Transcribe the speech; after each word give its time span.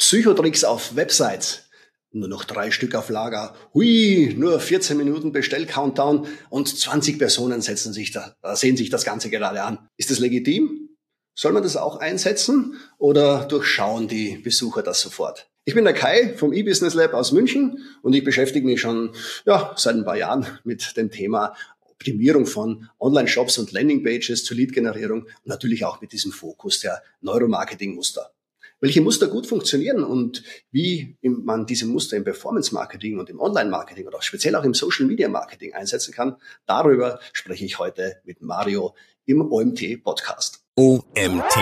Psychotricks 0.00 0.64
auf 0.64 0.96
Websites. 0.96 1.68
Nur 2.10 2.26
noch 2.26 2.44
drei 2.44 2.70
Stück 2.70 2.94
auf 2.94 3.10
Lager. 3.10 3.54
Hui, 3.74 4.34
nur 4.36 4.58
14 4.58 4.96
Minuten 4.96 5.30
Bestell-Countdown 5.30 6.26
und 6.48 6.68
20 6.68 7.18
Personen 7.18 7.60
setzen 7.60 7.92
sich 7.92 8.10
da, 8.10 8.34
sehen 8.54 8.78
sich 8.78 8.88
das 8.88 9.04
Ganze 9.04 9.28
gerade 9.28 9.62
an. 9.62 9.90
Ist 9.98 10.10
das 10.10 10.18
legitim? 10.18 10.88
Soll 11.34 11.52
man 11.52 11.62
das 11.62 11.76
auch 11.76 11.98
einsetzen 11.98 12.76
oder 12.96 13.44
durchschauen 13.44 14.08
die 14.08 14.38
Besucher 14.38 14.82
das 14.82 15.02
sofort? 15.02 15.50
Ich 15.64 15.74
bin 15.74 15.84
der 15.84 15.92
Kai 15.92 16.34
vom 16.34 16.54
E-Business 16.54 16.94
Lab 16.94 17.12
aus 17.12 17.30
München 17.30 17.78
und 18.02 18.14
ich 18.14 18.24
beschäftige 18.24 18.66
mich 18.66 18.80
schon 18.80 19.14
ja, 19.44 19.74
seit 19.76 19.96
ein 19.96 20.06
paar 20.06 20.16
Jahren 20.16 20.46
mit 20.64 20.96
dem 20.96 21.10
Thema 21.10 21.54
Optimierung 21.82 22.46
von 22.46 22.88
Online-Shops 22.98 23.58
und 23.58 23.70
Landing-Pages 23.70 24.44
zur 24.44 24.56
Lead-Generierung 24.56 25.24
und 25.24 25.46
natürlich 25.46 25.84
auch 25.84 26.00
mit 26.00 26.12
diesem 26.12 26.32
Fokus 26.32 26.80
der 26.80 27.02
Neuromarketing-Muster. 27.20 28.32
Welche 28.82 29.02
Muster 29.02 29.26
gut 29.26 29.46
funktionieren 29.46 30.02
und 30.02 30.42
wie 30.70 31.18
man 31.20 31.66
diese 31.66 31.84
Muster 31.84 32.16
im 32.16 32.24
Performance-Marketing 32.24 33.18
und 33.18 33.28
im 33.28 33.38
Online-Marketing 33.38 34.06
oder 34.06 34.22
speziell 34.22 34.56
auch 34.56 34.64
im 34.64 34.72
Social-Media-Marketing 34.72 35.74
einsetzen 35.74 36.14
kann, 36.14 36.36
darüber 36.64 37.20
spreche 37.34 37.66
ich 37.66 37.78
heute 37.78 38.16
mit 38.24 38.40
Mario 38.40 38.94
im 39.26 39.42
OMT-Podcast. 39.42 40.64
OMT. 40.76 41.58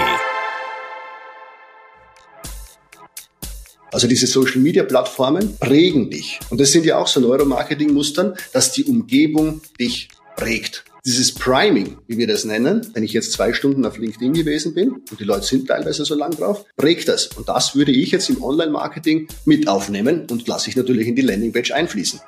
Also 3.90 4.06
diese 4.06 4.28
Social 4.28 4.60
Media 4.60 4.84
Plattformen 4.84 5.56
prägen 5.58 6.10
dich. 6.10 6.38
Und 6.50 6.60
das 6.60 6.70
sind 6.70 6.86
ja 6.86 6.98
auch 6.98 7.08
so 7.08 7.18
Neuromarketing-Mustern, 7.18 8.36
dass 8.52 8.70
die 8.70 8.84
Umgebung 8.84 9.60
dich 9.80 10.08
prägt. 10.36 10.84
Dieses 11.08 11.32
Priming, 11.32 11.96
wie 12.06 12.18
wir 12.18 12.26
das 12.26 12.44
nennen, 12.44 12.86
wenn 12.92 13.02
ich 13.02 13.14
jetzt 13.14 13.32
zwei 13.32 13.54
Stunden 13.54 13.86
auf 13.86 13.96
LinkedIn 13.96 14.34
gewesen 14.34 14.74
bin 14.74 14.90
und 15.10 15.18
die 15.18 15.24
Leute 15.24 15.46
sind 15.46 15.66
teilweise 15.66 16.04
so 16.04 16.14
lang 16.14 16.32
drauf, 16.32 16.66
prägt 16.76 17.08
das. 17.08 17.28
Und 17.28 17.48
das 17.48 17.74
würde 17.74 17.92
ich 17.92 18.10
jetzt 18.10 18.28
im 18.28 18.44
Online-Marketing 18.44 19.26
mit 19.46 19.68
aufnehmen 19.68 20.26
und 20.30 20.46
lasse 20.46 20.68
ich 20.68 20.76
natürlich 20.76 21.08
in 21.08 21.16
die 21.16 21.22
Landingpage 21.22 21.70
einfließen. 21.70 22.20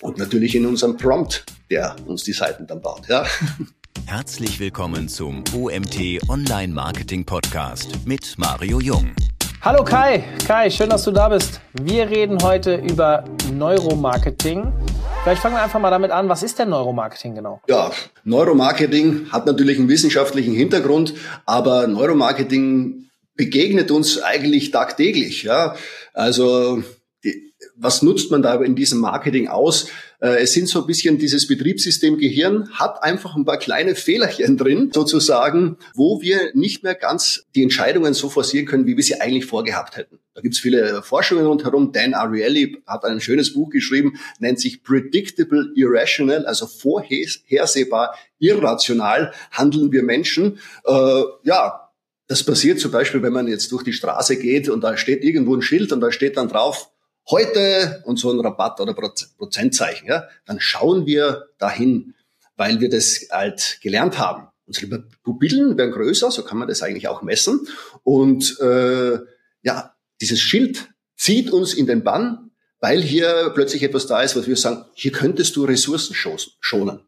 Und 0.00 0.16
natürlich 0.16 0.54
in 0.54 0.64
unserem 0.64 0.96
Prompt, 0.96 1.44
der 1.70 1.94
uns 2.06 2.24
die 2.24 2.32
Seiten 2.32 2.66
dann 2.66 2.80
baut. 2.80 3.06
Ja. 3.06 3.26
Herzlich 4.06 4.58
willkommen 4.58 5.10
zum 5.10 5.44
OMT 5.54 6.26
Online 6.30 6.72
Marketing 6.72 7.26
Podcast 7.26 7.90
mit 8.06 8.38
Mario 8.38 8.80
Jung. 8.80 9.14
Hallo 9.60 9.84
Kai, 9.84 10.24
Kai, 10.46 10.70
schön, 10.70 10.88
dass 10.88 11.04
du 11.04 11.10
da 11.10 11.28
bist. 11.28 11.60
Wir 11.82 12.08
reden 12.08 12.38
heute 12.42 12.76
über 12.76 13.24
Neuromarketing. 13.52 14.72
Vielleicht 15.22 15.40
fangen 15.40 15.54
wir 15.54 15.62
einfach 15.62 15.78
mal 15.78 15.90
damit 15.90 16.10
an. 16.10 16.28
Was 16.28 16.42
ist 16.42 16.58
denn 16.58 16.70
Neuromarketing 16.70 17.36
genau? 17.36 17.60
Ja, 17.68 17.92
Neuromarketing 18.24 19.30
hat 19.30 19.46
natürlich 19.46 19.78
einen 19.78 19.88
wissenschaftlichen 19.88 20.52
Hintergrund, 20.52 21.14
aber 21.46 21.86
Neuromarketing 21.86 23.08
begegnet 23.36 23.92
uns 23.92 24.20
eigentlich 24.20 24.72
tagtäglich. 24.72 25.44
Ja, 25.44 25.76
also 26.12 26.82
die, 27.22 27.52
was 27.76 28.02
nutzt 28.02 28.32
man 28.32 28.42
da 28.42 28.60
in 28.62 28.74
diesem 28.74 28.98
Marketing 28.98 29.46
aus? 29.46 29.86
Äh, 30.22 30.42
es 30.42 30.52
sind 30.52 30.68
so 30.68 30.80
ein 30.80 30.86
bisschen 30.86 31.18
dieses 31.18 31.46
Betriebssystem 31.46 32.16
Gehirn 32.16 32.70
hat 32.72 33.02
einfach 33.02 33.34
ein 33.34 33.44
paar 33.44 33.58
kleine 33.58 33.96
Fehlerchen 33.96 34.56
drin, 34.56 34.90
sozusagen, 34.94 35.76
wo 35.94 36.22
wir 36.22 36.52
nicht 36.54 36.84
mehr 36.84 36.94
ganz 36.94 37.44
die 37.54 37.62
Entscheidungen 37.62 38.14
so 38.14 38.28
forcieren 38.28 38.66
können, 38.66 38.86
wie 38.86 38.96
wir 38.96 39.02
sie 39.02 39.20
eigentlich 39.20 39.46
vorgehabt 39.46 39.96
hätten. 39.96 40.20
Da 40.34 40.40
gibt's 40.40 40.60
viele 40.60 41.02
Forschungen 41.02 41.44
rundherum. 41.44 41.92
Dan 41.92 42.14
Ariely 42.14 42.78
hat 42.86 43.04
ein 43.04 43.20
schönes 43.20 43.52
Buch 43.52 43.68
geschrieben, 43.68 44.18
nennt 44.38 44.60
sich 44.60 44.82
Predictable 44.82 45.72
Irrational, 45.74 46.46
also 46.46 46.66
vorhersehbar 46.66 48.14
irrational 48.38 49.32
handeln 49.50 49.92
wir 49.92 50.04
Menschen. 50.04 50.58
Äh, 50.86 51.22
ja, 51.42 51.90
das 52.28 52.44
passiert 52.44 52.80
zum 52.80 52.92
Beispiel, 52.92 53.22
wenn 53.22 53.32
man 53.32 53.48
jetzt 53.48 53.72
durch 53.72 53.82
die 53.82 53.92
Straße 53.92 54.36
geht 54.36 54.68
und 54.68 54.82
da 54.82 54.96
steht 54.96 55.22
irgendwo 55.24 55.54
ein 55.54 55.62
Schild 55.62 55.92
und 55.92 56.00
da 56.00 56.12
steht 56.12 56.36
dann 56.36 56.48
drauf, 56.48 56.91
heute 57.30 58.02
und 58.04 58.18
so 58.18 58.30
ein 58.30 58.40
Rabatt 58.40 58.80
oder 58.80 58.94
Prozentzeichen, 58.94 60.08
ja, 60.08 60.28
dann 60.44 60.60
schauen 60.60 61.06
wir 61.06 61.48
dahin, 61.58 62.14
weil 62.56 62.80
wir 62.80 62.88
das 62.88 63.26
halt 63.30 63.78
gelernt 63.82 64.18
haben. 64.18 64.48
Unsere 64.66 65.04
Pupillen 65.22 65.76
werden 65.76 65.92
größer, 65.92 66.30
so 66.30 66.44
kann 66.44 66.58
man 66.58 66.68
das 66.68 66.82
eigentlich 66.82 67.08
auch 67.08 67.22
messen. 67.22 67.66
Und 68.02 68.58
äh, 68.60 69.18
ja, 69.62 69.94
dieses 70.20 70.40
Schild 70.40 70.88
zieht 71.16 71.50
uns 71.50 71.74
in 71.74 71.86
den 71.86 72.04
Bann, 72.04 72.50
weil 72.80 73.00
hier 73.00 73.50
plötzlich 73.54 73.82
etwas 73.82 74.06
da 74.06 74.22
ist, 74.22 74.36
was 74.36 74.46
wir 74.46 74.56
sagen, 74.56 74.84
hier 74.94 75.12
könntest 75.12 75.56
du 75.56 75.64
Ressourcen 75.64 76.14
schonen. 76.14 77.00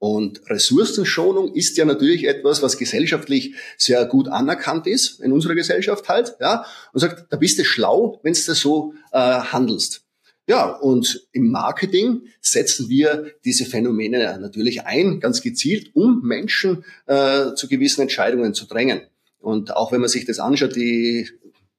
Und 0.00 0.40
Ressourcenschonung 0.48 1.54
ist 1.54 1.76
ja 1.76 1.84
natürlich 1.84 2.26
etwas, 2.26 2.62
was 2.62 2.78
gesellschaftlich 2.78 3.54
sehr 3.76 4.06
gut 4.06 4.28
anerkannt 4.28 4.86
ist, 4.86 5.20
in 5.20 5.30
unserer 5.30 5.54
Gesellschaft 5.54 6.08
halt, 6.08 6.36
ja, 6.40 6.64
und 6.94 7.00
sagt, 7.00 7.26
da 7.30 7.36
bist 7.36 7.58
du 7.58 7.64
schlau, 7.64 8.18
wenn 8.22 8.32
du 8.32 8.54
so 8.54 8.94
äh, 9.12 9.18
handelst. 9.18 10.06
Ja, 10.48 10.70
und 10.70 11.28
im 11.32 11.50
Marketing 11.50 12.22
setzen 12.40 12.88
wir 12.88 13.26
diese 13.44 13.66
Phänomene 13.66 14.38
natürlich 14.40 14.86
ein, 14.86 15.20
ganz 15.20 15.42
gezielt, 15.42 15.90
um 15.94 16.22
Menschen 16.22 16.82
äh, 17.06 17.52
zu 17.54 17.68
gewissen 17.68 18.00
Entscheidungen 18.00 18.54
zu 18.54 18.64
drängen. 18.64 19.02
Und 19.38 19.76
auch 19.76 19.92
wenn 19.92 20.00
man 20.00 20.08
sich 20.08 20.24
das 20.24 20.38
anschaut, 20.38 20.76
die 20.76 21.28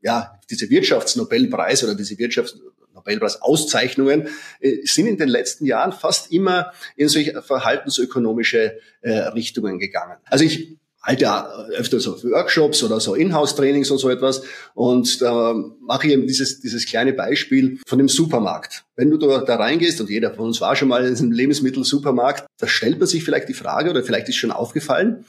ja, 0.01 0.39
diese 0.49 0.69
Wirtschaftsnobelpreise 0.69 1.85
oder 1.85 1.95
diese 1.95 2.17
Wirtschafts 2.17 2.59
Nobelpreis-Auszeichnungen 3.01 4.29
äh, 4.59 4.77
sind 4.85 5.07
in 5.07 5.17
den 5.17 5.29
letzten 5.29 5.65
Jahren 5.65 5.91
fast 5.91 6.31
immer 6.31 6.71
in 6.95 7.07
solche 7.07 7.41
verhaltensökonomische 7.41 8.79
äh, 9.01 9.11
Richtungen 9.11 9.79
gegangen. 9.79 10.17
Also 10.25 10.45
ich 10.45 10.77
halte 11.01 11.23
ja 11.23 11.65
öfter 11.71 11.99
so 11.99 12.21
Workshops 12.23 12.83
oder 12.83 12.99
so 12.99 13.15
Inhouse-Trainings 13.15 13.89
und 13.89 13.97
so 13.97 14.09
etwas. 14.09 14.43
Und 14.75 15.21
da 15.21 15.55
mache 15.81 16.07
ich 16.07 16.13
eben 16.13 16.27
dieses, 16.27 16.59
dieses 16.61 16.85
kleine 16.85 17.13
Beispiel 17.13 17.79
von 17.87 17.97
dem 17.97 18.07
Supermarkt. 18.07 18.85
Wenn 18.95 19.09
du 19.09 19.17
da, 19.17 19.39
da 19.39 19.55
reingehst, 19.55 19.99
und 19.99 20.09
jeder 20.09 20.33
von 20.33 20.45
uns 20.45 20.61
war 20.61 20.75
schon 20.75 20.89
mal 20.89 21.05
in 21.05 21.17
einem 21.17 21.31
Lebensmittelsupermarkt, 21.31 22.45
da 22.59 22.67
stellt 22.67 22.99
man 22.99 23.07
sich 23.07 23.23
vielleicht 23.23 23.49
die 23.49 23.55
Frage, 23.55 23.89
oder 23.89 24.03
vielleicht 24.03 24.29
ist 24.29 24.35
schon 24.35 24.51
aufgefallen, 24.51 25.25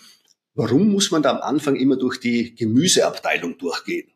warum 0.54 0.92
muss 0.92 1.10
man 1.10 1.22
da 1.22 1.30
am 1.30 1.40
Anfang 1.40 1.76
immer 1.76 1.96
durch 1.96 2.20
die 2.20 2.54
Gemüseabteilung 2.54 3.56
durchgehen? 3.56 4.12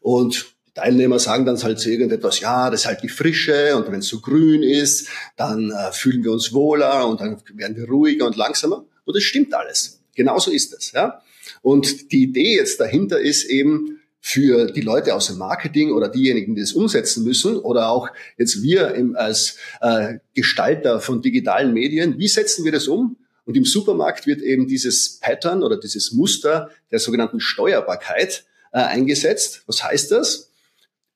Und 0.00 0.54
Teilnehmer 0.74 1.18
sagen 1.18 1.44
dann 1.44 1.60
halt 1.62 1.80
so 1.80 1.90
irgendetwas, 1.90 2.40
ja, 2.40 2.70
das 2.70 2.80
ist 2.80 2.86
halt 2.86 3.02
die 3.02 3.08
Frische 3.08 3.76
und 3.76 3.90
wenn 3.90 4.00
es 4.00 4.08
so 4.08 4.20
grün 4.20 4.62
ist, 4.62 5.08
dann 5.36 5.70
äh, 5.70 5.92
fühlen 5.92 6.22
wir 6.22 6.32
uns 6.32 6.52
wohler 6.52 7.08
und 7.08 7.20
dann 7.20 7.40
werden 7.54 7.76
wir 7.76 7.88
ruhiger 7.88 8.26
und 8.26 8.36
langsamer. 8.36 8.84
Und 9.04 9.16
das 9.16 9.22
stimmt 9.22 9.52
alles. 9.54 10.00
Genauso 10.14 10.50
ist 10.50 10.72
es. 10.74 10.92
Ja? 10.92 11.22
Und 11.62 12.12
die 12.12 12.22
Idee 12.22 12.56
jetzt 12.56 12.80
dahinter 12.80 13.20
ist 13.20 13.44
eben 13.44 14.00
für 14.20 14.66
die 14.66 14.82
Leute 14.82 15.14
aus 15.14 15.28
dem 15.28 15.38
Marketing 15.38 15.92
oder 15.92 16.08
diejenigen, 16.08 16.54
die 16.54 16.60
es 16.60 16.74
umsetzen 16.74 17.24
müssen 17.24 17.56
oder 17.56 17.88
auch 17.88 18.08
jetzt 18.36 18.62
wir 18.62 18.94
im, 18.94 19.16
als 19.16 19.56
äh, 19.80 20.18
Gestalter 20.34 21.00
von 21.00 21.22
digitalen 21.22 21.72
Medien, 21.72 22.18
wie 22.18 22.28
setzen 22.28 22.64
wir 22.64 22.72
das 22.72 22.86
um? 22.86 23.16
Und 23.46 23.56
im 23.56 23.64
Supermarkt 23.64 24.26
wird 24.26 24.42
eben 24.42 24.68
dieses 24.68 25.18
Pattern 25.20 25.62
oder 25.62 25.78
dieses 25.80 26.12
Muster 26.12 26.70
der 26.92 26.98
sogenannten 26.98 27.40
Steuerbarkeit 27.40 28.44
äh, 28.72 28.78
eingesetzt. 28.78 29.62
Was 29.66 29.82
heißt 29.82 30.12
das? 30.12 30.49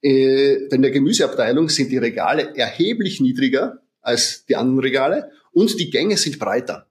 Äh, 0.04 0.66
in 0.66 0.82
der 0.82 0.90
Gemüseabteilung 0.90 1.70
sind 1.70 1.90
die 1.90 1.96
Regale 1.96 2.54
erheblich 2.56 3.20
niedriger 3.20 3.80
als 4.02 4.44
die 4.44 4.54
anderen 4.54 4.80
Regale 4.80 5.30
und 5.52 5.80
die 5.80 5.88
Gänge 5.88 6.18
sind 6.18 6.38
breiter. 6.38 6.86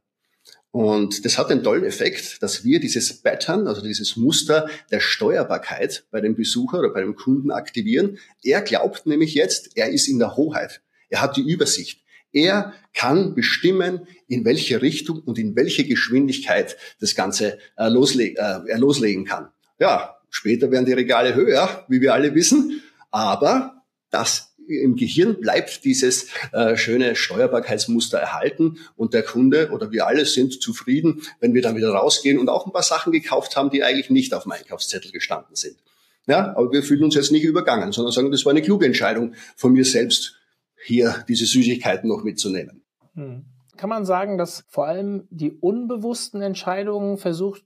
Und 0.72 1.24
das 1.24 1.38
hat 1.38 1.52
den 1.52 1.62
tollen 1.62 1.84
Effekt, 1.84 2.42
dass 2.42 2.64
wir 2.64 2.80
dieses 2.80 3.22
Pattern, 3.22 3.68
also 3.68 3.84
dieses 3.84 4.18
Muster 4.18 4.68
der 4.92 5.00
Steuerbarkeit 5.00 6.06
bei 6.10 6.20
dem 6.20 6.34
Besucher 6.34 6.80
oder 6.80 6.90
bei 6.90 7.02
dem 7.02 7.16
Kunden 7.16 7.52
aktivieren. 7.52 8.18
Er 8.42 8.62
glaubt 8.62 9.06
nämlich 9.06 9.36
jetzt, 9.36 9.78
er 9.78 9.92
ist 9.92 10.08
in 10.08 10.18
der 10.18 10.36
Hoheit. 10.36 10.82
Er 11.10 11.22
hat 11.22 11.38
die 11.38 11.48
Übersicht. 11.48 12.02
Er 12.32 12.74
kann 12.96 13.36
bestimmen, 13.36 14.08
in 14.28 14.44
welche 14.44 14.82
Richtung 14.82 15.20
und 15.20 15.38
in 15.38 15.56
welche 15.56 15.86
Geschwindigkeit 15.86 16.76
das 17.00 17.14
Ganze 17.14 17.60
äh, 17.78 17.90
losle 17.90 18.30
äh, 18.30 18.68
er 18.68 18.80
loslegen 18.80 19.26
kann. 19.26 19.50
Ja, 19.80 20.18
später 20.32 20.72
werden 20.72 20.88
die 20.88 20.94
Regale 20.94 21.36
höher, 21.36 21.86
wie 21.88 22.02
wir 22.02 22.16
alle 22.16 22.34
wissen. 22.34 22.82
Aber 23.14 23.84
das 24.10 24.56
im 24.68 24.96
Gehirn 24.96 25.40
bleibt 25.40 25.84
dieses 25.84 26.30
äh, 26.52 26.76
schöne 26.76 27.16
Steuerbarkeitsmuster 27.16 28.18
erhalten 28.18 28.80
und 28.96 29.14
der 29.14 29.22
Kunde 29.22 29.70
oder 29.72 29.92
wir 29.92 30.08
alle 30.08 30.26
sind 30.26 30.62
zufrieden, 30.62 31.22
wenn 31.40 31.54
wir 31.54 31.62
dann 31.62 31.76
wieder 31.76 31.92
rausgehen 31.92 32.40
und 32.40 32.50
auch 32.50 32.66
ein 32.66 32.72
paar 32.72 32.82
Sachen 32.82 33.12
gekauft 33.12 33.56
haben, 33.56 33.70
die 33.70 33.84
eigentlich 33.84 34.10
nicht 34.10 34.34
auf 34.34 34.44
dem 34.44 34.54
Einkaufszettel 34.54 35.12
gestanden 35.12 35.56
sind. 35.56 35.78
Ja, 36.26 36.56
aber 36.56 36.72
wir 36.72 36.82
fühlen 36.82 37.04
uns 37.04 37.14
jetzt 37.14 37.32
nicht 37.32 37.44
übergangen, 37.44 37.92
sondern 37.92 38.14
sagen, 38.14 38.32
das 38.32 38.46
war 38.46 38.52
eine 38.52 38.62
kluge 38.62 38.86
Entscheidung 38.86 39.36
von 39.56 39.74
mir 39.74 39.86
selbst, 39.86 40.36
hier 40.84 41.24
diese 41.28 41.46
Süßigkeiten 41.46 42.10
noch 42.10 42.24
mitzunehmen. 42.24 42.84
Hm. 43.14 43.46
Kann 43.78 43.90
man 43.90 44.06
sagen, 44.06 44.38
dass 44.38 44.64
vor 44.70 44.88
allem 44.88 45.28
die 45.30 45.52
unbewussten 45.52 46.42
Entscheidungen 46.42 47.18
versucht 47.18 47.64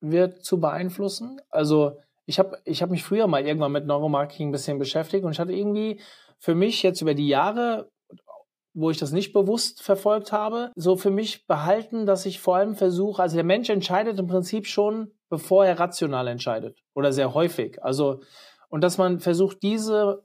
wird 0.00 0.44
zu 0.44 0.60
beeinflussen? 0.60 1.40
Also 1.48 1.96
ich 2.26 2.38
habe 2.38 2.58
ich 2.64 2.82
hab 2.82 2.90
mich 2.90 3.04
früher 3.04 3.26
mal 3.26 3.46
irgendwann 3.46 3.72
mit 3.72 3.86
Neuromarketing 3.86 4.48
ein 4.48 4.52
bisschen 4.52 4.78
beschäftigt 4.78 5.24
und 5.24 5.32
ich 5.32 5.40
hatte 5.40 5.52
irgendwie 5.52 6.00
für 6.38 6.54
mich 6.54 6.82
jetzt 6.82 7.00
über 7.02 7.14
die 7.14 7.28
Jahre, 7.28 7.90
wo 8.72 8.90
ich 8.90 8.98
das 8.98 9.12
nicht 9.12 9.32
bewusst 9.32 9.82
verfolgt 9.82 10.32
habe, 10.32 10.70
so 10.76 10.96
für 10.96 11.10
mich 11.10 11.46
behalten, 11.46 12.06
dass 12.06 12.24
ich 12.26 12.40
vor 12.40 12.56
allem 12.56 12.76
versuche, 12.76 13.20
also 13.20 13.34
der 13.34 13.44
Mensch 13.44 13.68
entscheidet 13.68 14.18
im 14.18 14.26
Prinzip 14.26 14.66
schon, 14.66 15.12
bevor 15.28 15.66
er 15.66 15.78
rational 15.78 16.28
entscheidet 16.28 16.78
oder 16.94 17.12
sehr 17.12 17.34
häufig. 17.34 17.82
Also 17.82 18.20
und 18.68 18.82
dass 18.82 18.98
man 18.98 19.18
versucht, 19.18 19.62
diese 19.62 20.22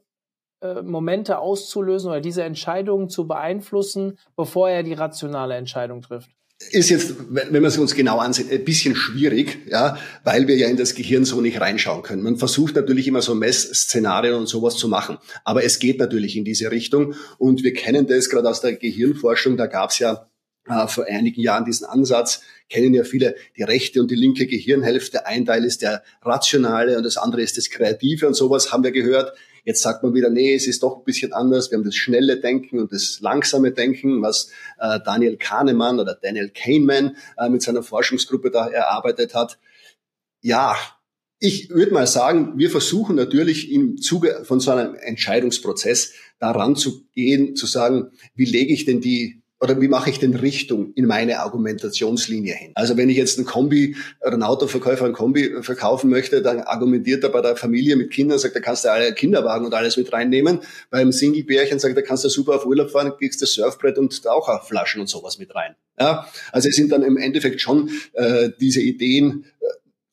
äh, 0.62 0.82
Momente 0.82 1.40
auszulösen 1.40 2.12
oder 2.12 2.22
diese 2.22 2.44
Entscheidungen 2.44 3.10
zu 3.10 3.28
beeinflussen, 3.28 4.20
bevor 4.36 4.70
er 4.70 4.84
die 4.84 4.94
rationale 4.94 5.56
Entscheidung 5.56 6.02
trifft? 6.02 6.32
Ist 6.72 6.90
jetzt, 6.90 7.16
wenn 7.30 7.52
man 7.52 7.66
es 7.66 7.78
uns 7.78 7.96
genau 7.96 8.20
ansieht, 8.20 8.50
ein 8.50 8.64
bisschen 8.64 8.96
schwierig, 8.96 9.60
ja, 9.70 9.98
weil 10.24 10.48
wir 10.48 10.56
ja 10.56 10.70
in 10.70 10.78
das 10.78 10.96
Gehirn 10.96 11.26
so 11.26 11.42
nicht 11.42 11.60
reinschauen 11.60 12.02
können. 12.02 12.24
Man 12.24 12.38
versucht 12.38 12.76
natürlich 12.76 13.08
immer 13.08 13.22
so 13.22 13.36
Messszenarien 13.36 14.36
und 14.36 14.48
sowas 14.48 14.78
zu 14.78 14.88
machen, 14.88 15.18
aber 15.44 15.66
es 15.66 15.80
geht 15.80 16.00
natürlich 16.00 16.38
in 16.38 16.46
diese 16.46 16.72
Richtung 16.72 17.14
und 17.38 17.64
wir 17.64 17.74
kennen 17.74 18.08
das 18.08 18.30
gerade 18.30 18.50
aus 18.50 18.62
der 18.62 18.76
Gehirnforschung, 18.78 19.58
da 19.58 19.68
gab 19.68 19.90
es 19.90 20.00
ja 20.00 20.30
äh, 20.68 20.88
vor 20.88 21.06
einigen 21.06 21.42
Jahren 21.42 21.66
diesen 21.66 21.86
Ansatz, 21.86 22.42
kennen 22.70 22.94
ja 22.94 23.04
viele 23.04 23.36
die 23.58 23.64
rechte 23.64 24.02
und 24.02 24.10
die 24.10 24.16
linke 24.16 24.48
Gehirnhälfte. 24.48 25.28
Ein 25.28 25.46
Teil 25.46 25.64
ist 25.64 25.82
der 25.82 26.04
rationale 26.24 26.98
und 26.98 27.04
das 27.04 27.18
andere 27.18 27.42
ist 27.42 27.58
das 27.58 27.70
kreative 27.70 28.28
und 28.28 28.34
sowas 28.34 28.72
haben 28.72 28.84
wir 28.84 28.92
gehört. 28.92 29.34
Jetzt 29.66 29.82
sagt 29.82 30.04
man 30.04 30.14
wieder, 30.14 30.30
nee, 30.30 30.54
es 30.54 30.68
ist 30.68 30.84
doch 30.84 30.98
ein 30.98 31.04
bisschen 31.04 31.34
anders. 31.34 31.72
Wir 31.72 31.78
haben 31.78 31.84
das 31.84 31.96
schnelle 31.96 32.40
Denken 32.40 32.80
und 32.80 32.94
das 32.94 33.20
langsame 33.20 33.72
Denken, 33.72 34.22
was 34.22 34.52
äh, 34.80 35.00
Daniel 35.04 35.38
Kahnemann 35.38 36.00
oder 36.00 36.18
Daniel 36.22 36.52
Kahneman 36.54 37.18
äh, 37.38 37.50
mit 37.50 37.64
seiner 37.64 37.82
Forschungsgruppe 37.82 38.52
da 38.52 38.68
erarbeitet 38.68 39.34
hat. 39.34 39.58
Ja, 40.42 40.78
ich 41.40 41.70
würde 41.72 41.94
mal 41.94 42.06
sagen, 42.06 42.54
wir 42.58 42.70
versuchen 42.70 43.16
natürlich 43.16 43.72
im 43.72 43.98
Zuge 43.98 44.44
von 44.46 44.60
so 44.60 44.72
einem 44.72 44.96
Entscheidungsprozess 44.96 46.14
daran 46.40 46.76
zu 46.76 47.08
gehen, 47.14 47.56
zu 47.56 47.66
sagen, 47.66 48.12
wie 48.36 48.46
lege 48.46 48.74
ich 48.74 48.86
denn 48.86 49.02
die 49.02 49.42
oder 49.66 49.82
wie 49.82 49.88
mache 49.88 50.12
ich 50.12 50.20
denn 50.20 50.36
Richtung 50.36 50.94
in 50.94 51.06
meine 51.06 51.40
Argumentationslinie 51.40 52.54
hin? 52.54 52.72
Also 52.76 52.98
wenn 52.98 53.10
ich 53.10 53.18
jetzt 53.18 53.40
ein 53.40 53.46
Kombi 53.46 53.96
oder 54.22 54.34
ein 54.34 54.44
Autoverkäufer 54.44 55.06
ein 55.06 55.14
Kombi 55.14 55.62
verkaufen 55.62 56.10
möchte, 56.10 56.44
dann 56.44 56.62
argumentiert 56.62 57.24
er 57.24 57.30
bei 57.30 57.42
der 57.42 57.56
Familie 57.56 57.96
mit 57.96 58.12
Kindern, 58.12 58.38
sagt, 58.38 58.56
da 58.56 58.60
kannst 58.60 58.86
du 58.86 58.92
alle 58.92 59.14
Kinderwagen 59.14 59.66
und 59.66 59.74
alles 59.74 59.98
mit 59.98 60.14
reinnehmen. 60.14 60.60
Beim 60.92 61.12
Single-Bärchen 61.12 61.80
sagt, 61.80 61.98
da 61.98 62.04
kannst 62.04 62.24
du 62.24 62.30
super 62.30 62.56
auf 62.56 62.66
Urlaub 62.66 62.92
fahren, 62.92 63.12
kriegst 63.18 63.42
das 63.42 63.54
Surfbrett 63.54 63.98
und 63.98 64.24
Taucherflaschen 64.24 65.02
und 65.02 65.08
sowas 65.08 65.40
mit 65.40 65.56
rein. 65.56 65.76
Ja, 66.00 66.28
also 66.52 66.70
es 66.70 66.76
sind 66.76 66.92
dann 66.92 67.02
im 67.02 67.18
Endeffekt 67.18 67.60
schon 67.60 67.90
äh, 68.14 68.50
diese 68.60 68.82
Ideen, 68.82 69.46
äh, 69.60 69.66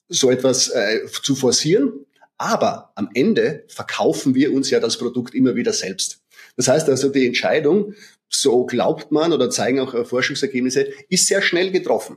so 0.09 0.31
etwas 0.31 0.69
äh, 0.69 1.01
zu 1.23 1.35
forcieren. 1.35 2.07
Aber 2.39 2.91
am 2.95 3.11
Ende 3.15 3.65
verkaufen 3.69 4.35
wir 4.35 4.53
uns 4.53 4.71
ja 4.71 4.81
das 4.81 4.97
Produkt 4.97 5.35
immer 5.35 5.55
wieder 5.55 5.73
selbst. 5.73 6.23
Das 6.57 6.69
heißt 6.69 6.89
also, 6.89 7.09
die 7.09 7.27
Entscheidung, 7.27 7.95
so 8.35 8.65
glaubt 8.65 9.13
man 9.13 9.33
oder 9.33 9.51
zeigen 9.51 9.81
auch 9.81 9.95
äh, 9.95 10.05
Forschungsergebnisse, 10.05 10.89
ist 11.09 11.27
sehr 11.27 11.43
schnell 11.43 11.71
getroffen. 11.71 12.17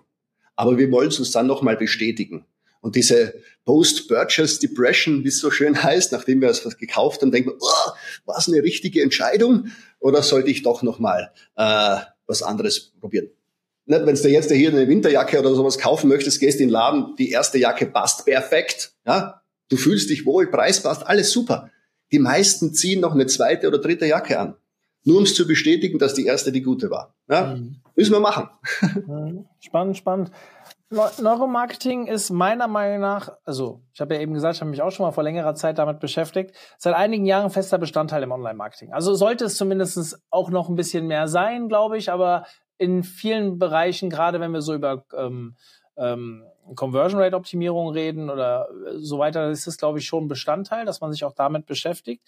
Aber 0.56 0.78
wir 0.78 0.90
wollen 0.92 1.10
es 1.10 1.20
uns 1.20 1.32
dann 1.32 1.48
nochmal 1.48 1.76
bestätigen. 1.76 2.46
Und 2.82 2.96
diese 2.96 3.34
Post-Purchase 3.66 4.60
Depression, 4.60 5.24
wie 5.24 5.30
es 5.30 5.40
so 5.40 5.52
schön 5.52 5.82
heißt, 5.84 6.12
nachdem 6.12 6.42
wir 6.42 6.50
etwas 6.50 6.78
gekauft 6.78 7.22
haben, 7.22 7.32
denken 7.32 7.50
wir, 7.50 7.58
oh, 7.60 7.92
war 8.26 8.38
es 8.38 8.48
eine 8.48 8.64
richtige 8.64 9.02
Entscheidung 9.02 9.72
oder 10.00 10.24
sollte 10.24 10.50
ich 10.50 10.64
doch 10.64 10.84
nochmal 10.84 11.32
äh, 11.58 11.98
was 12.28 12.42
anderes 12.42 12.94
probieren? 13.00 13.30
Wenn 13.88 14.16
du 14.16 14.30
jetzt 14.30 14.52
hier 14.52 14.70
eine 14.70 14.88
Winterjacke 14.88 15.40
oder 15.40 15.54
sowas 15.54 15.78
kaufen 15.78 16.08
möchtest, 16.08 16.40
gehst 16.40 16.60
in 16.60 16.70
den 16.70 16.72
Laden, 16.72 17.16
die 17.18 17.30
erste 17.30 17.60
Jacke 17.60 17.86
passt 17.86 18.26
perfekt. 18.26 18.94
Ja? 19.06 19.44
Du 19.70 19.78
fühlst 19.78 20.10
dich 20.10 20.26
wohl, 20.26 20.50
Preis 20.50 20.82
passt, 20.82 21.06
alles 21.06 21.32
super. 21.32 21.70
Die 22.12 22.18
meisten 22.18 22.74
ziehen 22.74 23.02
noch 23.02 23.14
eine 23.14 23.28
zweite 23.28 23.68
oder 23.68 23.78
dritte 23.78 24.08
Jacke 24.08 24.40
an 24.40 24.56
nur 25.06 25.18
um 25.20 25.24
es 25.24 25.36
zu 25.36 25.48
bestätigen, 25.48 26.00
dass 26.00 26.14
die 26.14 26.26
erste 26.26 26.52
die 26.52 26.62
gute 26.62 26.90
war. 26.90 27.14
Ja? 27.30 27.56
Mhm. 27.56 27.78
Müssen 27.96 28.14
wir 28.14 28.20
machen. 28.20 28.50
Mhm. 29.08 29.46
Spannend, 29.60 29.98
spannend. 29.98 30.32
Neuromarketing 30.90 32.08
ist 32.08 32.30
meiner 32.30 32.68
Meinung 32.68 33.02
nach, 33.02 33.30
also 33.44 33.82
ich 33.94 34.02
habe 34.02 34.16
ja 34.16 34.22
eben 34.22 34.34
gesagt, 34.34 34.56
ich 34.56 34.62
habe 34.62 34.70
mich 34.70 34.82
auch 34.82 34.92
schon 34.92 35.06
mal 35.06 35.12
vor 35.12 35.24
längerer 35.24 35.56
Zeit 35.56 35.78
damit 35.78 36.00
beschäftigt, 36.00 36.56
seit 36.78 36.94
einigen 36.94 37.26
Jahren 37.26 37.50
fester 37.50 37.78
Bestandteil 37.78 38.24
im 38.24 38.32
Online-Marketing. 38.32 38.94
Also 38.94 39.14
sollte 39.16 39.46
es 39.46 39.58
zumindest 39.58 40.20
auch 40.30 40.50
noch 40.50 40.70
ein 40.70 40.76
bisschen 40.76 41.08
mehr 41.08 41.28
sein, 41.28 41.70
glaube 41.70 41.98
ich, 41.98 42.12
aber 42.12 42.46
in 42.78 43.04
vielen 43.04 43.58
Bereichen, 43.58 44.10
gerade 44.10 44.40
wenn 44.40 44.52
wir 44.52 44.62
so 44.62 44.74
über 44.74 45.06
ähm, 45.18 45.56
ähm, 45.98 46.44
Conversion 46.76 47.22
Rate 47.22 47.36
Optimierung 47.36 47.90
reden 47.90 48.30
oder 48.30 48.68
so 48.98 49.20
weiter, 49.20 49.50
ist 49.50 49.68
es, 49.68 49.78
glaube 49.78 50.00
ich, 50.00 50.06
schon 50.06 50.28
Bestandteil, 50.28 50.86
dass 50.86 51.02
man 51.02 51.12
sich 51.12 51.24
auch 51.24 51.34
damit 51.34 51.66
beschäftigt 51.66 52.24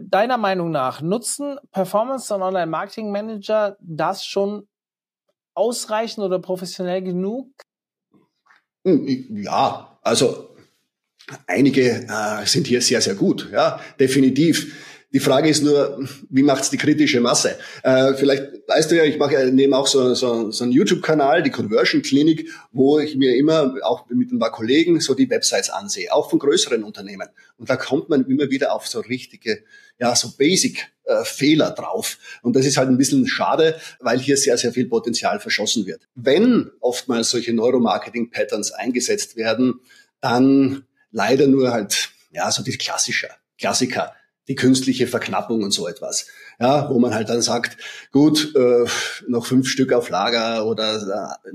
deiner 0.00 0.38
Meinung 0.38 0.70
nach, 0.70 1.00
nutzen 1.00 1.58
Performance 1.70 2.34
und 2.34 2.42
Online-Marketing-Manager 2.42 3.76
das 3.80 4.24
schon 4.26 4.68
ausreichend 5.54 6.24
oder 6.24 6.38
professionell 6.38 7.02
genug? 7.02 7.50
Hm, 8.84 9.42
ja, 9.42 9.98
also 10.02 10.54
einige 11.46 12.06
äh, 12.08 12.46
sind 12.46 12.66
hier 12.66 12.80
sehr, 12.80 13.00
sehr 13.00 13.14
gut, 13.14 13.48
ja, 13.52 13.80
definitiv. 13.98 14.93
Die 15.14 15.20
Frage 15.20 15.48
ist 15.48 15.62
nur, 15.62 16.04
wie 16.28 16.42
macht's 16.42 16.70
die 16.70 16.76
kritische 16.76 17.20
Masse? 17.20 17.56
Äh, 17.84 18.14
vielleicht 18.14 18.66
weißt 18.66 18.90
du 18.90 18.96
ja, 18.96 19.04
ich 19.04 19.16
mache 19.16 19.46
nehme 19.52 19.78
auch 19.78 19.86
so, 19.86 20.12
so, 20.14 20.50
so 20.50 20.64
einen 20.64 20.72
YouTube-Kanal, 20.72 21.44
die 21.44 21.52
Conversion 21.52 22.02
Klinik, 22.02 22.50
wo 22.72 22.98
ich 22.98 23.14
mir 23.14 23.36
immer 23.36 23.76
auch 23.84 24.10
mit 24.10 24.32
ein 24.32 24.40
paar 24.40 24.50
Kollegen 24.50 24.98
so 24.98 25.14
die 25.14 25.30
Websites 25.30 25.70
ansehe, 25.70 26.12
auch 26.12 26.30
von 26.30 26.40
größeren 26.40 26.82
Unternehmen. 26.82 27.28
Und 27.58 27.70
da 27.70 27.76
kommt 27.76 28.08
man 28.08 28.26
immer 28.26 28.50
wieder 28.50 28.74
auf 28.74 28.88
so 28.88 28.98
richtige, 28.98 29.62
ja, 30.00 30.16
so 30.16 30.32
Basic 30.36 30.92
äh, 31.04 31.22
Fehler 31.24 31.70
drauf. 31.70 32.18
Und 32.42 32.56
das 32.56 32.66
ist 32.66 32.76
halt 32.76 32.88
ein 32.88 32.98
bisschen 32.98 33.28
schade, 33.28 33.76
weil 34.00 34.18
hier 34.18 34.36
sehr, 34.36 34.58
sehr 34.58 34.72
viel 34.72 34.88
Potenzial 34.88 35.38
verschossen 35.38 35.86
wird. 35.86 36.08
Wenn 36.16 36.72
oftmals 36.80 37.30
solche 37.30 37.52
Neuromarketing-Patterns 37.52 38.72
eingesetzt 38.72 39.36
werden, 39.36 39.74
dann 40.20 40.86
leider 41.12 41.46
nur 41.46 41.70
halt, 41.70 42.10
ja, 42.32 42.50
so 42.50 42.64
die 42.64 42.76
klassische, 42.76 43.28
Klassiker 43.56 44.12
die 44.48 44.54
künstliche 44.54 45.06
Verknappung 45.06 45.62
und 45.62 45.72
so 45.72 45.88
etwas. 45.88 46.26
Ja, 46.60 46.88
wo 46.90 46.98
man 46.98 47.14
halt 47.14 47.28
dann 47.28 47.42
sagt, 47.42 47.76
gut, 48.12 48.54
äh, 48.54 48.84
noch 49.26 49.46
fünf 49.46 49.68
Stück 49.68 49.92
auf 49.92 50.08
Lager 50.10 50.66
oder 50.66 51.38
äh, 51.44 51.50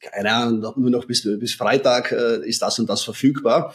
keine 0.00 0.32
Ahnung, 0.32 0.72
nur 0.76 0.90
noch 0.90 1.06
bis, 1.06 1.22
bis 1.22 1.54
Freitag 1.54 2.12
äh, 2.12 2.46
ist 2.46 2.62
das 2.62 2.78
und 2.78 2.88
das 2.88 3.02
verfügbar. 3.02 3.74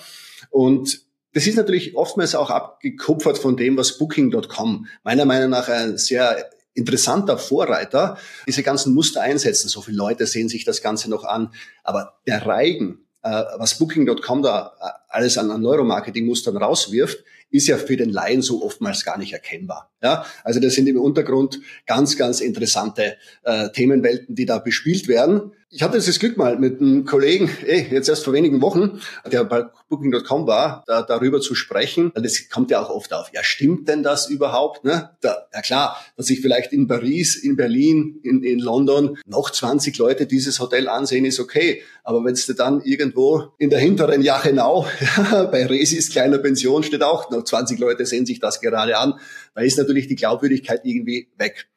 Und 0.49 1.01
das 1.33 1.47
ist 1.47 1.57
natürlich 1.57 1.95
oftmals 1.95 2.35
auch 2.35 2.49
abgekupfert 2.49 3.37
von 3.37 3.57
dem, 3.57 3.75
was 3.77 3.97
Booking.com 3.97 4.87
meiner 5.03 5.25
Meinung 5.25 5.49
nach 5.49 5.67
ein 5.67 5.97
sehr 5.97 6.49
interessanter 6.73 7.37
Vorreiter 7.37 8.17
diese 8.47 8.63
ganzen 8.63 8.93
Muster 8.93 9.21
einsetzen. 9.21 9.69
So 9.69 9.81
viele 9.81 9.97
Leute 9.97 10.27
sehen 10.27 10.49
sich 10.49 10.65
das 10.65 10.81
Ganze 10.81 11.09
noch 11.09 11.23
an. 11.23 11.53
Aber 11.83 12.19
der 12.27 12.45
Reigen, 12.45 13.04
was 13.29 13.77
Booking.com 13.77 14.43
da 14.43 14.73
äh, 14.79 14.89
alles 15.09 15.37
an, 15.37 15.49
an 15.51 15.61
Neuromarketing-Mustern 15.61 16.57
rauswirft, 16.57 17.23
ist 17.49 17.67
ja 17.67 17.77
für 17.77 17.97
den 17.97 18.09
Laien 18.09 18.41
so 18.41 18.63
oftmals 18.63 19.05
gar 19.05 19.17
nicht 19.17 19.33
erkennbar. 19.33 19.91
Ja, 20.03 20.25
also 20.43 20.59
das 20.59 20.73
sind 20.73 20.87
im 20.87 20.99
Untergrund 20.99 21.59
ganz, 21.85 22.17
ganz 22.17 22.41
interessante 22.41 23.17
äh, 23.43 23.69
Themenwelten, 23.69 24.35
die 24.35 24.45
da 24.45 24.59
bespielt 24.59 25.07
werden. 25.07 25.53
Ich 25.75 25.83
hatte 25.83 25.97
das 25.97 26.19
Glück 26.19 26.37
mal 26.37 26.57
mit 26.57 26.79
einem 26.79 27.03
Kollegen, 27.03 27.49
eh, 27.65 27.85
jetzt 27.91 28.07
erst 28.07 28.23
vor 28.23 28.31
wenigen 28.31 28.61
Wochen, 28.61 29.01
der 29.29 29.43
bei 29.43 29.65
Booking.com 29.89 30.47
war, 30.47 30.85
da, 30.87 31.01
darüber 31.01 31.41
zu 31.41 31.53
sprechen. 31.53 32.13
Das 32.15 32.47
kommt 32.47 32.71
ja 32.71 32.81
auch 32.81 32.89
oft 32.89 33.11
auf. 33.11 33.29
Ja, 33.33 33.43
stimmt 33.43 33.89
denn 33.89 34.01
das 34.01 34.29
überhaupt? 34.29 34.85
Ne? 34.85 35.09
Da, 35.19 35.47
ja 35.53 35.61
klar, 35.61 35.97
dass 36.15 36.27
sich 36.27 36.39
vielleicht 36.39 36.71
in 36.71 36.87
Paris, 36.87 37.35
in 37.35 37.57
Berlin, 37.57 38.21
in, 38.23 38.41
in 38.41 38.59
London 38.59 39.17
noch 39.25 39.49
20 39.49 39.97
Leute 39.97 40.27
dieses 40.27 40.61
Hotel 40.61 40.87
ansehen, 40.87 41.25
ist 41.25 41.41
okay. 41.41 41.81
Aber 42.05 42.23
wenn 42.23 42.35
du 42.35 42.53
dann 42.53 42.81
irgendwo 42.81 43.51
in 43.57 43.69
der 43.69 43.79
hinteren 43.79 44.21
Jachenau, 44.21 44.87
bei 45.51 45.65
Resis 45.65 46.09
kleiner 46.09 46.37
Pension 46.37 46.83
steht 46.83 47.03
auch 47.03 47.29
noch 47.31 47.43
20 47.43 47.79
Leute 47.79 48.05
sehen 48.05 48.25
sich 48.25 48.39
das 48.39 48.61
gerade 48.61 48.97
an, 48.97 49.15
da 49.53 49.61
ist 49.61 49.77
natürlich 49.77 50.07
die 50.07 50.15
Glaubwürdigkeit 50.15 50.85
irgendwie 50.85 51.27
weg. 51.37 51.67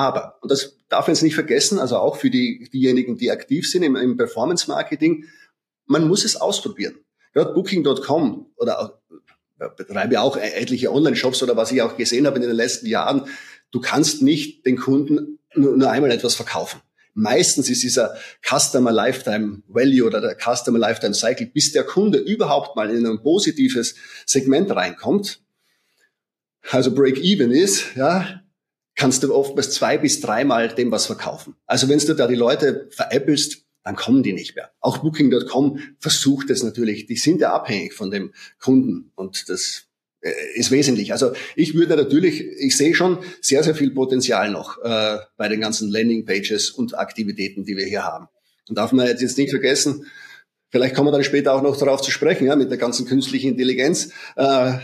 Aber, 0.00 0.38
und 0.40 0.50
das 0.50 0.78
darf 0.88 1.06
man 1.06 1.14
jetzt 1.14 1.22
nicht 1.22 1.34
vergessen, 1.34 1.78
also 1.78 1.98
auch 1.98 2.16
für 2.16 2.30
die, 2.30 2.70
diejenigen, 2.72 3.18
die 3.18 3.30
aktiv 3.30 3.70
sind 3.70 3.82
im, 3.82 3.96
im 3.96 4.16
Performance-Marketing, 4.16 5.26
man 5.84 6.08
muss 6.08 6.24
es 6.24 6.36
ausprobieren. 6.36 6.94
Gerade 7.34 7.52
Booking.com 7.52 8.46
oder 8.56 8.80
auch, 8.80 8.92
betreibe 9.76 10.22
auch 10.22 10.38
etliche 10.38 10.90
Online-Shops 10.90 11.42
oder 11.42 11.54
was 11.54 11.70
ich 11.70 11.82
auch 11.82 11.98
gesehen 11.98 12.26
habe 12.26 12.36
in 12.36 12.42
den 12.42 12.56
letzten 12.56 12.86
Jahren, 12.86 13.26
du 13.72 13.80
kannst 13.80 14.22
nicht 14.22 14.64
den 14.64 14.78
Kunden 14.78 15.38
nur, 15.54 15.76
nur 15.76 15.90
einmal 15.90 16.12
etwas 16.12 16.34
verkaufen. 16.34 16.80
Meistens 17.12 17.68
ist 17.68 17.82
dieser 17.82 18.16
Customer 18.42 18.92
Lifetime 18.92 19.62
Value 19.68 20.06
oder 20.06 20.22
der 20.22 20.34
Customer 20.34 20.78
Lifetime 20.78 21.12
Cycle, 21.12 21.48
bis 21.48 21.72
der 21.72 21.84
Kunde 21.84 22.18
überhaupt 22.18 22.74
mal 22.74 22.88
in 22.88 23.06
ein 23.06 23.22
positives 23.22 23.96
Segment 24.24 24.74
reinkommt, 24.74 25.42
also 26.70 26.94
Break-Even 26.94 27.50
ist, 27.50 27.96
ja, 27.96 28.40
kannst 28.94 29.22
du 29.22 29.34
oftmals 29.34 29.72
zwei 29.72 29.98
bis 29.98 30.20
dreimal 30.20 30.68
dem 30.68 30.90
was 30.90 31.06
verkaufen. 31.06 31.56
Also 31.66 31.88
wenn 31.88 31.98
du 31.98 32.14
da 32.14 32.26
die 32.26 32.34
Leute 32.34 32.88
veräppelst, 32.90 33.64
dann 33.82 33.96
kommen 33.96 34.22
die 34.22 34.32
nicht 34.32 34.56
mehr. 34.56 34.70
Auch 34.80 34.98
Booking.com 34.98 35.78
versucht 35.98 36.50
es 36.50 36.62
natürlich. 36.62 37.06
Die 37.06 37.16
sind 37.16 37.40
ja 37.40 37.52
abhängig 37.54 37.94
von 37.94 38.10
dem 38.10 38.32
Kunden 38.58 39.10
und 39.14 39.48
das 39.48 39.86
äh, 40.20 40.32
ist 40.54 40.70
wesentlich. 40.70 41.12
Also 41.12 41.32
ich 41.56 41.74
würde 41.74 41.96
natürlich, 41.96 42.42
ich 42.42 42.76
sehe 42.76 42.94
schon 42.94 43.18
sehr, 43.40 43.62
sehr 43.64 43.74
viel 43.74 43.90
Potenzial 43.92 44.50
noch 44.50 44.78
äh, 44.82 45.18
bei 45.36 45.48
den 45.48 45.60
ganzen 45.60 45.90
Landing-Pages 45.90 46.70
und 46.70 46.98
Aktivitäten, 46.98 47.64
die 47.64 47.76
wir 47.76 47.86
hier 47.86 48.04
haben. 48.04 48.28
Und 48.68 48.76
darf 48.76 48.92
man 48.92 49.06
jetzt 49.06 49.38
nicht 49.38 49.50
vergessen, 49.50 50.06
vielleicht 50.68 50.94
kommen 50.94 51.08
wir 51.08 51.12
dann 51.12 51.24
später 51.24 51.54
auch 51.54 51.62
noch 51.62 51.76
darauf 51.76 52.02
zu 52.02 52.10
sprechen, 52.10 52.46
ja, 52.46 52.56
mit 52.56 52.70
der 52.70 52.78
ganzen 52.78 53.06
künstlichen 53.06 53.52
Intelligenz, 53.52 54.12
äh, 54.36 54.74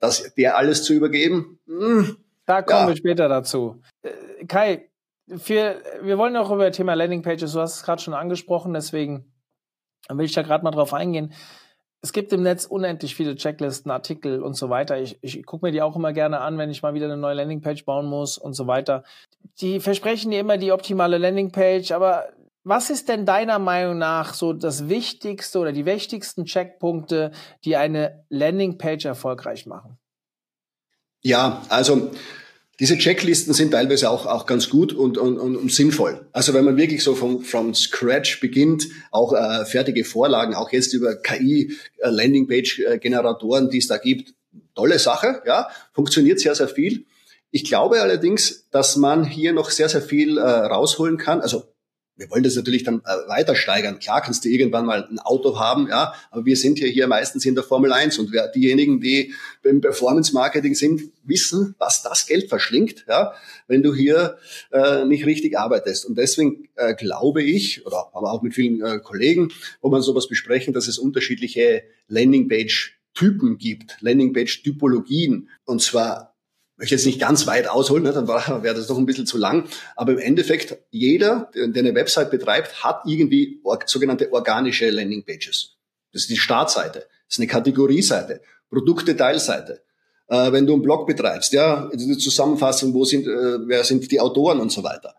das, 0.00 0.34
der 0.34 0.56
alles 0.56 0.82
zu 0.82 0.94
übergeben. 0.94 1.58
Hm, 1.66 2.16
da 2.46 2.62
kommen 2.62 2.82
ja. 2.82 2.88
wir 2.88 2.96
später 2.96 3.28
dazu. 3.28 3.82
Äh, 4.02 4.46
Kai, 4.46 4.90
für, 5.36 5.82
wir 6.02 6.18
wollen 6.18 6.36
auch 6.36 6.50
über 6.50 6.68
das 6.68 6.76
Thema 6.76 6.94
Landingpages, 6.94 7.52
du 7.52 7.60
hast 7.60 7.76
es 7.76 7.82
gerade 7.82 8.00
schon 8.00 8.14
angesprochen, 8.14 8.72
deswegen 8.72 9.32
will 10.08 10.26
ich 10.26 10.32
da 10.32 10.42
gerade 10.42 10.62
mal 10.64 10.70
drauf 10.70 10.94
eingehen. 10.94 11.32
Es 12.02 12.12
gibt 12.12 12.32
im 12.32 12.42
Netz 12.42 12.66
unendlich 12.66 13.16
viele 13.16 13.34
Checklisten, 13.34 13.90
Artikel 13.90 14.40
und 14.40 14.54
so 14.54 14.70
weiter. 14.70 15.00
Ich, 15.00 15.18
ich 15.22 15.44
gucke 15.44 15.66
mir 15.66 15.72
die 15.72 15.82
auch 15.82 15.96
immer 15.96 16.12
gerne 16.12 16.40
an, 16.40 16.56
wenn 16.58 16.70
ich 16.70 16.82
mal 16.82 16.94
wieder 16.94 17.06
eine 17.06 17.16
neue 17.16 17.34
Landingpage 17.34 17.84
bauen 17.84 18.06
muss 18.06 18.38
und 18.38 18.52
so 18.52 18.68
weiter. 18.68 19.02
Die 19.60 19.80
versprechen 19.80 20.30
dir 20.30 20.38
immer 20.38 20.58
die 20.58 20.70
optimale 20.70 21.18
Landingpage, 21.18 21.90
aber 21.90 22.28
was 22.62 22.90
ist 22.90 23.08
denn 23.08 23.26
deiner 23.26 23.58
Meinung 23.58 23.98
nach 23.98 24.34
so 24.34 24.52
das 24.52 24.88
Wichtigste 24.88 25.58
oder 25.58 25.72
die 25.72 25.86
wichtigsten 25.86 26.44
Checkpunkte, 26.44 27.32
die 27.64 27.76
eine 27.76 28.24
Landingpage 28.28 29.04
erfolgreich 29.04 29.66
machen? 29.66 29.98
Ja, 31.22 31.64
also 31.68 32.10
diese 32.78 32.98
Checklisten 32.98 33.54
sind 33.54 33.70
teilweise 33.70 34.10
auch, 34.10 34.26
auch 34.26 34.44
ganz 34.44 34.68
gut 34.68 34.92
und, 34.92 35.16
und, 35.16 35.38
und, 35.38 35.56
und 35.56 35.72
sinnvoll. 35.72 36.26
Also 36.32 36.52
wenn 36.52 36.64
man 36.64 36.76
wirklich 36.76 37.02
so 37.02 37.14
vom, 37.14 37.42
from 37.42 37.74
scratch 37.74 38.40
beginnt, 38.40 38.88
auch 39.10 39.32
äh, 39.32 39.64
fertige 39.64 40.04
Vorlagen, 40.04 40.54
auch 40.54 40.70
jetzt 40.72 40.92
über 40.92 41.16
KI, 41.16 41.74
äh, 41.98 42.10
Landingpage-Generatoren, 42.10 43.70
die 43.70 43.78
es 43.78 43.86
da 43.86 43.96
gibt, 43.96 44.34
tolle 44.74 44.98
Sache, 44.98 45.42
ja, 45.46 45.68
funktioniert 45.94 46.38
sehr, 46.38 46.54
sehr 46.54 46.68
viel. 46.68 47.06
Ich 47.50 47.64
glaube 47.64 48.02
allerdings, 48.02 48.68
dass 48.70 48.96
man 48.96 49.24
hier 49.24 49.54
noch 49.54 49.70
sehr, 49.70 49.88
sehr 49.88 50.02
viel 50.02 50.36
äh, 50.36 50.42
rausholen 50.42 51.16
kann. 51.16 51.40
Also 51.40 51.64
wir 52.16 52.30
wollen 52.30 52.42
das 52.42 52.56
natürlich 52.56 52.82
dann 52.82 53.00
äh, 53.00 53.28
weiter 53.28 53.54
steigern. 53.54 53.98
Klar 53.98 54.22
kannst 54.22 54.44
du 54.44 54.48
irgendwann 54.48 54.86
mal 54.86 55.06
ein 55.10 55.18
Auto 55.18 55.58
haben, 55.58 55.88
ja, 55.88 56.14
aber 56.30 56.44
wir 56.44 56.56
sind 56.56 56.78
ja 56.78 56.86
hier 56.86 57.06
meistens 57.06 57.44
in 57.44 57.54
der 57.54 57.64
Formel 57.64 57.92
1 57.92 58.18
und 58.18 58.32
wer, 58.32 58.48
diejenigen, 58.48 59.00
die 59.00 59.34
beim 59.62 59.80
Performance 59.80 60.32
Marketing 60.32 60.74
sind, 60.74 61.02
wissen, 61.24 61.74
was 61.78 62.02
das 62.02 62.26
Geld 62.26 62.48
verschlingt, 62.48 63.04
ja, 63.08 63.34
wenn 63.68 63.82
du 63.82 63.94
hier 63.94 64.38
äh, 64.72 65.04
nicht 65.04 65.26
richtig 65.26 65.58
arbeitest. 65.58 66.06
Und 66.06 66.16
deswegen 66.16 66.68
äh, 66.76 66.94
glaube 66.94 67.42
ich, 67.42 67.84
oder 67.86 68.10
aber 68.12 68.32
auch 68.32 68.42
mit 68.42 68.54
vielen 68.54 68.82
äh, 68.82 68.98
Kollegen, 68.98 69.52
wo 69.80 69.90
man 69.90 70.02
sowas 70.02 70.28
besprechen, 70.28 70.72
dass 70.72 70.88
es 70.88 70.98
unterschiedliche 70.98 71.82
Landingpage 72.08 72.96
Typen 73.16 73.56
gibt, 73.56 73.96
Landingpage-Typologien. 74.00 75.48
Und 75.64 75.80
zwar 75.82 76.35
möchte 76.76 76.94
jetzt 76.94 77.06
nicht 77.06 77.20
ganz 77.20 77.46
weit 77.46 77.68
ausholen, 77.68 78.04
ne, 78.04 78.12
dann 78.12 78.28
wäre 78.62 78.74
das 78.74 78.86
doch 78.86 78.98
ein 78.98 79.06
bisschen 79.06 79.26
zu 79.26 79.38
lang. 79.38 79.68
Aber 79.94 80.12
im 80.12 80.18
Endeffekt, 80.18 80.78
jeder, 80.90 81.50
der 81.54 81.82
eine 81.82 81.94
Website 81.94 82.30
betreibt, 82.30 82.84
hat 82.84 83.02
irgendwie 83.06 83.60
sogenannte 83.86 84.32
organische 84.32 84.90
Landingpages. 84.90 85.76
Das 86.12 86.22
ist 86.22 86.30
die 86.30 86.36
Startseite, 86.36 87.00
das 87.00 87.36
ist 87.36 87.38
eine 87.38 87.48
Kategorieseite, 87.48 88.40
Produktdetailseite. 88.70 89.82
Äh, 90.28 90.52
wenn 90.52 90.66
du 90.66 90.72
einen 90.72 90.82
Blog 90.82 91.06
betreibst, 91.06 91.52
ja, 91.52 91.88
die 91.92 92.18
Zusammenfassung, 92.18 92.92
wo 92.94 93.04
sind, 93.04 93.26
äh, 93.26 93.68
wer 93.68 93.84
sind 93.84 94.10
die 94.10 94.20
Autoren 94.20 94.60
und 94.60 94.72
so 94.72 94.82
weiter. 94.82 95.14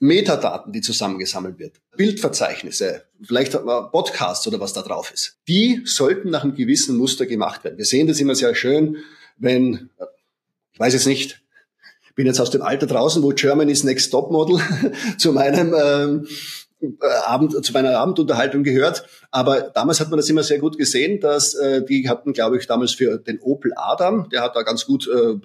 Metadaten, 0.00 0.72
die 0.72 0.80
zusammengesammelt 0.80 1.58
wird, 1.58 1.80
Bildverzeichnisse, 1.96 3.04
vielleicht 3.22 3.52
Podcasts 3.52 4.46
oder 4.46 4.60
was 4.60 4.72
da 4.72 4.82
drauf 4.82 5.12
ist. 5.12 5.38
Die 5.48 5.82
sollten 5.84 6.30
nach 6.30 6.42
einem 6.42 6.54
gewissen 6.54 6.96
Muster 6.96 7.26
gemacht 7.26 7.64
werden. 7.64 7.78
Wir 7.78 7.84
sehen 7.84 8.06
das 8.06 8.20
immer 8.20 8.34
sehr 8.34 8.54
schön, 8.54 8.96
wenn 9.36 9.90
ich 10.74 10.80
weiß 10.80 10.92
jetzt 10.92 11.06
nicht, 11.06 11.40
bin 12.14 12.26
jetzt 12.26 12.40
aus 12.40 12.50
dem 12.50 12.62
Alter 12.62 12.86
draußen, 12.86 13.22
wo 13.22 13.30
Germany's 13.30 13.84
Next 13.84 14.10
Top 14.10 14.30
Model 14.30 14.60
zu 15.18 15.32
meinem 15.32 15.74
ähm, 15.74 16.26
äh, 16.80 17.06
Abend, 17.26 17.64
zu 17.64 17.72
meiner 17.72 17.98
Abendunterhaltung 17.98 18.62
gehört. 18.62 19.06
Aber 19.30 19.62
damals 19.62 20.00
hat 20.00 20.10
man 20.10 20.18
das 20.18 20.28
immer 20.28 20.42
sehr 20.42 20.58
gut 20.58 20.78
gesehen, 20.78 21.20
dass 21.20 21.54
äh, 21.54 21.84
die 21.84 22.08
hatten, 22.08 22.32
glaube 22.32 22.58
ich, 22.58 22.66
damals 22.66 22.92
für 22.92 23.18
den 23.18 23.40
Opel 23.40 23.72
Adam, 23.76 24.28
der 24.30 24.42
hat 24.42 24.56
da 24.56 24.62
ganz 24.62 24.86
gut 24.86 25.08
äh, 25.08 25.38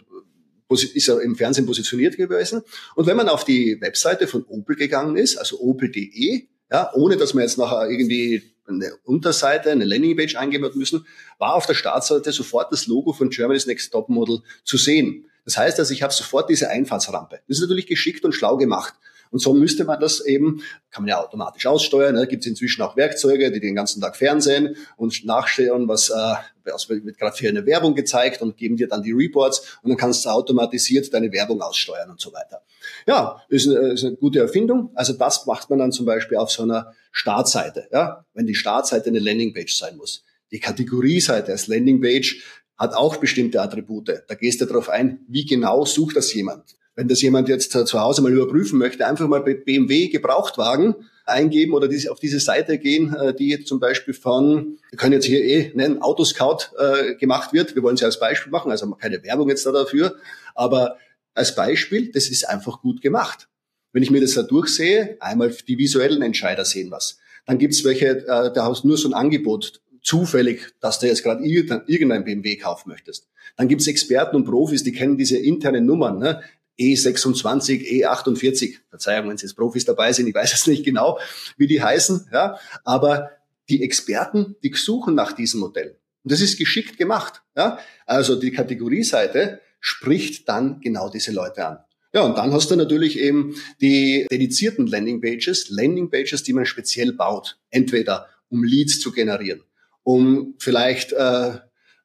ist 0.72 1.08
er 1.08 1.20
im 1.22 1.36
Fernsehen 1.36 1.66
positioniert 1.66 2.16
gewesen. 2.16 2.62
Und 2.96 3.08
wenn 3.08 3.18
man 3.18 3.28
auf 3.28 3.44
die 3.44 3.82
Webseite 3.82 4.28
von 4.28 4.46
Opel 4.46 4.76
gegangen 4.76 5.16
ist, 5.18 5.38
also 5.38 5.60
opel.de, 5.60 6.44
ja, 6.72 6.92
ohne 6.94 7.18
dass 7.18 7.34
man 7.34 7.42
jetzt 7.42 7.58
nachher 7.58 7.90
irgendwie 7.90 8.44
eine 8.70 8.96
Unterseite, 9.04 9.72
eine 9.72 9.86
Landingpage 9.86 10.36
eingeben 10.36 10.66
hat 10.66 10.76
müssen, 10.76 11.06
war 11.38 11.56
auf 11.56 11.66
der 11.66 11.74
Startseite 11.74 12.32
sofort 12.32 12.72
das 12.72 12.88
Logo 12.88 13.14
von 13.14 13.30
Germany's 13.30 13.66
Next 13.66 13.92
Top 13.92 14.10
Model 14.10 14.42
zu 14.64 14.78
sehen. 14.78 15.26
Das 15.46 15.58
heißt 15.58 15.80
also, 15.80 15.94
ich 15.94 16.04
habe 16.04 16.14
sofort 16.14 16.50
diese 16.50 16.70
Einfahrtsrampe. 16.70 17.40
Das 17.48 17.58
ist 17.58 17.62
natürlich 17.62 17.88
geschickt 17.88 18.24
und 18.24 18.34
schlau 18.34 18.58
gemacht. 18.58 18.94
Und 19.32 19.40
so 19.40 19.54
müsste 19.54 19.86
man 19.86 20.00
das 20.00 20.26
eben, 20.26 20.64
kann 20.90 21.04
man 21.04 21.10
ja 21.10 21.24
automatisch 21.24 21.66
aussteuern, 21.68 22.16
ne? 22.16 22.28
gibt 22.28 22.44
es 22.44 22.48
inzwischen 22.48 22.82
auch 22.82 22.98
Werkzeuge, 22.98 23.52
die 23.52 23.60
den 23.60 23.76
ganzen 23.76 24.02
Tag 24.02 24.16
fernsehen 24.16 24.76
und 24.98 25.24
nachstellen, 25.24 25.88
was, 25.88 26.10
äh, 26.10 26.36
was 26.64 26.90
wird 26.90 27.18
gerade 27.18 27.36
für 27.36 27.48
eine 27.48 27.66
Werbung 27.66 27.94
gezeigt 27.94 28.42
und 28.42 28.58
geben 28.58 28.76
dir 28.76 28.88
dann 28.88 29.04
die 29.04 29.12
Reports 29.12 29.78
und 29.84 29.90
dann 29.90 29.98
kannst 29.98 30.26
du 30.26 30.30
automatisiert 30.30 31.14
deine 31.14 31.32
Werbung 31.32 31.62
aussteuern 31.62 32.10
und 32.10 32.20
so 32.20 32.34
weiter. 32.34 32.64
Ja, 33.06 33.42
ist 33.50 33.68
eine, 33.68 33.94
ist 33.94 34.04
eine 34.04 34.16
gute 34.16 34.40
Erfindung. 34.40 34.92
Also 34.96 35.14
das 35.14 35.46
macht 35.46 35.70
man 35.70 35.80
dann 35.80 35.92
zum 35.92 36.06
Beispiel 36.06 36.38
auf 36.38 36.50
so 36.50 36.64
einer 36.64 36.94
Startseite, 37.12 37.88
ja, 37.92 38.26
wenn 38.34 38.48
die 38.48 38.56
Startseite 38.56 39.10
eine 39.10 39.20
Landingpage 39.20 39.76
sein 39.76 39.98
muss. 39.98 40.24
Die 40.52 40.60
Kategorieseite 40.60 41.52
als 41.52 41.68
Landingpage 41.68 42.44
hat 42.78 42.94
auch 42.94 43.18
bestimmte 43.18 43.62
Attribute. 43.62 44.24
Da 44.28 44.36
gehst 44.36 44.62
du 44.62 44.66
darauf 44.66 44.90
ein, 44.90 45.20
wie 45.28 45.46
genau 45.46 45.86
sucht 45.86 46.16
das 46.16 46.34
jemand. 46.34 46.79
Wenn 47.00 47.08
das 47.08 47.22
jemand 47.22 47.48
jetzt 47.48 47.74
äh, 47.76 47.86
zu 47.86 48.02
Hause 48.02 48.22
mal 48.22 48.34
überprüfen 48.34 48.78
möchte, 48.78 49.08
einfach 49.08 49.26
mal 49.26 49.40
bei 49.40 49.54
BMW 49.54 50.10
Gebrauchtwagen 50.10 50.96
eingeben 51.26 51.72
oder 51.72 51.88
auf 52.10 52.20
diese 52.20 52.42
Seite 52.42 52.78
gehen, 52.78 53.16
äh, 53.16 53.34
die 53.34 53.48
jetzt 53.48 53.68
zum 53.70 53.80
Beispiel 53.80 54.14
von, 54.14 54.80
wir 54.90 54.98
können 54.98 55.14
jetzt 55.14 55.24
hier 55.24 55.42
eh 55.42 55.72
nennen, 55.74 56.02
Autoscout 56.02 56.76
äh, 56.78 57.16
gemacht 57.16 57.54
wird. 57.54 57.74
Wir 57.74 57.84
wollen 57.84 57.96
sie 57.96 58.04
als 58.04 58.20
Beispiel 58.20 58.52
machen, 58.52 58.70
also 58.70 58.92
keine 58.96 59.24
Werbung 59.24 59.48
jetzt 59.48 59.66
da 59.66 59.72
dafür, 59.72 60.18
aber 60.56 60.98
als 61.34 61.56
Beispiel, 61.56 62.12
das 62.12 62.28
ist 62.28 62.50
einfach 62.50 62.82
gut 62.82 63.02
gemacht. 63.02 63.48
Wenn 63.94 64.04
ich 64.04 64.12
mir 64.12 64.20
das 64.20 64.34
da 64.34 64.44
durchsehe, 64.44 65.16
einmal 65.22 65.56
die 65.70 65.78
visuellen 65.78 66.22
Entscheider 66.22 66.66
sehen 66.66 66.92
was. 66.92 67.18
Dann 67.46 67.60
gibt's 67.60 67.86
welche, 67.86 68.24
da 68.26 68.54
hast 68.66 68.84
du 68.84 68.90
nur 68.90 68.98
so 68.98 69.08
ein 69.08 69.14
Angebot 69.14 69.82
zufällig, 70.02 70.74
dass 70.82 71.00
du 71.00 71.08
jetzt 71.08 71.24
gerade 71.24 71.46
irgendein 71.46 72.26
BMW 72.26 72.58
kaufen 72.58 72.90
möchtest. 72.90 73.30
Dann 73.56 73.68
gibt's 73.68 73.88
Experten 73.88 74.36
und 74.36 74.46
Profis, 74.46 74.84
die 74.84 74.92
kennen 74.92 75.18
diese 75.18 75.38
internen 75.38 75.86
Nummern. 75.86 76.20
Ne? 76.20 76.42
E26, 76.80 78.04
E48. 78.04 78.78
Verzeihung, 78.90 79.30
wenn 79.30 79.38
Sie 79.38 79.46
jetzt 79.46 79.56
Profis 79.56 79.86
dabei 79.86 80.14
sind, 80.14 80.28
ich 80.28 80.36
weiß 80.36 80.54
es 80.54 80.68
nicht 80.68 80.84
genau, 80.84 81.20
wie 81.58 81.68
die 81.68 81.84
heißen, 81.84 82.30
ja, 82.32 82.58
aber 82.84 83.32
die 83.70 83.84
Experten, 83.84 84.56
die 84.64 84.74
suchen 84.74 85.16
nach 85.16 85.34
diesem 85.34 85.60
Modell. 85.60 85.98
Und 86.24 86.32
das 86.32 86.42
ist 86.42 86.58
geschickt 86.58 86.98
gemacht. 86.98 87.42
Ja? 87.56 87.80
Also 88.06 88.36
die 88.36 88.52
Kategorieseite 88.52 89.62
spricht 89.80 90.50
dann 90.50 90.82
genau 90.82 91.10
diese 91.10 91.32
Leute 91.32 91.66
an. 91.66 91.78
Ja, 92.14 92.24
und 92.24 92.38
dann 92.38 92.52
hast 92.52 92.72
du 92.72 92.76
natürlich 92.76 93.20
eben 93.20 93.56
die 93.82 94.26
dedizierten 94.32 94.88
Landingpages, 94.88 95.70
Landingpages, 95.70 96.42
die 96.42 96.54
man 96.54 96.66
speziell 96.66 97.14
baut. 97.14 97.60
Entweder 97.70 98.28
um 98.50 98.64
Leads 98.64 99.00
zu 99.00 99.12
generieren, 99.12 99.62
um 100.02 100.56
vielleicht 100.58 101.12
äh, 101.14 101.60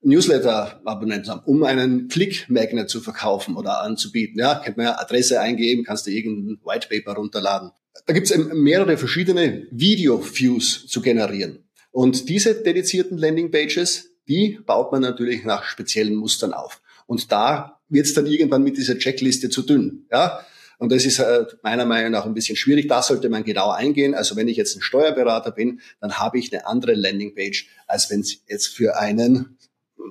Newsletter-Abonnenten 0.04 1.30
haben, 1.30 1.42
um 1.44 1.62
einen 1.64 2.08
Click-Magnet 2.08 2.88
zu 2.90 3.00
verkaufen 3.00 3.56
oder 3.56 3.82
anzubieten. 3.82 4.38
Ja, 4.38 4.56
kennt 4.56 4.76
man 4.76 4.86
ja, 4.86 5.00
Adresse 5.00 5.40
eingeben, 5.40 5.84
kannst 5.84 6.06
du 6.06 6.10
irgendein 6.10 6.58
White 6.64 6.88
Paper 6.88 7.16
runterladen. 7.16 7.70
Da 8.06 8.12
gibt 8.12 8.30
es 8.30 8.36
mehrere 8.36 8.96
verschiedene 8.96 9.66
Video-Views 9.70 10.86
zu 10.88 11.00
generieren. 11.00 11.64
Und 11.90 12.28
diese 12.28 12.54
dedizierten 12.54 13.18
Landing-Pages, 13.18 14.10
die 14.28 14.58
baut 14.66 14.92
man 14.92 15.02
natürlich 15.02 15.44
nach 15.44 15.64
speziellen 15.64 16.16
Mustern 16.16 16.52
auf. 16.52 16.82
Und 17.06 17.30
da 17.30 17.80
wird 17.88 18.06
es 18.06 18.14
dann 18.14 18.26
irgendwann 18.26 18.62
mit 18.62 18.76
dieser 18.76 18.98
Checkliste 18.98 19.48
zu 19.48 19.62
dünn. 19.62 20.06
Ja, 20.10 20.44
und 20.78 20.90
das 20.90 21.04
ist 21.04 21.18
äh, 21.18 21.44
meiner 21.62 21.84
Meinung 21.84 22.10
nach 22.10 22.26
ein 22.26 22.34
bisschen 22.34 22.56
schwierig. 22.56 22.88
Da 22.88 23.02
sollte 23.02 23.28
man 23.28 23.44
genau 23.44 23.70
eingehen. 23.70 24.14
Also 24.14 24.36
wenn 24.36 24.48
ich 24.48 24.56
jetzt 24.56 24.76
ein 24.76 24.82
Steuerberater 24.82 25.52
bin, 25.52 25.80
dann 26.00 26.18
habe 26.18 26.38
ich 26.38 26.52
eine 26.52 26.66
andere 26.66 26.94
Landingpage, 26.94 27.68
als 27.86 28.10
wenn 28.10 28.20
es 28.20 28.42
jetzt 28.48 28.68
für 28.68 28.98
einen 28.98 29.56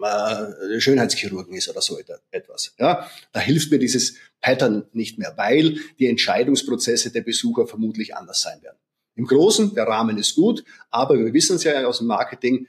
äh, 0.01 0.79
Schönheitschirurgen 0.79 1.55
ist 1.55 1.69
oder 1.69 1.81
so 1.81 1.99
etwas. 2.31 2.73
Ja, 2.79 3.09
da 3.31 3.39
hilft 3.39 3.71
mir 3.71 3.79
dieses 3.79 4.15
Pattern 4.41 4.85
nicht 4.93 5.17
mehr, 5.17 5.33
weil 5.37 5.77
die 5.99 6.07
Entscheidungsprozesse 6.07 7.11
der 7.11 7.21
Besucher 7.21 7.67
vermutlich 7.67 8.15
anders 8.15 8.41
sein 8.41 8.61
werden. 8.61 8.77
Im 9.15 9.25
Großen, 9.25 9.75
der 9.75 9.85
Rahmen 9.85 10.17
ist 10.17 10.35
gut, 10.35 10.63
aber 10.89 11.17
wir 11.17 11.33
wissen 11.33 11.57
es 11.57 11.63
ja 11.63 11.85
aus 11.85 11.99
dem 11.99 12.07
Marketing, 12.07 12.67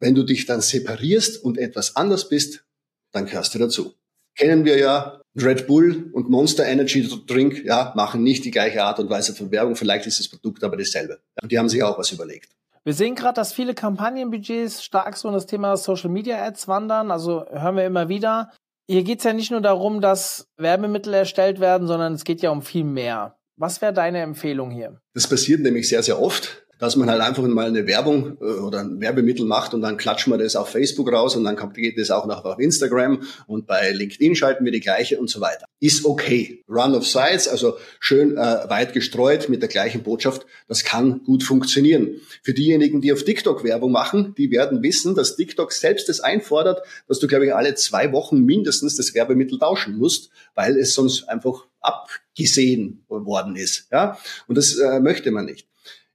wenn 0.00 0.14
du 0.14 0.22
dich 0.22 0.46
dann 0.46 0.60
separierst 0.60 1.42
und 1.42 1.58
etwas 1.58 1.96
anders 1.96 2.28
bist, 2.28 2.64
dann 3.12 3.26
gehörst 3.26 3.54
du 3.54 3.58
dazu. 3.58 3.94
Kennen 4.36 4.64
wir 4.64 4.78
ja, 4.78 5.20
Red 5.36 5.66
Bull 5.66 6.10
und 6.12 6.30
Monster 6.30 6.66
Energy 6.66 7.08
Drink, 7.26 7.64
ja, 7.64 7.92
machen 7.96 8.22
nicht 8.22 8.44
die 8.44 8.50
gleiche 8.50 8.84
Art 8.84 8.98
und 8.98 9.10
Weise 9.10 9.34
von 9.34 9.50
Werbung. 9.50 9.76
Vielleicht 9.76 10.06
ist 10.06 10.20
das 10.20 10.28
Produkt 10.28 10.62
aber 10.62 10.76
dasselbe. 10.76 11.20
Und 11.42 11.50
die 11.50 11.58
haben 11.58 11.68
sich 11.68 11.82
auch 11.82 11.98
was 11.98 12.12
überlegt. 12.12 12.50
Wir 12.88 12.94
sehen 12.94 13.16
gerade, 13.16 13.34
dass 13.34 13.52
viele 13.52 13.74
Kampagnenbudgets 13.74 14.82
stark 14.82 15.14
so 15.18 15.28
in 15.28 15.34
das 15.34 15.44
Thema 15.44 15.76
Social 15.76 16.08
Media 16.08 16.42
Ads 16.42 16.68
wandern. 16.68 17.10
Also 17.10 17.44
hören 17.50 17.76
wir 17.76 17.84
immer 17.84 18.08
wieder. 18.08 18.50
Hier 18.88 19.04
geht 19.04 19.18
es 19.18 19.24
ja 19.24 19.34
nicht 19.34 19.50
nur 19.50 19.60
darum, 19.60 20.00
dass 20.00 20.48
Werbemittel 20.56 21.12
erstellt 21.12 21.60
werden, 21.60 21.86
sondern 21.86 22.14
es 22.14 22.24
geht 22.24 22.40
ja 22.40 22.48
um 22.48 22.62
viel 22.62 22.84
mehr. 22.84 23.36
Was 23.56 23.82
wäre 23.82 23.92
deine 23.92 24.22
Empfehlung 24.22 24.70
hier? 24.70 25.02
Das 25.12 25.28
passiert 25.28 25.60
nämlich 25.60 25.86
sehr, 25.86 26.02
sehr 26.02 26.18
oft, 26.18 26.66
dass 26.78 26.96
man 26.96 27.10
halt 27.10 27.20
einfach 27.20 27.42
mal 27.42 27.66
eine 27.66 27.86
Werbung 27.86 28.38
äh, 28.40 28.44
oder 28.44 28.80
ein 28.80 29.00
Werbemittel 29.00 29.44
macht 29.44 29.74
und 29.74 29.82
dann 29.82 29.96
klatschen 29.96 30.32
wir 30.32 30.38
das 30.38 30.56
auf 30.56 30.70
Facebook 30.70 31.12
raus 31.12 31.36
und 31.36 31.44
dann 31.44 31.56
geht 31.72 31.98
das 31.98 32.10
auch 32.10 32.26
noch 32.26 32.44
auf 32.44 32.58
Instagram 32.58 33.22
und 33.46 33.66
bei 33.66 33.90
LinkedIn 33.90 34.34
schalten 34.34 34.64
wir 34.64 34.72
die 34.72 34.80
gleiche 34.80 35.18
und 35.18 35.28
so 35.28 35.40
weiter. 35.40 35.66
Ist 35.80 36.04
okay. 36.04 36.64
Run 36.68 36.94
of 36.94 37.06
Sites, 37.06 37.48
also 37.48 37.76
schön 38.00 38.36
äh, 38.36 38.68
weit 38.68 38.92
gestreut 38.92 39.48
mit 39.48 39.62
der 39.62 39.68
gleichen 39.68 40.02
Botschaft, 40.02 40.46
das 40.68 40.84
kann 40.84 41.22
gut 41.24 41.42
funktionieren. 41.42 42.20
Für 42.42 42.54
diejenigen, 42.54 43.00
die 43.00 43.12
auf 43.12 43.24
TikTok 43.24 43.64
Werbung 43.64 43.92
machen, 43.92 44.34
die 44.36 44.50
werden 44.50 44.82
wissen, 44.82 45.14
dass 45.14 45.36
TikTok 45.36 45.72
selbst 45.72 46.08
das 46.08 46.20
einfordert, 46.20 46.82
dass 47.08 47.18
du, 47.18 47.26
glaube 47.26 47.46
ich, 47.46 47.54
alle 47.54 47.74
zwei 47.74 48.12
Wochen 48.12 48.44
mindestens 48.44 48.96
das 48.96 49.14
Werbemittel 49.14 49.58
tauschen 49.58 49.96
musst, 49.96 50.30
weil 50.54 50.76
es 50.76 50.94
sonst 50.94 51.28
einfach 51.28 51.66
abgesehen 51.80 53.04
worden 53.08 53.56
ist. 53.56 53.88
Ja? 53.90 54.18
Und 54.46 54.58
das 54.58 54.76
äh, 54.76 55.00
möchte 55.00 55.30
man 55.30 55.46
nicht. 55.46 55.66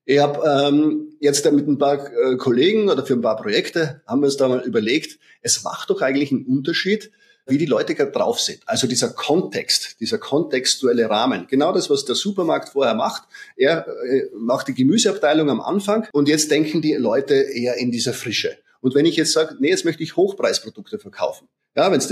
Ich 0.05 0.19
habe 0.19 0.43
ähm, 0.45 1.15
jetzt 1.19 1.49
mit 1.51 1.67
ein 1.67 1.77
paar 1.77 2.11
äh, 2.11 2.35
Kollegen 2.35 2.89
oder 2.89 3.05
für 3.05 3.13
ein 3.13 3.21
paar 3.21 3.37
Projekte 3.37 4.01
haben 4.05 4.21
wir 4.21 4.25
uns 4.25 4.37
da 4.37 4.49
mal 4.49 4.61
überlegt, 4.61 5.17
es 5.41 5.63
macht 5.63 5.89
doch 5.89 6.01
eigentlich 6.01 6.31
einen 6.31 6.45
Unterschied, 6.45 7.11
wie 7.45 7.57
die 7.57 7.65
Leute 7.65 7.95
gerade 7.95 8.11
drauf 8.11 8.39
sind. 8.39 8.59
Also 8.65 8.87
dieser 8.87 9.09
Kontext, 9.09 9.99
dieser 9.99 10.17
kontextuelle 10.17 11.09
Rahmen. 11.09 11.47
Genau 11.49 11.73
das, 11.73 11.89
was 11.89 12.05
der 12.05 12.15
Supermarkt 12.15 12.69
vorher 12.69 12.95
macht. 12.95 13.23
Er 13.55 13.87
äh, 13.87 14.23
macht 14.35 14.67
die 14.67 14.73
Gemüseabteilung 14.73 15.49
am 15.49 15.61
Anfang 15.61 16.07
und 16.11 16.27
jetzt 16.27 16.51
denken 16.51 16.81
die 16.81 16.93
Leute 16.93 17.35
eher 17.35 17.77
in 17.77 17.91
dieser 17.91 18.13
Frische. 18.13 18.57
Und 18.81 18.95
wenn 18.95 19.05
ich 19.05 19.15
jetzt 19.15 19.31
sage, 19.31 19.55
nee, 19.59 19.69
jetzt 19.69 19.85
möchte 19.85 20.03
ich 20.03 20.17
Hochpreisprodukte 20.17 20.99
verkaufen. 20.99 21.47
Ja, 21.75 21.89
wenn 21.91 21.99
es 21.99 22.11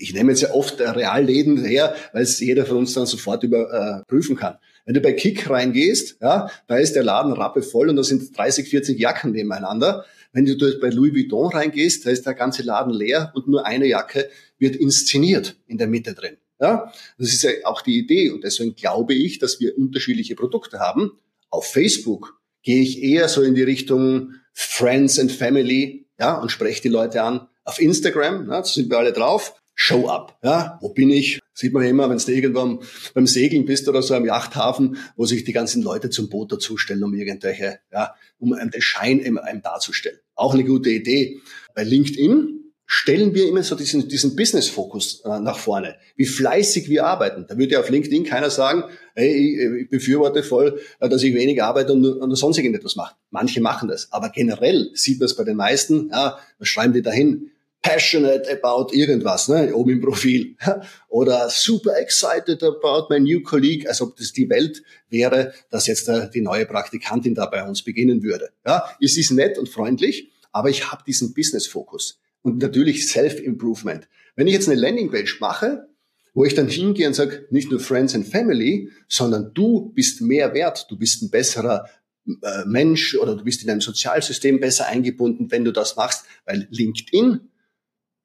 ich 0.00 0.14
nehme 0.14 0.30
jetzt 0.30 0.42
ja 0.42 0.52
oft 0.52 0.80
Realläden 0.80 1.62
her, 1.64 1.94
weil 2.12 2.22
es 2.22 2.38
jeder 2.38 2.64
von 2.64 2.78
uns 2.78 2.94
dann 2.94 3.06
sofort 3.06 3.42
überprüfen 3.42 4.36
kann. 4.36 4.56
Wenn 4.88 4.94
du 4.94 5.02
bei 5.02 5.12
Kick 5.12 5.50
reingehst, 5.50 6.16
ja, 6.22 6.48
da 6.66 6.78
ist 6.78 6.94
der 6.94 7.02
Laden 7.02 7.34
rappevoll 7.34 7.90
und 7.90 7.96
da 7.96 8.02
sind 8.02 8.34
30, 8.34 8.70
40 8.70 8.98
Jacken 8.98 9.32
nebeneinander. 9.32 10.06
Wenn 10.32 10.46
du 10.46 10.56
bei 10.80 10.88
Louis 10.88 11.12
Vuitton 11.12 11.52
reingehst, 11.52 12.06
da 12.06 12.10
ist 12.10 12.24
der 12.24 12.32
ganze 12.32 12.62
Laden 12.62 12.94
leer 12.94 13.30
und 13.34 13.48
nur 13.48 13.66
eine 13.66 13.86
Jacke 13.86 14.30
wird 14.56 14.76
inszeniert 14.76 15.56
in 15.66 15.76
der 15.76 15.88
Mitte 15.88 16.14
drin. 16.14 16.38
Ja, 16.58 16.90
das 17.18 17.34
ist 17.34 17.42
ja 17.42 17.50
auch 17.64 17.82
die 17.82 17.98
Idee 17.98 18.30
und 18.30 18.44
deswegen 18.44 18.76
glaube 18.76 19.12
ich, 19.12 19.38
dass 19.38 19.60
wir 19.60 19.76
unterschiedliche 19.76 20.34
Produkte 20.34 20.78
haben. 20.78 21.12
Auf 21.50 21.66
Facebook 21.66 22.40
gehe 22.62 22.80
ich 22.80 23.02
eher 23.02 23.28
so 23.28 23.42
in 23.42 23.54
die 23.54 23.64
Richtung 23.64 24.36
Friends 24.54 25.18
and 25.18 25.30
Family, 25.30 26.06
ja, 26.18 26.40
und 26.40 26.50
spreche 26.50 26.80
die 26.80 26.88
Leute 26.88 27.22
an. 27.22 27.46
Auf 27.64 27.78
Instagram, 27.78 28.48
ja, 28.48 28.62
da 28.62 28.64
sind 28.64 28.88
wir 28.88 28.96
alle 28.96 29.12
drauf. 29.12 29.52
Show 29.74 30.08
up. 30.08 30.38
Ja, 30.42 30.78
wo 30.80 30.88
bin 30.88 31.10
ich? 31.10 31.40
Sieht 31.58 31.72
man 31.72 31.82
ja 31.82 31.88
immer, 31.88 32.08
wenn 32.08 32.18
du 32.18 32.32
irgendwann 32.32 32.78
beim 33.14 33.26
Segeln 33.26 33.64
bist 33.64 33.88
oder 33.88 34.00
so 34.00 34.14
am 34.14 34.24
Yachthafen, 34.24 34.96
wo 35.16 35.26
sich 35.26 35.42
die 35.42 35.52
ganzen 35.52 35.82
Leute 35.82 36.08
zum 36.08 36.28
Boot 36.28 36.52
dazustellen, 36.52 37.02
um 37.02 37.12
irgendwelche, 37.14 37.80
ja, 37.92 38.14
um 38.38 38.50
den 38.56 38.80
Schein 38.80 39.20
einem 39.36 39.60
darzustellen. 39.60 40.20
Auch 40.36 40.54
eine 40.54 40.62
gute 40.62 40.90
Idee. 40.90 41.40
Bei 41.74 41.82
LinkedIn 41.82 42.60
stellen 42.86 43.34
wir 43.34 43.48
immer 43.48 43.64
so 43.64 43.74
diesen, 43.74 44.08
diesen 44.08 44.36
Business-Fokus 44.36 45.22
äh, 45.24 45.40
nach 45.40 45.58
vorne, 45.58 45.96
wie 46.14 46.26
fleißig 46.26 46.88
wir 46.88 47.04
arbeiten. 47.04 47.44
Da 47.48 47.58
würde 47.58 47.72
ja 47.72 47.80
auf 47.80 47.90
LinkedIn 47.90 48.22
keiner 48.22 48.50
sagen, 48.50 48.84
hey, 49.16 49.34
ich, 49.34 49.82
ich 49.82 49.90
befürworte 49.90 50.44
voll, 50.44 50.80
äh, 51.00 51.08
dass 51.08 51.24
ich 51.24 51.34
wenig 51.34 51.60
arbeite 51.60 51.92
und, 51.92 52.06
und 52.06 52.36
sonst 52.36 52.58
irgendetwas 52.58 52.94
mache. 52.94 53.16
Manche 53.30 53.60
machen 53.60 53.88
das, 53.88 54.12
aber 54.12 54.28
generell 54.28 54.90
sieht 54.94 55.18
man 55.18 55.26
es 55.26 55.34
bei 55.34 55.42
den 55.42 55.56
meisten, 55.56 56.10
ja, 56.12 56.38
was 56.60 56.68
schreiben 56.68 56.92
die 56.92 57.02
dahin? 57.02 57.50
Passionate 57.82 58.50
about 58.50 58.92
irgendwas, 58.92 59.48
ne, 59.48 59.74
oben 59.74 59.90
im 59.92 60.00
Profil. 60.00 60.56
Oder 61.08 61.48
super 61.48 61.96
excited 61.98 62.62
about 62.62 63.06
my 63.10 63.20
new 63.20 63.42
colleague, 63.42 63.88
als 63.88 64.00
ob 64.00 64.16
das 64.16 64.32
die 64.32 64.48
Welt 64.50 64.82
wäre, 65.08 65.52
dass 65.70 65.86
jetzt 65.86 66.08
äh, 66.08 66.28
die 66.30 66.40
neue 66.40 66.66
Praktikantin 66.66 67.34
da 67.34 67.46
bei 67.46 67.66
uns 67.66 67.82
beginnen 67.82 68.22
würde. 68.22 68.50
Ja, 68.66 68.84
es 69.00 69.16
ist 69.16 69.30
nett 69.30 69.58
und 69.58 69.68
freundlich, 69.68 70.30
aber 70.52 70.70
ich 70.70 70.90
habe 70.90 71.02
diesen 71.06 71.34
Business-Fokus 71.34 72.20
und 72.42 72.58
natürlich 72.58 73.08
Self-Improvement. 73.08 74.08
Wenn 74.34 74.46
ich 74.46 74.54
jetzt 74.54 74.68
eine 74.68 74.80
Landingpage 74.80 75.40
mache, 75.40 75.88
wo 76.34 76.44
ich 76.44 76.54
dann 76.54 76.68
hingehe 76.68 77.06
und 77.08 77.14
sage, 77.14 77.46
nicht 77.50 77.70
nur 77.70 77.80
Friends 77.80 78.14
and 78.14 78.26
Family, 78.26 78.90
sondern 79.08 79.52
du 79.54 79.90
bist 79.94 80.20
mehr 80.20 80.54
wert, 80.54 80.86
du 80.88 80.96
bist 80.96 81.22
ein 81.22 81.30
besserer 81.30 81.88
äh, 82.26 82.64
Mensch 82.66 83.16
oder 83.16 83.34
du 83.34 83.44
bist 83.44 83.62
in 83.62 83.70
einem 83.70 83.80
Sozialsystem 83.80 84.60
besser 84.60 84.86
eingebunden, 84.86 85.50
wenn 85.50 85.64
du 85.64 85.72
das 85.72 85.96
machst, 85.96 86.26
weil 86.44 86.68
LinkedIn 86.70 87.48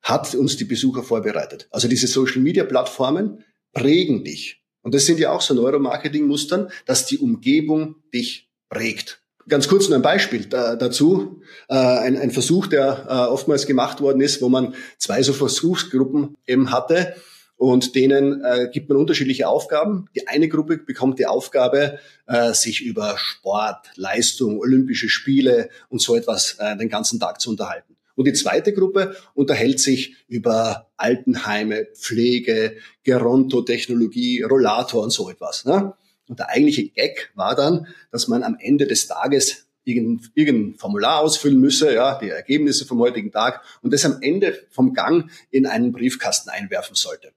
hat 0.04 0.36
uns 0.36 0.58
die 0.58 0.66
Besucher 0.66 1.02
vorbereitet. 1.02 1.68
Also 1.72 1.88
diese 1.88 2.08
Social-Media-Plattformen 2.08 3.44
prägen 3.72 4.24
dich. 4.24 4.62
Und 4.82 4.94
das 4.94 5.06
sind 5.06 5.20
ja 5.20 5.32
auch 5.32 5.42
so 5.42 5.54
Neuromarketing-Mustern, 5.54 6.70
dass 6.86 7.06
die 7.06 7.18
Umgebung 7.18 7.96
dich 8.14 8.50
prägt. 8.70 9.24
Ganz 9.48 9.68
kurz 9.68 9.90
noch 9.90 9.96
ein 9.96 10.02
Beispiel 10.02 10.46
da, 10.46 10.76
dazu. 10.76 11.42
Äh, 11.68 11.76
ein, 11.76 12.18
ein, 12.18 12.32
Versuch, 12.32 12.68
der 12.68 13.06
äh, 13.10 13.14
oftmals 13.32 13.66
gemacht 13.66 14.00
worden 14.00 14.22
ist, 14.22 14.42
wo 14.42 14.50
man 14.50 14.76
zwei 14.98 15.22
so 15.22 15.34
Versuchsgruppen 15.34 16.38
eben 16.48 16.72
hatte 16.72 17.16
und 17.56 17.96
denen 17.96 18.44
äh, 18.44 18.70
gibt 18.72 18.90
man 18.90 18.98
unterschiedliche 18.98 19.48
Aufgaben. 19.48 20.08
Die 20.16 20.28
eine 20.28 20.48
Gruppe 20.48 20.78
bekommt 20.78 21.20
die 21.20 21.26
Aufgabe, 21.26 22.00
sich 22.54 22.82
über 22.82 23.18
Sport, 23.18 23.92
Leistung, 23.96 24.58
Olympische 24.58 25.10
Spiele 25.10 25.70
und 25.90 26.02
so 26.02 26.16
etwas 26.16 26.58
den 26.80 26.88
ganzen 26.88 27.20
Tag 27.20 27.42
zu 27.42 27.50
unterhalten. 27.50 27.98
Und 28.16 28.26
die 28.26 28.34
zweite 28.34 28.74
Gruppe 28.74 29.16
unterhält 29.34 29.80
sich 29.80 30.16
über 30.28 30.92
Altenheime, 30.98 31.88
Pflege, 31.96 32.78
Gerontotechnologie, 33.04 34.44
Rollator 34.44 35.04
und 35.04 35.12
so 35.12 35.30
etwas. 35.30 35.66
Ne? 35.66 35.94
Und 36.28 36.40
der 36.40 36.50
eigentliche 36.50 36.90
Gag 36.90 37.32
war 37.36 37.56
dann, 37.56 37.88
dass 38.12 38.28
man 38.28 38.44
am 38.44 38.58
Ende 38.60 38.88
des 38.88 39.08
Tages 39.08 39.68
irgendein, 39.84 40.76
Formular 40.78 41.20
ausfüllen 41.20 41.60
müsse, 41.60 41.94
ja, 41.94 42.18
die 42.18 42.30
Ergebnisse 42.30 42.86
vom 42.86 43.00
heutigen 43.00 43.32
Tag 43.32 43.62
und 43.82 43.92
das 43.92 44.06
am 44.06 44.20
Ende 44.22 44.66
vom 44.70 44.94
Gang 44.94 45.30
in 45.52 45.66
einen 45.66 45.92
Briefkasten 45.92 46.50
einwerfen 46.50 46.96
sollte. 46.96 47.34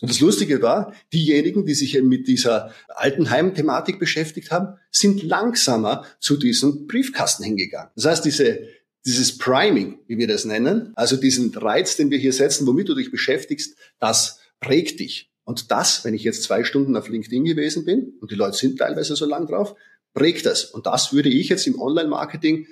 Und 0.00 0.10
das 0.10 0.20
Lustige 0.20 0.62
war, 0.62 0.92
diejenigen, 1.12 1.66
die 1.66 1.74
sich 1.74 2.00
mit 2.00 2.28
dieser 2.28 2.72
Altenheim-Thematik 2.88 3.98
beschäftigt 3.98 4.52
haben, 4.52 4.78
sind 4.92 5.24
langsamer 5.24 6.04
zu 6.20 6.36
diesem 6.36 6.86
Briefkasten 6.86 7.42
hingegangen. 7.42 7.90
Das 7.96 8.04
heißt, 8.04 8.24
diese 8.24 8.60
dieses 9.08 9.38
Priming, 9.38 10.00
wie 10.06 10.18
wir 10.18 10.28
das 10.28 10.44
nennen, 10.44 10.92
also 10.94 11.16
diesen 11.16 11.54
Reiz, 11.54 11.96
den 11.96 12.10
wir 12.10 12.18
hier 12.18 12.34
setzen, 12.34 12.66
womit 12.66 12.90
du 12.90 12.94
dich 12.94 13.10
beschäftigst, 13.10 13.76
das 13.98 14.38
prägt 14.60 15.00
dich. 15.00 15.30
Und 15.44 15.70
das, 15.70 16.04
wenn 16.04 16.12
ich 16.12 16.24
jetzt 16.24 16.42
zwei 16.42 16.62
Stunden 16.62 16.94
auf 16.94 17.08
LinkedIn 17.08 17.44
gewesen 17.44 17.86
bin, 17.86 18.12
und 18.20 18.30
die 18.30 18.34
Leute 18.34 18.58
sind 18.58 18.78
teilweise 18.78 19.16
so 19.16 19.24
lang 19.24 19.46
drauf, 19.46 19.74
prägt 20.12 20.44
das. 20.44 20.66
Und 20.66 20.84
das 20.84 21.14
würde 21.14 21.30
ich 21.30 21.48
jetzt 21.48 21.66
im 21.66 21.80
Online-Marketing 21.80 22.66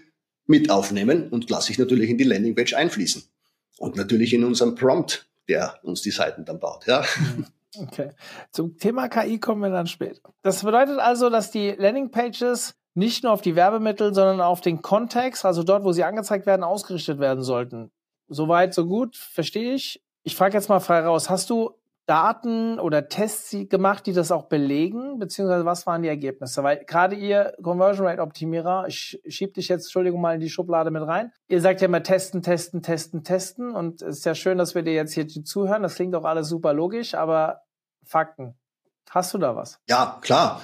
mit 0.46 0.68
aufnehmen 0.68 1.30
und 1.30 1.48
lasse 1.48 1.72
ich 1.72 1.78
natürlich 1.78 2.10
in 2.10 2.18
die 2.18 2.24
Landingpage 2.24 2.74
einfließen. 2.74 3.22
Und 3.78 3.96
natürlich 3.96 4.34
in 4.34 4.44
unserem 4.44 4.74
Prompt, 4.74 5.26
der 5.48 5.80
uns 5.84 6.02
die 6.02 6.10
Seiten 6.10 6.44
dann 6.44 6.60
baut. 6.60 6.86
Ja. 6.86 7.02
Okay. 7.78 8.10
Zum 8.52 8.76
Thema 8.76 9.08
KI 9.08 9.38
kommen 9.38 9.62
wir 9.62 9.70
dann 9.70 9.86
später. 9.86 10.34
Das 10.42 10.62
bedeutet 10.62 10.98
also, 10.98 11.30
dass 11.30 11.50
die 11.50 11.70
Landingpages 11.70 12.74
nicht 12.96 13.22
nur 13.22 13.32
auf 13.32 13.42
die 13.42 13.56
Werbemittel, 13.56 14.14
sondern 14.14 14.40
auf 14.40 14.60
den 14.60 14.82
Kontext, 14.82 15.44
also 15.44 15.62
dort, 15.62 15.84
wo 15.84 15.92
sie 15.92 16.04
angezeigt 16.04 16.46
werden, 16.46 16.64
ausgerichtet 16.64 17.18
werden 17.18 17.42
sollten. 17.42 17.90
Soweit, 18.28 18.74
so 18.74 18.86
gut, 18.86 19.16
verstehe 19.16 19.74
ich. 19.74 20.02
Ich 20.22 20.34
frage 20.34 20.54
jetzt 20.54 20.68
mal 20.68 20.80
frei 20.80 21.00
raus, 21.00 21.30
hast 21.30 21.50
du 21.50 21.74
Daten 22.06 22.78
oder 22.78 23.08
Tests 23.08 23.54
gemacht, 23.68 24.06
die 24.06 24.12
das 24.12 24.30
auch 24.30 24.44
belegen, 24.44 25.18
beziehungsweise 25.18 25.64
was 25.64 25.86
waren 25.86 26.02
die 26.02 26.08
Ergebnisse? 26.08 26.62
Weil 26.62 26.84
gerade 26.84 27.16
ihr 27.16 27.52
Conversion 27.62 28.06
Rate 28.06 28.22
Optimierer, 28.22 28.86
ich 28.86 29.20
schieb 29.26 29.54
dich 29.54 29.68
jetzt, 29.68 29.84
Entschuldigung, 29.84 30.20
mal 30.20 30.34
in 30.34 30.40
die 30.40 30.48
Schublade 30.48 30.90
mit 30.90 31.02
rein. 31.02 31.32
Ihr 31.48 31.60
sagt 31.60 31.80
ja 31.80 31.86
immer 31.86 32.02
testen, 32.02 32.42
testen, 32.42 32.82
testen, 32.82 33.24
testen 33.24 33.74
und 33.74 34.02
es 34.02 34.18
ist 34.18 34.24
ja 34.24 34.34
schön, 34.34 34.56
dass 34.56 34.74
wir 34.74 34.82
dir 34.82 34.94
jetzt 34.94 35.14
hier 35.14 35.26
zuhören. 35.28 35.82
Das 35.82 35.96
klingt 35.96 36.14
auch 36.14 36.24
alles 36.24 36.48
super 36.48 36.72
logisch, 36.72 37.14
aber 37.14 37.62
Fakten. 38.04 38.54
Hast 39.10 39.34
du 39.34 39.38
da 39.38 39.54
was? 39.54 39.80
Ja, 39.88 40.18
klar. 40.20 40.62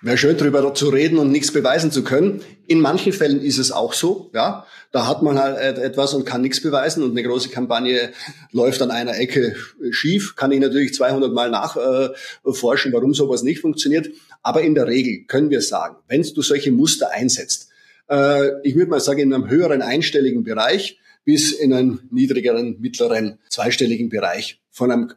Wäre 0.00 0.16
schön 0.16 0.36
drüber 0.36 0.74
zu 0.74 0.90
reden 0.90 1.18
und 1.18 1.32
nichts 1.32 1.52
beweisen 1.52 1.90
zu 1.90 2.04
können. 2.04 2.40
In 2.68 2.80
manchen 2.80 3.12
Fällen 3.12 3.42
ist 3.42 3.58
es 3.58 3.72
auch 3.72 3.92
so, 3.92 4.30
ja. 4.32 4.64
Da 4.92 5.06
hat 5.08 5.22
man 5.22 5.38
halt 5.38 5.76
etwas 5.76 6.14
und 6.14 6.24
kann 6.24 6.40
nichts 6.40 6.62
beweisen 6.62 7.02
und 7.02 7.10
eine 7.10 7.22
große 7.22 7.48
Kampagne 7.50 8.12
läuft 8.52 8.80
an 8.80 8.90
einer 8.90 9.18
Ecke 9.18 9.56
schief. 9.90 10.36
Kann 10.36 10.52
ich 10.52 10.60
natürlich 10.60 10.94
200 10.94 11.32
Mal 11.32 11.50
nachforschen, 11.50 12.92
warum 12.92 13.12
sowas 13.12 13.42
nicht 13.42 13.60
funktioniert. 13.60 14.08
Aber 14.42 14.62
in 14.62 14.74
der 14.74 14.86
Regel 14.86 15.24
können 15.26 15.50
wir 15.50 15.60
sagen, 15.62 15.96
wenn 16.06 16.22
du 16.22 16.42
solche 16.42 16.70
Muster 16.70 17.10
einsetzt, 17.10 17.68
äh, 18.08 18.50
ich 18.62 18.76
würde 18.76 18.90
mal 18.90 19.00
sagen, 19.00 19.18
in 19.18 19.34
einem 19.34 19.50
höheren 19.50 19.82
einstelligen 19.82 20.44
Bereich 20.44 20.98
bis 21.24 21.52
in 21.52 21.74
einen 21.74 22.08
niedrigeren, 22.10 22.80
mittleren, 22.80 23.38
zweistelligen 23.50 24.08
Bereich 24.08 24.62
von 24.70 24.90
einem 24.92 25.12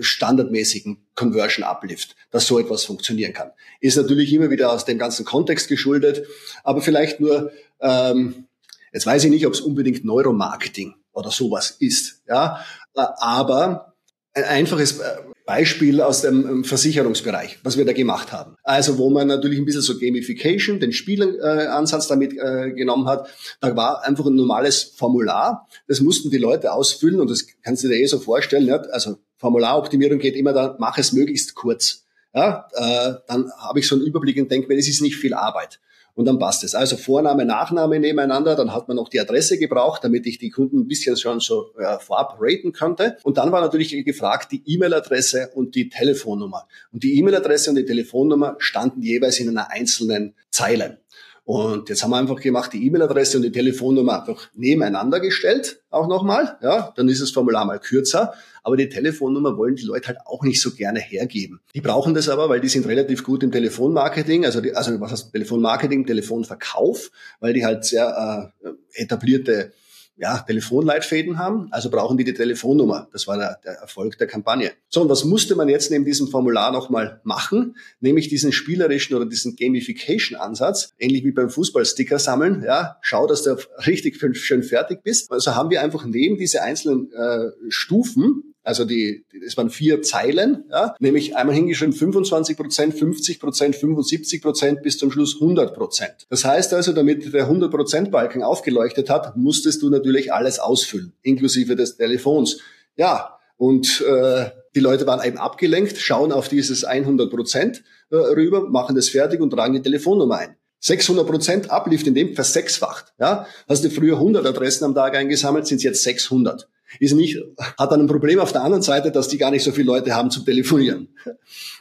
standardmäßigen 0.00 0.98
Conversion 1.14 1.64
Uplift, 1.64 2.16
dass 2.30 2.46
so 2.46 2.58
etwas 2.58 2.84
funktionieren 2.84 3.32
kann. 3.32 3.50
Ist 3.80 3.96
natürlich 3.96 4.32
immer 4.32 4.50
wieder 4.50 4.72
aus 4.72 4.84
dem 4.84 4.98
ganzen 4.98 5.24
Kontext 5.24 5.68
geschuldet, 5.68 6.26
aber 6.62 6.80
vielleicht 6.82 7.20
nur, 7.20 7.52
ähm, 7.80 8.46
jetzt 8.92 9.06
weiß 9.06 9.24
ich 9.24 9.30
nicht, 9.30 9.46
ob 9.46 9.54
es 9.54 9.60
unbedingt 9.60 10.04
Neuromarketing 10.04 10.94
oder 11.12 11.30
sowas 11.30 11.76
ist, 11.78 12.22
ja, 12.28 12.64
aber 12.94 13.94
ein 14.34 14.44
einfaches, 14.44 14.98
äh, 14.98 15.16
Beispiel 15.46 16.00
aus 16.00 16.22
dem 16.22 16.48
ähm, 16.48 16.64
Versicherungsbereich, 16.64 17.58
was 17.62 17.76
wir 17.76 17.84
da 17.84 17.92
gemacht 17.92 18.32
haben. 18.32 18.56
Also 18.62 18.96
wo 18.96 19.10
man 19.10 19.28
natürlich 19.28 19.58
ein 19.58 19.66
bisschen 19.66 19.82
so 19.82 19.98
Gamification, 19.98 20.80
den 20.80 20.92
Spielansatz 20.92 22.08
damit 22.08 22.32
äh, 22.32 22.72
genommen 22.72 23.06
hat. 23.06 23.28
Da 23.60 23.76
war 23.76 24.04
einfach 24.04 24.24
ein 24.24 24.34
normales 24.34 24.94
Formular. 24.96 25.68
Das 25.86 26.00
mussten 26.00 26.30
die 26.30 26.38
Leute 26.38 26.72
ausfüllen 26.72 27.20
und 27.20 27.30
das 27.30 27.46
kannst 27.62 27.84
du 27.84 27.88
dir 27.88 27.96
eh 27.96 28.06
so 28.06 28.20
vorstellen. 28.20 28.66
Ja? 28.66 28.76
Also 28.76 29.18
Formularoptimierung 29.36 30.18
geht 30.18 30.36
immer 30.36 30.52
da, 30.52 30.76
mach 30.78 30.98
es 30.98 31.12
möglichst 31.12 31.54
kurz. 31.54 32.06
Ja? 32.34 32.68
Äh, 32.74 33.14
dann 33.26 33.50
habe 33.58 33.80
ich 33.80 33.88
so 33.88 33.94
einen 33.94 34.04
Überblick 34.04 34.36
und 34.38 34.50
denke 34.50 34.68
mir, 34.68 34.76
das 34.76 34.88
ist 34.88 35.02
nicht 35.02 35.16
viel 35.16 35.34
Arbeit 35.34 35.80
und 36.14 36.26
dann 36.26 36.38
passt 36.38 36.64
es. 36.64 36.74
Also 36.74 36.96
Vorname, 36.96 37.44
Nachname 37.44 37.98
nebeneinander, 37.98 38.54
dann 38.54 38.72
hat 38.72 38.88
man 38.88 38.96
noch 38.96 39.08
die 39.08 39.20
Adresse 39.20 39.58
gebraucht, 39.58 40.04
damit 40.04 40.26
ich 40.26 40.38
die 40.38 40.50
Kunden 40.50 40.80
ein 40.80 40.88
bisschen 40.88 41.16
schon 41.16 41.40
so 41.40 41.72
äh, 41.76 41.98
vorab 41.98 42.36
raten 42.40 42.72
konnte. 42.72 43.18
Und 43.24 43.36
dann 43.38 43.52
war 43.52 43.60
natürlich 43.60 44.04
gefragt 44.04 44.52
die 44.52 44.62
E-Mail-Adresse 44.64 45.50
und 45.54 45.74
die 45.74 45.88
Telefonnummer. 45.88 46.68
Und 46.92 47.02
die 47.02 47.18
E-Mail-Adresse 47.18 47.70
und 47.70 47.76
die 47.76 47.84
Telefonnummer 47.84 48.56
standen 48.58 49.02
jeweils 49.02 49.40
in 49.40 49.48
einer 49.48 49.70
einzelnen 49.70 50.34
Zeile. 50.50 50.98
Und 51.44 51.90
jetzt 51.90 52.02
haben 52.02 52.10
wir 52.10 52.16
einfach 52.16 52.40
gemacht, 52.40 52.72
die 52.72 52.86
E-Mail-Adresse 52.86 53.36
und 53.36 53.42
die 53.42 53.52
Telefonnummer 53.52 54.20
einfach 54.20 54.48
nebeneinander 54.54 55.20
gestellt, 55.20 55.82
auch 55.90 56.08
nochmal. 56.08 56.56
Ja, 56.62 56.92
dann 56.96 57.06
ist 57.08 57.20
das 57.20 57.32
Formular 57.32 57.66
mal 57.66 57.78
kürzer. 57.78 58.32
Aber 58.62 58.78
die 58.78 58.88
Telefonnummer 58.88 59.58
wollen 59.58 59.76
die 59.76 59.84
Leute 59.84 60.08
halt 60.08 60.18
auch 60.24 60.42
nicht 60.42 60.62
so 60.62 60.70
gerne 60.70 61.00
hergeben. 61.00 61.60
Die 61.74 61.82
brauchen 61.82 62.14
das 62.14 62.30
aber, 62.30 62.48
weil 62.48 62.60
die 62.60 62.68
sind 62.68 62.86
relativ 62.86 63.22
gut 63.22 63.42
im 63.42 63.52
Telefonmarketing, 63.52 64.46
also, 64.46 64.62
die, 64.62 64.74
also 64.74 64.98
was 65.00 65.12
heißt 65.12 65.32
Telefonmarketing, 65.32 66.06
Telefonverkauf, 66.06 67.10
weil 67.40 67.52
die 67.52 67.66
halt 67.66 67.84
sehr 67.84 68.52
äh, 68.64 68.70
etablierte 68.94 69.72
ja, 70.16 70.38
Telefonleitfäden 70.38 71.38
haben, 71.38 71.68
also 71.72 71.90
brauchen 71.90 72.16
die 72.16 72.24
die 72.24 72.34
Telefonnummer. 72.34 73.08
Das 73.12 73.26
war 73.26 73.36
der, 73.36 73.58
der, 73.64 73.72
Erfolg 73.74 74.16
der 74.18 74.26
Kampagne. 74.26 74.72
So, 74.88 75.02
und 75.02 75.08
was 75.08 75.24
musste 75.24 75.56
man 75.56 75.68
jetzt 75.68 75.90
neben 75.90 76.04
diesem 76.04 76.28
Formular 76.28 76.70
nochmal 76.70 77.20
machen? 77.24 77.76
Nämlich 78.00 78.28
diesen 78.28 78.52
spielerischen 78.52 79.16
oder 79.16 79.26
diesen 79.26 79.56
Gamification-Ansatz, 79.56 80.94
ähnlich 80.98 81.24
wie 81.24 81.32
beim 81.32 81.50
Fußballsticker 81.50 82.18
sammeln. 82.18 82.62
Ja, 82.64 82.98
schau, 83.02 83.26
dass 83.26 83.42
du 83.42 83.56
richtig 83.86 84.20
schön 84.36 84.62
fertig 84.62 85.02
bist. 85.02 85.32
Also 85.32 85.56
haben 85.56 85.70
wir 85.70 85.82
einfach 85.82 86.04
neben 86.04 86.38
diese 86.38 86.62
einzelnen 86.62 87.10
äh, 87.12 87.50
Stufen 87.68 88.53
also 88.64 88.84
die, 88.84 89.24
es 89.46 89.56
waren 89.56 89.70
vier 89.70 90.02
Zeilen, 90.02 90.64
ja, 90.70 90.96
nämlich 90.98 91.36
einmal 91.36 91.54
hingeschrieben 91.54 91.92
25 91.92 92.56
Prozent, 92.56 92.94
50 92.94 93.38
Prozent, 93.38 93.76
75 93.76 94.42
Prozent 94.42 94.82
bis 94.82 94.98
zum 94.98 95.12
Schluss 95.12 95.36
100 95.40 95.74
Prozent. 95.74 96.26
Das 96.30 96.44
heißt 96.44 96.72
also, 96.72 96.92
damit 96.92 97.32
der 97.32 97.44
100 97.44 97.70
Prozent 97.70 98.10
Balken 98.10 98.42
aufgeleuchtet 98.42 99.10
hat, 99.10 99.36
musstest 99.36 99.82
du 99.82 99.90
natürlich 99.90 100.32
alles 100.32 100.58
ausfüllen, 100.58 101.12
inklusive 101.22 101.76
des 101.76 101.96
Telefons. 101.96 102.58
Ja, 102.96 103.38
und 103.56 104.00
äh, 104.00 104.46
die 104.74 104.80
Leute 104.80 105.06
waren 105.06 105.24
eben 105.24 105.38
abgelenkt, 105.38 105.98
schauen 105.98 106.32
auf 106.32 106.48
dieses 106.48 106.84
100 106.84 107.30
Prozent 107.30 107.84
äh, 108.10 108.16
rüber, 108.16 108.68
machen 108.68 108.96
das 108.96 109.10
fertig 109.10 109.40
und 109.40 109.50
tragen 109.50 109.74
die 109.74 109.82
Telefonnummer 109.82 110.38
ein. 110.38 110.56
600 110.80 111.26
Prozent 111.26 111.70
Uplift 111.70 112.06
in 112.06 112.14
dem 112.14 112.34
versechsfacht. 112.34 113.14
Ja, 113.18 113.46
hast 113.68 113.84
du 113.84 113.90
früher 113.90 114.16
100 114.16 114.44
Adressen 114.44 114.84
am 114.84 114.94
Tag 114.94 115.16
eingesammelt, 115.16 115.66
sind 115.66 115.78
es 115.78 115.82
jetzt 115.82 116.02
600 116.02 116.68
ist 117.00 117.14
nicht, 117.14 117.38
hat 117.78 117.90
dann 117.92 118.00
ein 118.00 118.06
Problem 118.06 118.40
auf 118.40 118.52
der 118.52 118.62
anderen 118.62 118.82
Seite, 118.82 119.10
dass 119.10 119.28
die 119.28 119.38
gar 119.38 119.50
nicht 119.50 119.64
so 119.64 119.72
viele 119.72 119.86
Leute 119.86 120.14
haben 120.14 120.30
zum 120.30 120.44
Telefonieren. 120.44 121.08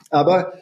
Aber 0.10 0.54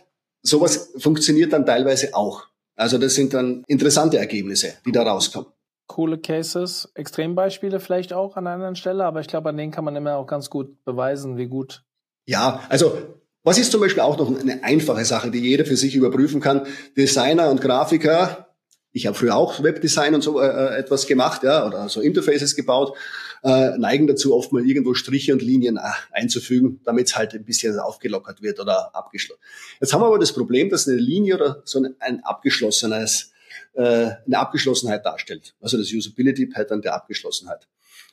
sowas 0.41 0.93
funktioniert 0.97 1.53
dann 1.53 1.65
teilweise 1.65 2.13
auch. 2.13 2.47
Also 2.75 2.97
das 2.97 3.15
sind 3.15 3.33
dann 3.33 3.63
interessante 3.67 4.17
Ergebnisse, 4.17 4.73
die 4.85 4.91
da 4.91 5.03
rauskommen. 5.03 5.51
Coole 5.87 6.17
Cases, 6.17 6.89
Extrembeispiele 6.95 7.79
vielleicht 7.79 8.13
auch 8.13 8.37
an 8.37 8.47
einer 8.47 8.55
anderen 8.55 8.75
Stelle, 8.75 9.03
aber 9.03 9.19
ich 9.19 9.27
glaube, 9.27 9.49
an 9.49 9.57
denen 9.57 9.71
kann 9.71 9.83
man 9.83 9.95
immer 9.95 10.15
auch 10.15 10.25
ganz 10.25 10.49
gut 10.49 10.83
beweisen, 10.85 11.37
wie 11.37 11.47
gut. 11.47 11.83
Ja, 12.25 12.61
also 12.69 12.97
was 13.43 13.57
ist 13.57 13.71
zum 13.71 13.81
Beispiel 13.81 14.01
auch 14.01 14.17
noch 14.17 14.39
eine 14.39 14.63
einfache 14.63 15.03
Sache, 15.03 15.31
die 15.31 15.39
jeder 15.39 15.65
für 15.65 15.75
sich 15.75 15.95
überprüfen 15.95 16.39
kann? 16.39 16.65
Designer 16.95 17.49
und 17.49 17.59
Grafiker, 17.59 18.47
ich 18.91 19.07
habe 19.07 19.17
früher 19.17 19.35
auch 19.35 19.63
Webdesign 19.63 20.15
und 20.15 20.21
so 20.21 20.39
äh, 20.39 20.47
äh 20.47 20.77
etwas 20.77 21.07
gemacht, 21.07 21.43
ja, 21.43 21.65
oder 21.65 21.89
so 21.89 22.01
Interfaces 22.01 22.55
gebaut 22.55 22.95
äh, 23.43 23.77
neigen 23.77 24.08
dazu, 24.08 24.36
oft 24.36 24.51
mal 24.51 24.65
irgendwo 24.65 24.93
Striche 24.93 25.34
und 25.34 25.41
Linien 25.41 25.77
äh, 25.77 25.82
einzufügen, 26.12 26.80
damit 26.84 27.08
es 27.08 27.15
halt 27.15 27.34
ein 27.34 27.43
bisschen 27.43 27.77
aufgelockert 27.80 28.41
wird 28.41 28.60
oder 28.60 28.95
abgeschlossen. 28.95 29.41
Jetzt 29.80 29.93
haben 29.93 30.01
wir 30.01 30.08
aber 30.08 30.19
das 30.19 30.34
Problem, 30.34 30.69
dass 30.69 30.88
eine 30.88 30.97
Linie 30.97 31.36
oder 31.36 31.62
so 31.65 31.80
ein, 31.80 31.95
ein 31.99 32.23
abgeschlossenes, 32.23 33.32
äh, 33.73 33.82
eine 34.25 34.39
Abgeschlossenheit 34.39 35.06
darstellt. 35.06 35.56
Also 35.60 35.77
das 35.77 35.91
Usability 35.91 36.47
Pattern 36.47 36.82
der 36.82 36.93
Abgeschlossenheit. 36.93 37.67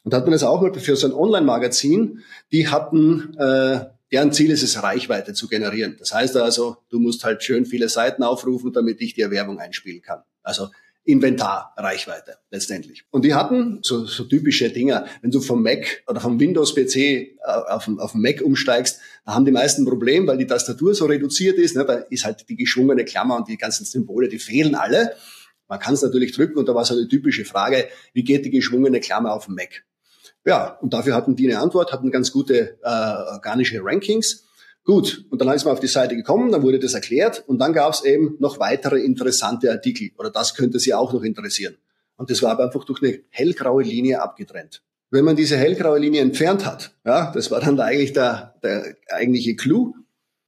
Und 0.05 0.12
da 0.12 0.19
hat 0.19 0.25
man 0.25 0.33
das 0.33 0.43
auch 0.43 0.62
mal 0.62 0.73
für 0.73 0.97
so 0.97 1.07
ein 1.07 1.12
Online-Magazin, 1.12 2.23
die 2.53 2.69
hatten, 2.69 3.37
äh, 3.37 3.87
deren 4.11 4.33
Ziel 4.33 4.51
ist 4.51 4.62
es, 4.62 4.83
Reichweite 4.83 5.35
zu 5.35 5.49
generieren. 5.49 5.97
Das 5.99 6.14
heißt 6.14 6.37
also, 6.37 6.79
du 6.88 6.99
musst 6.99 7.25
halt 7.25 7.43
schön 7.43 7.67
viele 7.67 7.88
Seiten 7.88 8.23
aufrufen, 8.23 8.73
damit 8.73 9.01
ich 9.03 9.14
dir 9.14 9.31
Werbung 9.31 9.59
einspielen 9.59 10.01
kann. 10.01 10.23
Also 10.43 10.69
Inventarreichweite 11.09 12.37
letztendlich. 12.51 13.05
Und 13.11 13.25
die 13.25 13.33
hatten 13.33 13.79
so, 13.81 14.05
so 14.05 14.25
typische 14.25 14.68
Dinger. 14.68 15.07
Wenn 15.23 15.31
du 15.31 15.40
vom 15.40 15.62
Mac 15.62 16.03
oder 16.07 16.21
vom 16.21 16.38
Windows-PC 16.38 16.97
äh, 16.97 17.31
auf, 17.47 17.88
auf 17.97 18.12
den 18.12 18.21
Mac 18.21 18.42
umsteigst, 18.42 19.01
da 19.25 19.35
haben 19.35 19.47
die 19.47 19.51
meisten 19.51 19.83
ein 19.83 19.87
Problem, 19.87 20.27
weil 20.27 20.37
die 20.37 20.47
Tastatur 20.47 20.94
so 20.94 21.07
reduziert 21.07 21.57
ist. 21.57 21.77
Ne? 21.77 21.87
Da 21.87 21.94
ist 21.94 22.27
halt 22.27 22.47
die 22.51 22.57
geschwungene 22.57 23.07
Klammer 23.07 23.37
und 23.37 23.49
die 23.49 23.57
ganzen 23.57 23.87
Symbole, 23.87 24.29
die 24.29 24.38
fehlen 24.38 24.75
alle. 24.75 25.14
Man 25.66 25.79
kann 25.79 25.94
es 25.94 26.03
natürlich 26.03 26.33
drücken 26.33 26.59
und 26.59 26.68
da 26.68 26.75
war 26.75 26.85
so 26.85 26.92
eine 26.92 27.09
typische 27.09 27.47
Frage, 27.47 27.88
wie 28.12 28.23
geht 28.23 28.44
die 28.44 28.51
geschwungene 28.51 29.01
Klammer 29.01 29.33
auf 29.33 29.47
dem 29.47 29.55
Mac? 29.55 29.85
Ja, 30.44 30.79
und 30.83 30.92
dafür 30.92 31.14
hatten 31.14 31.37
die 31.37 31.51
eine 31.51 31.61
Antwort, 31.61 31.90
hatten 31.90 32.11
ganz 32.11 32.33
gute 32.33 32.79
äh, 32.83 33.33
organische 33.33 33.81
Rankings 33.83 34.48
Gut, 34.88 35.27
und 35.29 35.38
dann 35.42 35.55
ist 35.55 35.66
man 35.66 35.74
auf 35.74 35.81
die 35.81 35.87
Seite 35.87 36.16
gekommen, 36.16 36.51
dann 36.51 36.62
wurde 36.62 36.79
das 36.79 36.94
erklärt 36.94 37.44
und 37.46 37.59
dann 37.59 37.74
gab 37.74 37.92
es 37.92 38.05
eben 38.05 38.37
noch 38.38 38.59
weitere 38.59 38.98
interessante 39.01 39.70
Artikel 39.70 40.12
oder 40.16 40.31
das 40.31 40.55
könnte 40.55 40.79
Sie 40.79 40.94
auch 40.94 41.12
noch 41.12 41.24
interessieren. 41.24 41.77
Und 42.16 42.31
das 42.31 42.42
war 42.42 42.53
aber 42.53 42.64
einfach 42.64 42.85
durch 42.85 43.03
eine 43.03 43.20
hellgraue 43.29 43.83
Linie 43.83 44.22
abgetrennt. 44.22 44.83
Wenn 45.11 45.27
man 45.27 45.37
diese 45.37 45.59
hellgraue 45.59 45.98
Linie 45.98 46.22
entfernt 46.22 46.64
hat, 46.64 46.96
ja, 47.05 47.31
das 47.33 47.51
war 47.51 47.61
dann 47.61 47.79
eigentlich 47.81 48.14
der, 48.14 48.55
der 48.62 48.96
eigentliche 49.11 49.57
Clou, 49.57 49.92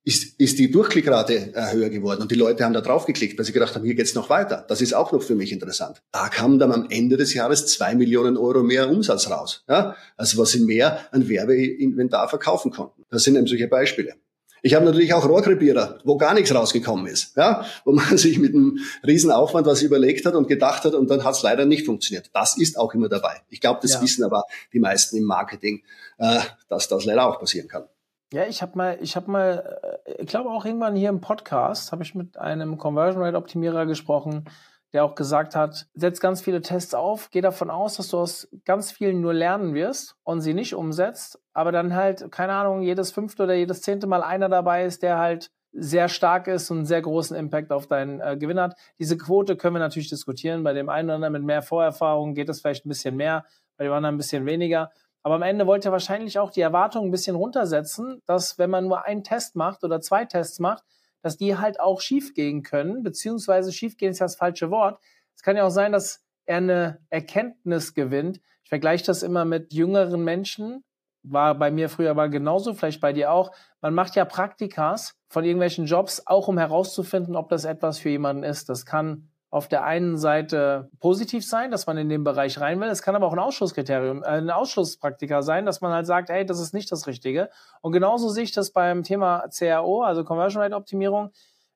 ist, 0.05 0.40
ist 0.40 0.59
die 0.59 0.70
Durchklickrate 0.70 1.53
äh, 1.55 1.72
höher 1.74 1.90
geworden 1.90 2.22
und 2.22 2.31
die 2.31 2.37
Leute 2.37 2.64
haben 2.64 2.72
da 2.72 2.81
drauf 2.81 3.05
geklickt, 3.05 3.37
weil 3.37 3.44
sie 3.44 3.53
gedacht 3.53 3.74
haben, 3.74 3.85
hier 3.85 3.94
geht's 3.94 4.14
noch 4.14 4.31
weiter. 4.31 4.64
Das 4.66 4.81
ist 4.81 4.94
auch 4.94 5.12
noch 5.12 5.22
für 5.22 5.35
mich 5.35 5.53
interessant. 5.53 6.00
Da 6.12 6.31
kamen 6.31 6.59
dann 6.59 6.72
am 6.72 6.87
Ende 6.88 7.18
des 7.18 7.35
Jahres 7.35 7.66
zwei 7.66 7.94
Millionen 7.94 8.38
Euro 8.38 8.62
mehr 8.62 8.88
Umsatz 8.88 9.29
raus. 9.31 9.64
Ja? 9.68 9.96
Also 10.16 10.38
was 10.38 10.53
sie 10.53 10.61
mehr 10.61 11.00
an 11.12 11.29
Werbeinventar 11.29 12.31
verkaufen 12.31 12.70
konnten. 12.70 13.05
Das 13.11 13.24
sind 13.24 13.37
eben 13.37 13.46
solche 13.46 13.68
Beispiele. 13.68 14.14
Ich 14.62 14.75
habe 14.75 14.85
natürlich 14.85 15.14
auch 15.14 15.29
Rohrkrepierer, 15.29 15.99
wo 16.05 16.16
gar 16.16 16.35
nichts 16.35 16.55
rausgekommen 16.55 17.07
ist, 17.07 17.37
ja, 17.37 17.64
wo 17.85 17.92
man 17.92 18.16
sich 18.16 18.38
mit 18.38 18.55
einem 18.55 18.79
Riesenaufwand 19.07 19.66
was 19.66 19.83
überlegt 19.83 20.27
hat 20.27 20.35
und 20.35 20.49
gedacht 20.49 20.85
hat 20.85 20.94
und 20.94 21.11
dann 21.11 21.25
hat 21.25 21.35
es 21.35 21.42
leider 21.42 21.64
nicht 21.66 21.87
funktioniert. 21.87 22.31
Das 22.33 22.57
ist 22.57 22.79
auch 22.79 22.94
immer 22.94 23.09
dabei. 23.09 23.40
Ich 23.49 23.61
glaube, 23.61 23.81
das 23.83 23.94
ja. 23.94 24.03
wissen 24.03 24.25
aber 24.25 24.44
die 24.73 24.81
meisten 24.81 25.16
im 25.16 25.25
Marketing, 25.25 25.83
äh, 26.18 26.40
dass 26.68 26.88
das 26.88 27.05
leider 27.05 27.27
auch 27.27 27.38
passieren 27.38 27.68
kann. 27.68 27.85
Ja, 28.33 28.46
ich 28.46 28.62
habe 28.62 28.79
mal, 28.79 28.99
ich 29.01 29.16
habe 29.16 29.31
mal, 29.31 30.01
äh, 30.05 30.23
ich 30.23 30.29
glaube 30.29 30.51
auch 30.51 30.64
irgendwann 30.64 30.94
hier 30.94 31.09
im 31.09 31.20
Podcast 31.20 31.90
habe 31.90 32.03
ich 32.03 32.14
mit 32.14 32.37
einem 32.38 32.79
Conversion 32.79 33.23
Rate 33.23 33.37
Optimierer 33.37 33.87
gesprochen, 33.87 34.44
der 34.92 35.05
auch 35.05 35.14
gesagt 35.14 35.55
hat, 35.55 35.87
setz 35.94 36.20
ganz 36.20 36.40
viele 36.40 36.62
Tests 36.62 36.94
auf, 36.94 37.31
geh 37.31 37.40
davon 37.40 37.70
aus, 37.70 37.96
dass 37.96 38.09
du 38.09 38.18
aus 38.18 38.48
ganz 38.64 38.90
vielen 38.90 39.20
nur 39.20 39.35
lernen 39.35 39.74
wirst 39.74 40.16
und 40.24 40.40
sie 40.40 40.55
nicht 40.55 40.74
umsetzt, 40.74 41.38
aber 41.53 41.72
dann 41.72 41.94
halt, 41.94 42.31
keine 42.33 42.53
Ahnung, 42.55 42.83
jedes 42.83 43.12
fünfte 43.12 43.44
oder 43.44 43.55
jedes 43.55 43.83
zehnte 43.83 44.07
Mal 44.07 44.22
einer 44.22 44.48
dabei 44.48 44.85
ist, 44.85 45.03
der 45.03 45.18
halt 45.18 45.50
sehr 45.72 46.09
stark 46.09 46.48
ist 46.48 46.70
und 46.70 46.79
einen 46.79 46.87
sehr 46.87 47.03
großen 47.03 47.37
Impact 47.37 47.70
auf 47.70 47.87
deinen 47.87 48.20
äh, 48.20 48.37
Gewinn 48.37 48.59
hat. 48.59 48.74
Diese 48.98 49.16
Quote 49.16 49.57
können 49.57 49.76
wir 49.76 49.81
natürlich 49.81 50.09
diskutieren. 50.09 50.64
Bei 50.64 50.72
dem 50.72 50.88
einen 50.88 51.09
oder 51.09 51.14
anderen 51.16 51.33
mit 51.33 51.44
mehr 51.44 51.62
Vorerfahrung 51.62 52.35
geht 52.35 52.48
es 52.48 52.61
vielleicht 52.61 52.87
ein 52.87 52.88
bisschen 52.88 53.16
mehr, 53.16 53.44
bei 53.76 53.85
dem 53.85 53.92
anderen 53.92 54.16
ein 54.16 54.18
bisschen 54.18 54.46
weniger. 54.46 54.90
Aber 55.22 55.35
am 55.37 55.42
Ende 55.42 55.66
wollte 55.66 55.88
er 55.88 55.92
wahrscheinlich 55.92 56.38
auch 56.38 56.50
die 56.50 56.62
Erwartungen 56.62 57.09
ein 57.09 57.12
bisschen 57.12 57.37
runtersetzen, 57.37 58.22
dass 58.26 58.59
wenn 58.59 58.70
man 58.70 58.88
nur 58.88 59.05
einen 59.05 59.22
Test 59.22 59.55
macht 59.55 59.85
oder 59.85 60.00
zwei 60.00 60.24
Tests 60.24 60.59
macht, 60.59 60.83
dass 61.22 61.37
die 61.37 61.56
halt 61.56 61.80
auch 61.80 62.00
schiefgehen 62.00 62.62
können, 62.62 63.02
beziehungsweise 63.02 63.72
schiefgehen 63.72 64.12
ist 64.12 64.18
ja 64.18 64.26
das 64.26 64.37
falsche 64.37 64.70
Wort. 64.70 65.00
Es 65.35 65.42
kann 65.42 65.56
ja 65.56 65.64
auch 65.64 65.70
sein, 65.70 65.92
dass 65.92 66.24
er 66.46 66.59
eine 66.59 67.00
Erkenntnis 67.11 67.94
gewinnt. 67.94 68.40
Ich 68.62 68.68
vergleiche 68.68 69.06
das 69.06 69.22
immer 69.22 69.44
mit 69.44 69.72
jüngeren 69.72 70.22
Menschen. 70.22 70.85
War 71.22 71.54
bei 71.54 71.70
mir 71.70 71.88
früher 71.88 72.11
aber 72.11 72.28
genauso, 72.28 72.74
vielleicht 72.74 73.00
bei 73.00 73.12
dir 73.12 73.33
auch. 73.33 73.52
Man 73.80 73.94
macht 73.94 74.16
ja 74.16 74.24
Praktikas 74.24 75.16
von 75.28 75.44
irgendwelchen 75.44 75.87
Jobs, 75.87 76.26
auch 76.26 76.48
um 76.48 76.59
herauszufinden, 76.59 77.37
ob 77.37 77.48
das 77.48 77.64
etwas 77.64 77.98
für 77.98 78.09
jemanden 78.09 78.42
ist. 78.42 78.68
Das 78.68 78.87
kann 78.87 79.30
auf 79.51 79.67
der 79.67 79.85
einen 79.85 80.17
Seite 80.17 80.91
positiv 81.01 81.45
sein, 81.45 81.73
dass 81.73 81.87
man 81.87 81.99
in 81.99 82.09
den 82.09 82.23
Bereich 82.23 82.61
rein 82.61 82.81
will. 82.81 82.89
Es 82.89 83.03
kann 83.03 83.17
aber 83.17 83.27
auch 83.27 83.33
ein 83.33 83.41
Ausschlusskriterium, 83.41 84.23
äh, 84.23 84.27
ein 84.27 84.51
Ausschlusspraktiker 84.51 85.43
sein, 85.43 85.67
dass 85.67 85.81
man 85.81 85.93
halt 85.93 86.07
sagt, 86.07 86.31
hey, 86.31 86.47
das 86.47 86.61
ist 86.61 86.73
nicht 86.73 86.91
das 86.93 87.09
Richtige. 87.09 87.51
Und 87.81 87.93
genauso 87.93 88.29
sehe 88.29 88.45
ich 88.45 88.53
das 88.53 88.71
beim 88.71 89.03
Thema 89.03 89.49
CRO, 89.49 90.03
also 90.03 90.25
Conversion 90.25 90.63
Rate 90.63 90.77
Optimierung. 90.77 91.31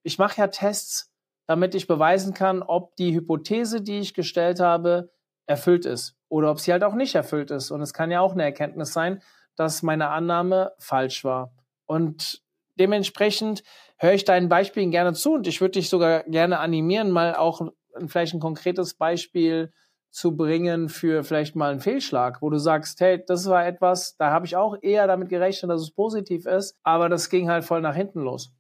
Ich 0.05 0.19
mache 0.19 0.41
ja 0.41 0.47
Tests, 0.47 1.13
damit 1.47 1.75
ich 1.75 1.89
beweisen 1.89 2.33
kann, 2.33 2.63
ob 2.63 2.95
die 2.97 3.15
Hypothese, 3.15 3.83
die 3.83 3.99
ich 3.99 4.15
gestellt 4.15 4.61
habe, 4.61 5.11
erfüllt 5.47 5.85
ist 5.85 6.17
oder 6.29 6.51
ob 6.51 6.61
sie 6.61 6.73
halt 6.73 6.85
auch 6.85 6.95
nicht 6.95 7.15
erfüllt 7.15 7.51
ist. 7.51 7.71
Und 7.71 7.83
es 7.83 7.93
kann 7.93 8.11
ja 8.11 8.21
auch 8.21 8.33
eine 8.33 8.45
Erkenntnis 8.45 8.93
sein, 8.93 9.21
dass 9.57 9.83
meine 9.83 10.11
Annahme 10.11 10.73
falsch 10.79 11.25
war. 11.25 11.53
Und 11.87 12.44
dementsprechend 12.79 13.63
höre 13.99 14.15
ich 14.15 14.25
deinen 14.25 14.49
Beispielen 14.49 14.91
gerne 14.91 15.13
zu 15.13 15.35
und 15.35 15.47
ich 15.47 15.61
würde 15.61 15.73
dich 15.73 15.89
sogar 15.89 16.25
gerne 16.25 16.59
animieren, 16.59 17.11
mal 17.11 17.35
auch 17.35 17.69
vielleicht 18.07 18.35
ein 18.35 18.41
konkretes 18.41 18.95
Beispiel 18.95 19.73
zu 20.11 20.37
bringen 20.37 20.89
für 20.89 21.25
vielleicht 21.25 21.57
mal 21.57 21.73
einen 21.73 21.81
Fehlschlag, 21.81 22.41
wo 22.41 22.49
du 22.49 22.59
sagst, 22.59 23.01
hey, 23.01 23.23
das 23.27 23.47
war 23.47 23.67
etwas, 23.67 24.17
da 24.17 24.31
habe 24.31 24.47
ich 24.47 24.57
auch 24.57 24.77
eher 24.81 25.07
damit 25.07 25.29
gerechnet, 25.29 25.71
dass 25.71 25.83
es 25.83 25.91
positiv 25.91 26.47
ist, 26.47 26.77
aber 26.85 27.09
das 27.09 27.31
ging 27.31 27.51
halt 27.51 27.65
voll 27.65 27.81
nach 27.81 27.97
hinten 27.97 28.21
los. 28.21 28.53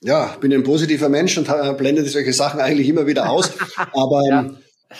Ja, 0.00 0.36
bin 0.40 0.52
ein 0.52 0.62
positiver 0.62 1.08
Mensch 1.08 1.36
und 1.36 1.48
blende 1.76 2.04
solche 2.04 2.32
Sachen 2.32 2.60
eigentlich 2.60 2.88
immer 2.88 3.06
wieder 3.06 3.28
aus. 3.28 3.52
Aber 3.92 4.22
ja. 4.28 4.50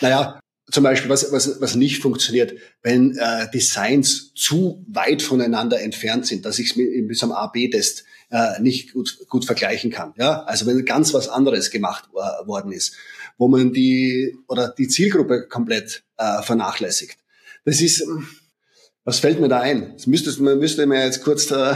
naja, 0.01 0.39
zum 0.71 0.83
Beispiel, 0.83 1.09
was, 1.09 1.31
was, 1.31 1.61
was 1.61 1.75
nicht 1.75 2.01
funktioniert, 2.01 2.53
wenn 2.81 3.17
äh, 3.17 3.49
Designs 3.51 4.33
zu 4.33 4.85
weit 4.87 5.21
voneinander 5.21 5.81
entfernt 5.81 6.27
sind, 6.27 6.45
dass 6.45 6.59
ich 6.59 6.71
es 6.71 6.75
mit, 6.75 7.07
mit 7.07 7.17
so 7.17 7.27
einem 7.27 7.33
A-B-Test 7.33 8.05
äh, 8.31 8.61
nicht 8.61 8.93
gut, 8.93 9.19
gut 9.27 9.45
vergleichen 9.45 9.91
kann. 9.91 10.13
Ja? 10.17 10.43
Also 10.43 10.65
wenn 10.65 10.85
ganz 10.85 11.13
was 11.13 11.27
anderes 11.27 11.71
gemacht 11.71 12.09
äh, 12.13 12.47
worden 12.47 12.71
ist, 12.71 12.95
wo 13.37 13.47
man 13.47 13.73
die 13.73 14.37
oder 14.47 14.69
die 14.69 14.87
Zielgruppe 14.87 15.47
komplett 15.47 16.03
äh, 16.17 16.41
vernachlässigt. 16.43 17.17
Das 17.65 17.81
ist, 17.81 18.05
was 19.03 19.19
fällt 19.19 19.39
mir 19.39 19.49
da 19.49 19.61
ein? 19.61 19.93
Das 19.93 20.07
müsste, 20.07 20.41
man 20.41 20.59
müsste 20.59 20.85
mir 20.85 21.03
jetzt 21.03 21.23
kurz 21.23 21.49
äh, 21.51 21.75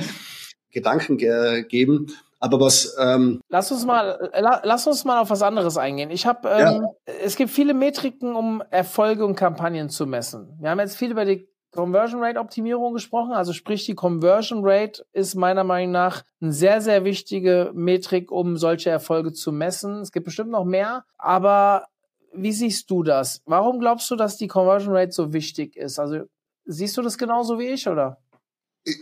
Gedanken 0.70 1.18
ge 1.18 1.64
geben. 1.64 2.14
Aber 2.40 2.60
was 2.60 2.94
ähm 3.00 3.40
lass 3.48 3.72
uns 3.72 3.86
mal 3.86 4.30
la, 4.38 4.60
lass 4.64 4.86
uns 4.86 5.04
mal 5.06 5.18
auf 5.18 5.30
was 5.30 5.40
anderes 5.40 5.78
eingehen. 5.78 6.10
Ich 6.10 6.26
habe 6.26 6.46
ähm, 6.50 6.58
ja. 7.03 7.03
Es 7.24 7.36
gibt 7.36 7.50
viele 7.50 7.74
Metriken, 7.74 8.36
um 8.36 8.62
Erfolge 8.70 9.24
und 9.24 9.34
Kampagnen 9.34 9.88
zu 9.88 10.06
messen. 10.06 10.56
Wir 10.60 10.70
haben 10.70 10.80
jetzt 10.80 10.96
viel 10.96 11.10
über 11.10 11.24
die 11.24 11.48
Conversion 11.72 12.22
Rate 12.22 12.38
Optimierung 12.38 12.92
gesprochen. 12.92 13.32
Also 13.32 13.52
sprich, 13.52 13.86
die 13.86 13.94
Conversion 13.94 14.60
Rate 14.62 15.04
ist 15.12 15.34
meiner 15.34 15.64
Meinung 15.64 15.92
nach 15.92 16.22
eine 16.40 16.52
sehr, 16.52 16.80
sehr 16.80 17.04
wichtige 17.04 17.72
Metrik, 17.74 18.30
um 18.30 18.56
solche 18.56 18.90
Erfolge 18.90 19.32
zu 19.32 19.52
messen. 19.52 20.00
Es 20.00 20.12
gibt 20.12 20.26
bestimmt 20.26 20.50
noch 20.50 20.64
mehr, 20.64 21.04
aber 21.16 21.86
wie 22.32 22.52
siehst 22.52 22.90
du 22.90 23.02
das? 23.02 23.40
Warum 23.46 23.80
glaubst 23.80 24.10
du, 24.10 24.16
dass 24.16 24.36
die 24.36 24.48
Conversion 24.48 24.94
Rate 24.94 25.12
so 25.12 25.32
wichtig 25.32 25.76
ist? 25.76 25.98
Also 25.98 26.24
siehst 26.66 26.96
du 26.96 27.02
das 27.02 27.16
genauso 27.16 27.58
wie 27.58 27.68
ich, 27.68 27.88
oder? 27.88 28.18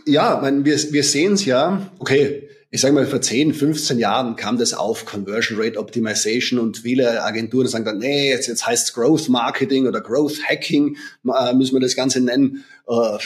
Ja, 0.05 0.39
man, 0.41 0.63
wir, 0.63 0.77
wir 0.93 1.03
sehen 1.03 1.33
es 1.33 1.45
ja, 1.45 1.91
okay, 1.99 2.47
ich 2.73 2.81
sage 2.81 2.95
mal, 2.95 3.05
vor 3.05 3.21
10, 3.21 3.53
15 3.53 3.99
Jahren 3.99 4.35
kam 4.35 4.57
das 4.57 4.73
auf, 4.73 5.05
Conversion 5.05 5.61
Rate 5.61 5.77
Optimization 5.77 6.57
und 6.57 6.79
viele 6.79 7.23
Agenturen 7.23 7.67
sagen 7.67 7.85
dann, 7.85 7.99
nee, 7.99 8.29
jetzt, 8.29 8.47
jetzt 8.47 8.65
heißt 8.65 8.87
es 8.87 8.93
Growth 8.93 9.29
Marketing 9.29 9.85
oder 9.85 10.01
Growth 10.01 10.43
Hacking, 10.47 10.97
äh, 11.27 11.53
müssen 11.53 11.75
wir 11.75 11.81
das 11.81 11.95
Ganze 11.95 12.21
nennen, 12.21 12.63
äh, 12.87 13.17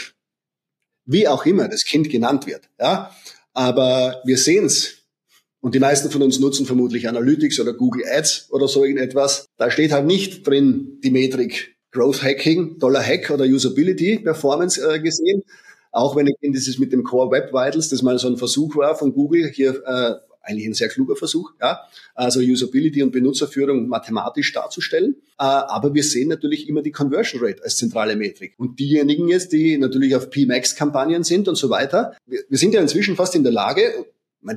wie 1.05 1.27
auch 1.27 1.45
immer 1.45 1.69
das 1.69 1.85
Kind 1.85 2.09
genannt 2.09 2.45
wird. 2.45 2.63
Ja? 2.79 3.15
Aber 3.53 4.21
wir 4.25 4.37
sehen 4.37 4.65
es. 4.65 4.95
Und 5.61 5.75
die 5.75 5.79
meisten 5.79 6.11
von 6.11 6.21
uns 6.21 6.39
nutzen 6.39 6.65
vermutlich 6.65 7.07
Analytics 7.07 7.59
oder 7.59 7.73
Google 7.73 8.03
Ads 8.05 8.47
oder 8.51 8.67
so 8.67 8.83
irgendetwas. 8.83 9.45
Da 9.57 9.71
steht 9.71 9.91
halt 9.91 10.05
nicht 10.05 10.45
drin 10.45 10.99
die 11.03 11.09
Metrik 11.09 11.77
Growth 11.91 12.21
Hacking, 12.21 12.79
Dollar 12.79 13.01
Hack 13.03 13.29
oder 13.29 13.45
Usability 13.45 14.19
Performance 14.19 14.79
äh, 14.81 14.99
gesehen, 14.99 15.43
auch 15.97 16.15
wenn 16.15 16.27
ich 16.27 16.35
dieses 16.41 16.77
mit 16.77 16.93
dem 16.93 17.03
Core 17.03 17.31
Web 17.31 17.51
Vitals, 17.51 17.89
das 17.89 18.03
mal 18.03 18.19
so 18.19 18.27
ein 18.27 18.37
Versuch 18.37 18.75
war 18.75 18.95
von 18.95 19.13
Google, 19.13 19.49
hier 19.49 19.81
äh, 19.83 20.13
eigentlich 20.43 20.67
ein 20.67 20.75
sehr 20.75 20.89
kluger 20.89 21.15
Versuch, 21.15 21.53
ja, 21.59 21.81
also 22.13 22.39
Usability 22.39 23.01
und 23.01 23.11
Benutzerführung 23.11 23.87
mathematisch 23.87 24.53
darzustellen. 24.53 25.15
Äh, 25.39 25.43
aber 25.43 25.95
wir 25.95 26.03
sehen 26.03 26.29
natürlich 26.29 26.69
immer 26.69 26.83
die 26.83 26.91
Conversion 26.91 27.43
Rate 27.43 27.63
als 27.63 27.77
zentrale 27.77 28.15
Metrik. 28.15 28.53
Und 28.57 28.79
diejenigen 28.79 29.27
jetzt, 29.27 29.51
die 29.53 29.75
natürlich 29.79 30.15
auf 30.15 30.29
PMAX-Kampagnen 30.29 31.23
sind 31.23 31.47
und 31.47 31.55
so 31.55 31.71
weiter, 31.71 32.15
wir, 32.27 32.43
sind 32.51 32.75
ja 32.75 32.81
inzwischen 32.81 33.15
fast 33.15 33.33
in 33.33 33.41
der 33.41 33.51
Lage, 33.51 34.05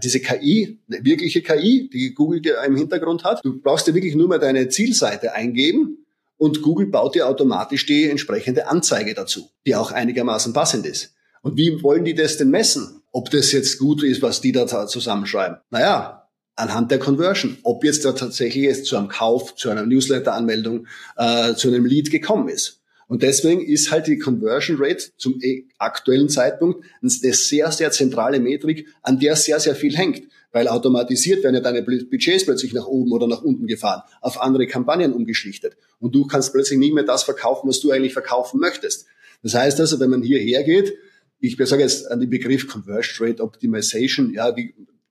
diese 0.02 0.20
KI, 0.20 0.78
eine 0.90 1.04
wirkliche 1.06 1.40
KI, 1.40 1.88
die 1.90 2.12
Google 2.12 2.42
im 2.66 2.76
Hintergrund 2.76 3.24
hat, 3.24 3.42
du 3.42 3.60
brauchst 3.60 3.86
ja 3.88 3.94
wirklich 3.94 4.14
nur 4.14 4.28
mal 4.28 4.38
deine 4.38 4.68
Zielseite 4.68 5.32
eingeben 5.32 6.04
und 6.36 6.60
Google 6.60 6.88
baut 6.88 7.14
dir 7.14 7.26
automatisch 7.26 7.86
die 7.86 8.10
entsprechende 8.10 8.68
Anzeige 8.68 9.14
dazu, 9.14 9.48
die 9.66 9.74
auch 9.74 9.90
einigermaßen 9.90 10.52
passend 10.52 10.84
ist. 10.84 11.14
Und 11.42 11.56
wie 11.56 11.82
wollen 11.82 12.04
die 12.04 12.14
das 12.14 12.36
denn 12.36 12.50
messen? 12.50 13.02
Ob 13.12 13.30
das 13.30 13.52
jetzt 13.52 13.78
gut 13.78 14.02
ist, 14.02 14.22
was 14.22 14.40
die 14.40 14.52
da 14.52 14.86
zusammenschreiben? 14.86 15.58
Naja, 15.70 16.28
anhand 16.56 16.90
der 16.90 16.98
Conversion. 16.98 17.58
Ob 17.62 17.84
jetzt 17.84 18.04
da 18.04 18.12
tatsächlich 18.12 18.64
jetzt 18.64 18.86
zu 18.86 18.96
einem 18.96 19.08
Kauf, 19.08 19.56
zu 19.56 19.70
einer 19.70 19.86
Newsletter-Anmeldung, 19.86 20.86
äh, 21.16 21.54
zu 21.54 21.68
einem 21.68 21.86
Lead 21.86 22.10
gekommen 22.10 22.48
ist. 22.48 22.80
Und 23.08 23.24
deswegen 23.24 23.60
ist 23.60 23.90
halt 23.90 24.06
die 24.06 24.18
Conversion 24.18 24.76
Rate 24.78 25.10
zum 25.16 25.40
äh, 25.40 25.64
aktuellen 25.78 26.28
Zeitpunkt 26.28 26.84
eine 27.02 27.10
sehr, 27.10 27.72
sehr 27.72 27.90
zentrale 27.90 28.38
Metrik, 28.38 28.86
an 29.02 29.18
der 29.18 29.34
sehr, 29.34 29.58
sehr 29.58 29.74
viel 29.74 29.96
hängt. 29.96 30.22
Weil 30.52 30.68
automatisiert 30.68 31.42
werden 31.42 31.56
ja 31.56 31.60
deine 31.60 31.82
Budgets 31.82 32.44
plötzlich 32.44 32.72
nach 32.72 32.86
oben 32.86 33.12
oder 33.12 33.26
nach 33.26 33.42
unten 33.42 33.66
gefahren, 33.66 34.02
auf 34.20 34.40
andere 34.40 34.66
Kampagnen 34.66 35.12
umgeschlichtet. 35.12 35.76
Und 35.98 36.14
du 36.14 36.26
kannst 36.26 36.52
plötzlich 36.52 36.78
nicht 36.78 36.94
mehr 36.94 37.04
das 37.04 37.22
verkaufen, 37.22 37.68
was 37.68 37.80
du 37.80 37.90
eigentlich 37.90 38.12
verkaufen 38.12 38.60
möchtest. 38.60 39.06
Das 39.42 39.54
heißt 39.54 39.80
also, 39.80 39.98
wenn 40.00 40.10
man 40.10 40.22
hierher 40.22 40.62
geht, 40.64 40.94
ich 41.40 41.56
sage 41.58 41.82
jetzt 41.82 42.10
an 42.10 42.20
den 42.20 42.30
Begriff 42.30 42.68
Conversion 42.68 43.26
Rate 43.26 43.42
Optimization, 43.42 44.32
ja, 44.32 44.54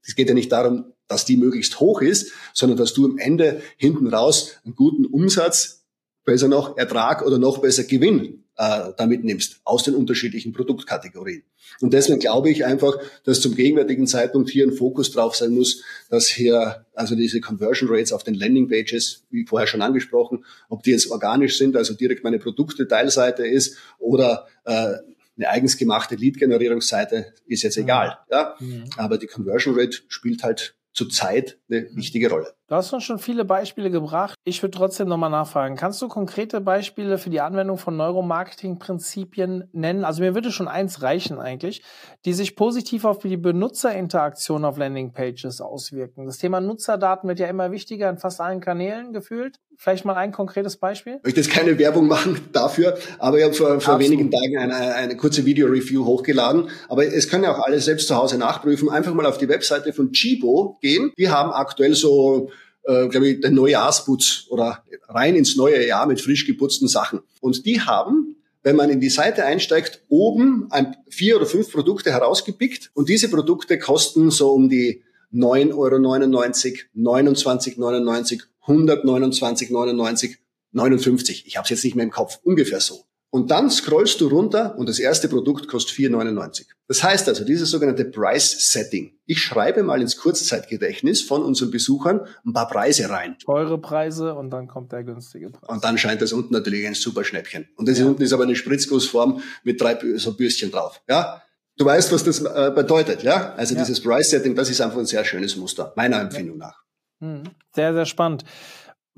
es 0.05 0.15
geht 0.15 0.27
ja 0.27 0.33
nicht 0.33 0.51
darum, 0.51 0.93
dass 1.07 1.25
die 1.25 1.37
möglichst 1.37 1.79
hoch 1.79 2.01
ist, 2.01 2.31
sondern 2.53 2.77
dass 2.77 2.93
du 2.93 3.05
am 3.05 3.17
Ende 3.17 3.61
hinten 3.77 4.07
raus 4.07 4.53
einen 4.63 4.75
guten 4.75 5.05
Umsatz, 5.05 5.85
besser 6.23 6.47
noch 6.47 6.77
Ertrag 6.77 7.25
oder 7.25 7.39
noch 7.39 7.57
besser 7.59 7.83
Gewinn 7.83 8.43
äh, 8.59 8.91
damit 8.97 9.23
nimmst 9.23 9.61
aus 9.63 9.83
den 9.83 9.95
unterschiedlichen 9.95 10.51
Produktkategorien. 10.51 11.43
Und 11.79 11.93
deswegen 11.93 12.19
glaube 12.19 12.49
ich 12.49 12.65
einfach, 12.65 12.97
dass 13.23 13.39
zum 13.39 13.55
gegenwärtigen 13.55 14.05
Zeitpunkt 14.05 14.49
hier 14.49 14.67
ein 14.67 14.73
Fokus 14.73 15.11
drauf 15.11 15.33
sein 15.35 15.51
muss, 15.51 15.81
dass 16.09 16.27
hier 16.27 16.85
also 16.93 17.15
diese 17.15 17.39
Conversion 17.39 17.89
Rates 17.89 18.11
auf 18.11 18.23
den 18.23 18.33
Landing 18.33 18.67
Pages, 18.67 19.23
wie 19.29 19.45
vorher 19.45 19.65
schon 19.65 19.81
angesprochen, 19.81 20.43
ob 20.67 20.83
die 20.83 20.91
jetzt 20.91 21.09
organisch 21.09 21.57
sind, 21.57 21.77
also 21.77 21.93
direkt 21.93 22.25
meine 22.25 22.37
Produktdetailseite 22.37 23.47
ist 23.47 23.77
oder 23.97 24.47
äh, 24.65 24.95
eine 25.39 25.49
eigens 25.49 25.77
gemachte 25.77 26.15
Lead-Generierungsseite 26.15 27.33
ist 27.45 27.63
jetzt 27.63 27.77
egal. 27.77 28.19
Ja? 28.29 28.55
Mhm. 28.59 28.89
Aber 28.97 29.17
die 29.17 29.27
Conversion 29.27 29.79
Rate 29.79 29.99
spielt 30.09 30.43
halt 30.43 30.75
zurzeit 30.91 31.57
eine 31.69 31.87
wichtige 31.95 32.29
Rolle. 32.29 32.53
Du 32.69 32.75
hast 32.75 32.93
uns 32.93 33.03
schon 33.03 33.17
viele 33.17 33.45
Beispiele 33.45 33.89
gebracht. 33.89 34.35
Ich 34.43 34.61
würde 34.61 34.77
trotzdem 34.77 35.07
nochmal 35.07 35.31
nachfragen. 35.31 35.75
Kannst 35.75 36.03
du 36.03 36.07
konkrete 36.07 36.61
Beispiele 36.61 37.17
für 37.17 37.31
die 37.31 37.41
Anwendung 37.41 37.79
von 37.79 37.97
Neuromarketing-Prinzipien 37.97 39.69
nennen? 39.71 40.05
Also 40.05 40.21
mir 40.21 40.35
würde 40.35 40.51
schon 40.51 40.67
eins 40.67 41.01
reichen 41.01 41.39
eigentlich, 41.39 41.81
die 42.25 42.33
sich 42.33 42.55
positiv 42.55 43.05
auf 43.05 43.17
die 43.17 43.37
Benutzerinteraktion 43.37 44.65
auf 44.65 44.77
Landingpages 44.77 45.61
auswirken. 45.61 46.27
Das 46.27 46.37
Thema 46.37 46.61
Nutzerdaten 46.61 47.27
wird 47.27 47.39
ja 47.39 47.47
immer 47.47 47.71
wichtiger 47.71 48.07
in 48.07 48.19
fast 48.19 48.39
allen 48.39 48.61
Kanälen 48.61 49.13
gefühlt. 49.13 49.59
Vielleicht 49.81 50.03
mal 50.03 50.15
ein 50.15 50.33
konkretes 50.33 50.75
Beispiel? 50.75 51.15
Ich 51.19 51.23
möchte 51.23 51.39
jetzt 51.39 51.51
keine 51.51 51.79
Werbung 51.79 52.07
machen 52.07 52.37
dafür, 52.51 52.97
aber 53.17 53.37
ich 53.37 53.45
habe 53.45 53.53
vor, 53.53 53.79
vor 53.79 53.97
wenigen 53.97 54.29
Tagen 54.29 54.57
eine, 54.57 54.75
eine 54.93 55.15
kurze 55.15 55.45
Video-Review 55.45 56.05
hochgeladen. 56.05 56.69
Aber 56.89 57.05
es 57.05 57.29
können 57.29 57.45
ja 57.45 57.55
auch 57.55 57.65
alle 57.65 57.79
selbst 57.79 58.09
zu 58.09 58.15
Hause 58.15 58.37
nachprüfen. 58.37 58.89
Einfach 58.89 59.13
mal 59.13 59.25
auf 59.25 59.37
die 59.37 59.47
Webseite 59.47 59.93
von 59.93 60.11
Chibo 60.11 60.77
gehen. 60.81 61.13
Die 61.17 61.29
haben 61.29 61.51
aktuell 61.51 61.95
so 61.95 62.51
äh, 62.89 63.07
glaube 63.07 63.29
ich, 63.29 63.41
den 63.41 63.53
Neujahrsputz 63.53 64.45
oder 64.49 64.83
rein 65.07 65.35
ins 65.35 65.55
neue 65.55 65.85
Jahr 65.85 66.07
mit 66.07 66.21
frisch 66.21 66.45
geputzten 66.45 66.87
Sachen. 66.87 67.21
Und 67.39 67.65
die 67.65 67.81
haben 67.81 68.35
wenn 68.63 68.75
man 68.75 68.89
in 68.89 68.99
die 68.99 69.09
Seite 69.09 69.45
einsteigt, 69.45 70.03
oben 70.09 70.67
ein, 70.69 70.97
vier 71.09 71.37
oder 71.37 71.45
fünf 71.45 71.71
Produkte 71.71 72.11
herausgepickt 72.11 72.91
und 72.93 73.07
diese 73.09 73.29
Produkte 73.29 73.79
kosten 73.79 74.31
so 74.31 74.51
um 74.51 74.67
die 74.69 75.03
9,99 75.33 75.75
Euro, 75.75 75.95
29,99, 75.95 78.43
129,99, 78.65 80.37
59. 80.71 81.47
Ich 81.47 81.57
habe 81.57 81.63
es 81.63 81.69
jetzt 81.69 81.83
nicht 81.83 81.95
mehr 81.95 82.05
im 82.05 82.11
Kopf, 82.11 82.39
ungefähr 82.43 82.79
so. 82.79 83.05
Und 83.31 83.51
dann 83.51 83.69
scrollst 83.69 84.21
du 84.21 84.27
runter 84.27 84.75
und 84.77 84.89
das 84.89 84.97
erste 84.97 85.29
Produkt 85.29 85.67
kostet 85.67 85.95
4,99. 85.95 86.65
Das 86.87 87.03
heißt 87.03 87.27
also, 87.29 87.45
dieses 87.45 87.69
sogenannte 87.69 88.05
Price 88.05 88.71
Setting. 88.71 89.19
Ich 89.27 89.39
schreibe 89.39 89.83
mal 89.83 90.01
ins 90.01 90.17
Kurzzeitgedächtnis 90.17 91.21
von 91.21 91.43
unseren 91.43 91.69
Besuchern 91.69 92.21
ein 92.43 92.53
paar 92.53 92.67
Preise 92.67 93.09
rein. 93.09 93.37
Teure 93.37 93.77
Preise 93.77 94.33
und 94.33 94.49
dann 94.49 94.67
kommt 94.67 94.91
der 94.91 95.03
günstige 95.03 95.51
Preis. 95.51 95.69
Und 95.69 95.83
dann 95.83 95.99
scheint 95.99 96.23
das 96.23 96.33
unten 96.33 96.53
natürlich 96.53 96.87
ein 96.87 96.95
super 96.95 97.23
Schnäppchen. 97.23 97.67
Und 97.75 97.87
das 97.87 97.99
ja. 97.99 98.05
unten 98.07 98.23
ist 98.23 98.33
aber 98.33 98.43
eine 98.43 98.55
Spritzgussform 98.55 99.41
mit 99.63 99.79
drei 99.79 99.99
so 100.15 100.35
Bürstchen 100.35 100.71
drauf. 100.71 101.01
Ja, 101.07 101.43
Du 101.79 101.85
weißt, 101.85 102.11
was 102.11 102.25
das 102.25 102.41
äh, 102.41 102.73
bedeutet, 102.75 103.23
ja? 103.23 103.53
Also 103.53 103.73
ja. 103.73 103.79
dieses 103.79 104.03
Price 104.03 104.29
Setting, 104.31 104.53
das 104.53 104.69
ist 104.69 104.81
einfach 104.81 104.97
ein 104.97 105.05
sehr 105.05 105.23
schönes 105.23 105.55
Muster, 105.55 105.93
meiner 105.95 106.19
Empfindung 106.19 106.59
ja. 106.59 106.67
nach. 106.67 106.83
Hm. 107.21 107.43
Sehr, 107.73 107.93
sehr 107.93 108.05
spannend. 108.05 108.43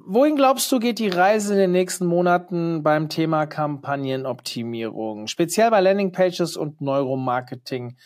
Wohin 0.05 0.35
glaubst 0.35 0.71
du, 0.71 0.79
geht 0.79 0.99
die 0.99 1.09
Reise 1.09 1.53
in 1.53 1.59
den 1.59 1.71
nächsten 1.71 2.05
Monaten 2.05 2.81
beim 2.81 3.07
Thema 3.07 3.45
Kampagnenoptimierung, 3.45 5.27
speziell 5.27 5.69
bei 5.69 5.79
Landingpages 5.79 6.57
und 6.57 6.81
Neuromarketing? 6.81 7.97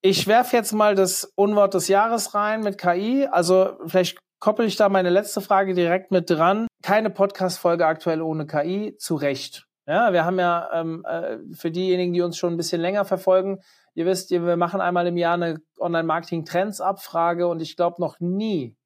Ich 0.00 0.26
werfe 0.26 0.56
jetzt 0.56 0.72
mal 0.72 0.94
das 0.94 1.24
Unwort 1.36 1.74
des 1.74 1.88
Jahres 1.88 2.34
rein 2.34 2.62
mit 2.62 2.78
KI. 2.78 3.28
Also 3.30 3.78
vielleicht 3.86 4.18
koppel 4.40 4.66
ich 4.66 4.76
da 4.76 4.88
meine 4.88 5.10
letzte 5.10 5.40
Frage 5.40 5.74
direkt 5.74 6.10
mit 6.10 6.28
dran. 6.28 6.66
Keine 6.82 7.10
Podcast-Folge 7.10 7.86
aktuell 7.86 8.20
ohne 8.20 8.46
KI, 8.46 8.96
zu 8.98 9.14
Recht. 9.14 9.66
Ja, 9.86 10.12
wir 10.12 10.24
haben 10.24 10.38
ja 10.38 10.68
ähm, 10.72 11.04
äh, 11.08 11.38
für 11.52 11.70
diejenigen, 11.70 12.14
die 12.14 12.22
uns 12.22 12.36
schon 12.36 12.54
ein 12.54 12.56
bisschen 12.56 12.80
länger 12.80 13.04
verfolgen, 13.04 13.60
ihr 13.94 14.06
wisst, 14.06 14.30
wir 14.30 14.56
machen 14.56 14.80
einmal 14.80 15.06
im 15.06 15.16
Jahr 15.16 15.34
eine 15.34 15.60
Online-Marketing-Trends-Abfrage 15.78 17.46
und 17.46 17.62
ich 17.62 17.76
glaube 17.76 18.00
noch 18.00 18.18
nie 18.18 18.76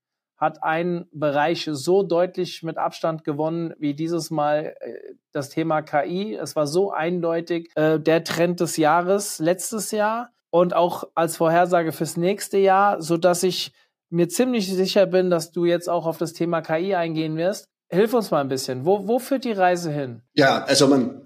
hat 0.40 0.62
ein 0.62 1.06
Bereich 1.12 1.68
so 1.70 2.02
deutlich 2.02 2.62
mit 2.62 2.78
Abstand 2.78 3.24
gewonnen 3.24 3.74
wie 3.78 3.94
dieses 3.94 4.30
Mal 4.30 4.74
äh, 4.80 4.94
das 5.32 5.50
Thema 5.50 5.82
KI. 5.82 6.34
Es 6.34 6.56
war 6.56 6.66
so 6.66 6.90
eindeutig 6.90 7.70
äh, 7.76 8.00
der 8.00 8.24
Trend 8.24 8.60
des 8.60 8.78
Jahres 8.78 9.38
letztes 9.38 9.90
Jahr 9.90 10.32
und 10.48 10.74
auch 10.74 11.04
als 11.14 11.36
Vorhersage 11.36 11.92
fürs 11.92 12.16
nächste 12.16 12.56
Jahr, 12.56 13.02
so 13.02 13.18
dass 13.18 13.42
ich 13.42 13.72
mir 14.08 14.28
ziemlich 14.28 14.68
sicher 14.72 15.06
bin, 15.06 15.30
dass 15.30 15.52
du 15.52 15.66
jetzt 15.66 15.88
auch 15.88 16.06
auf 16.06 16.16
das 16.16 16.32
Thema 16.32 16.62
KI 16.62 16.94
eingehen 16.94 17.36
wirst. 17.36 17.66
Hilf 17.90 18.14
uns 18.14 18.30
mal 18.30 18.40
ein 18.40 18.48
bisschen. 18.48 18.86
Wo, 18.86 19.06
wo 19.06 19.18
führt 19.18 19.44
die 19.44 19.52
Reise 19.52 19.92
hin? 19.92 20.22
Ja, 20.34 20.64
also 20.64 20.88
man 20.88 21.22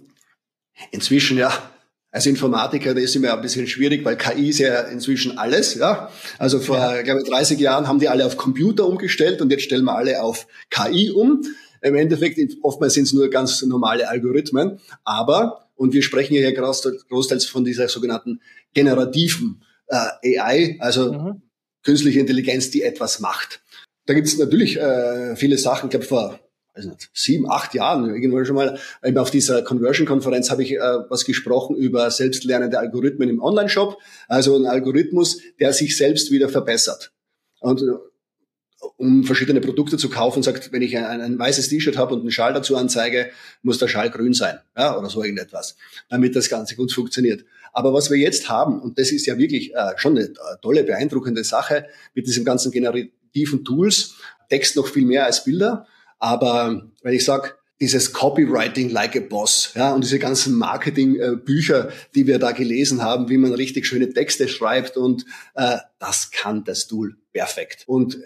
inzwischen 0.91 1.39
ja 1.39 1.53
als 2.15 2.27
Informatiker, 2.27 2.95
das 2.95 3.03
ist 3.03 3.17
immer 3.17 3.33
ein 3.33 3.43
bisschen 3.43 3.67
schwierig, 3.67 4.05
weil 4.05 4.17
KI 4.17 4.51
ist 4.51 4.61
ja 4.61 4.83
inzwischen 4.83 5.37
alles, 5.37 5.75
ja. 5.75 6.11
Also 6.39 6.61
vor, 6.61 6.77
ja. 6.77 7.03
glaube 7.03 7.23
ich, 7.23 7.29
30 7.29 7.59
Jahren 7.59 7.89
haben 7.89 7.99
die 7.99 8.09
alle 8.09 8.25
auf 8.25 8.37
Computer 8.37 8.87
umgestellt 8.87 9.43
und 9.43 9.51
jetzt 9.51 9.65
stellen 9.65 9.83
wir 9.83 9.97
alle 9.97 10.23
auf 10.23 10.47
KI 10.71 11.11
um. 11.11 11.43
Im 11.83 11.97
Endeffekt, 11.97 12.39
oftmals 12.63 12.95
sind 12.95 13.09
es 13.09 13.13
nur 13.13 13.29
ganz 13.31 13.63
normale 13.63 14.09
Algorithmen, 14.09 14.79
aber, 15.03 15.67
und 15.75 15.93
wir 15.93 16.05
sprechen 16.05 16.35
hier 16.35 16.53
großteils 16.53 17.47
von 17.47 17.65
dieser 17.65 17.89
sogenannten 17.89 18.41
generativen 18.75 19.65
äh, 19.89 20.39
AI, 20.39 20.77
also 20.79 21.13
mhm. 21.13 21.43
künstliche 21.83 22.21
Intelligenz, 22.21 22.71
die 22.71 22.83
etwas 22.83 23.19
macht. 23.19 23.61
Da 24.07 24.15
gibt 24.15 24.29
es 24.29 24.39
natürlich 24.39 24.79
äh, 24.79 25.35
viele 25.35 25.59
Sachen. 25.59 25.87
Ich 25.87 25.91
glaube, 25.91 26.07
vor 26.07 26.39
nicht, 26.83 27.11
sieben, 27.15 27.49
acht 27.49 27.75
Jahren, 27.75 28.09
irgendwann 28.09 28.45
schon 28.45 28.57
mal, 28.57 28.79
eben 29.05 29.19
auf 29.19 29.31
dieser 29.31 29.63
Conversion-Konferenz 29.63 30.51
habe 30.51 30.63
ich 30.63 30.73
äh, 30.73 30.79
was 31.09 31.25
gesprochen 31.25 31.77
über 31.77 32.11
selbstlernende 32.11 32.79
Algorithmen 32.79 33.29
im 33.29 33.41
Online-Shop. 33.41 33.99
Also 34.29 34.57
ein 34.57 34.67
Algorithmus, 34.67 35.39
der 35.61 35.73
sich 35.73 35.97
selbst 35.97 36.31
wieder 36.31 36.49
verbessert. 36.49 37.13
Und 37.61 37.83
äh, 37.83 37.85
um 38.97 39.25
verschiedene 39.25 39.61
Produkte 39.61 39.97
zu 39.97 40.11
kaufen, 40.11 40.43
sagt, 40.43 40.73
wenn 40.73 40.83
ich 40.83 40.97
ein, 40.97 41.21
ein 41.21 41.39
weißes 41.39 41.69
T-Shirt 41.69 41.97
habe 41.97 42.15
und 42.15 42.21
einen 42.21 42.31
Schal 42.31 42.53
dazu 42.53 42.77
anzeige, 42.77 43.31
muss 43.63 43.79
der 43.79 43.89
Schal 43.89 44.11
grün 44.11 44.35
sein, 44.35 44.59
ja, 44.77 44.99
oder 44.99 45.09
so 45.09 45.23
irgendetwas, 45.23 45.77
damit 46.09 46.37
das 46.37 46.49
Ganze 46.49 46.77
gut 46.77 46.93
funktioniert. 46.93 47.45
Aber 47.73 47.93
was 47.93 48.11
wir 48.11 48.19
jetzt 48.19 48.49
haben, 48.49 48.81
und 48.81 48.99
das 48.99 49.11
ist 49.11 49.27
ja 49.27 49.39
wirklich 49.39 49.75
äh, 49.75 49.93
schon 49.97 50.17
eine 50.17 50.33
tolle, 50.63 50.85
beeindruckende 50.85 51.45
Sache 51.45 51.87
mit 52.15 52.27
diesen 52.27 52.45
ganzen 52.45 52.71
generativen 52.71 53.65
Tools, 53.65 54.17
Text 54.49 54.77
noch 54.77 54.87
viel 54.87 55.07
mehr 55.07 55.25
als 55.25 55.45
Bilder, 55.45 55.87
aber 56.19 56.91
wenn 57.03 57.15
ich 57.15 57.25
sage, 57.25 57.53
dieses 57.81 58.13
Copywriting 58.13 58.91
like 58.91 59.17
a 59.17 59.21
Boss, 59.21 59.73
ja, 59.75 59.93
und 59.93 60.05
diese 60.05 60.19
ganzen 60.19 60.55
Marketing-Bücher, 60.57 61.91
die 62.15 62.27
wir 62.27 62.39
da 62.39 62.53
gelesen 62.53 63.03
haben, 63.03 63.29
wie 63.29 63.37
man 63.37 63.53
richtig 63.53 63.87
schöne 63.87 64.13
Texte 64.13 64.49
schreibt 64.49 64.97
und 64.97 65.27
äh, 65.55 65.79
das 65.99 66.31
kann 66.31 66.65
das 66.65 66.87
Tool 66.87 67.17
perfekt. 67.33 67.85
Und 67.87 68.19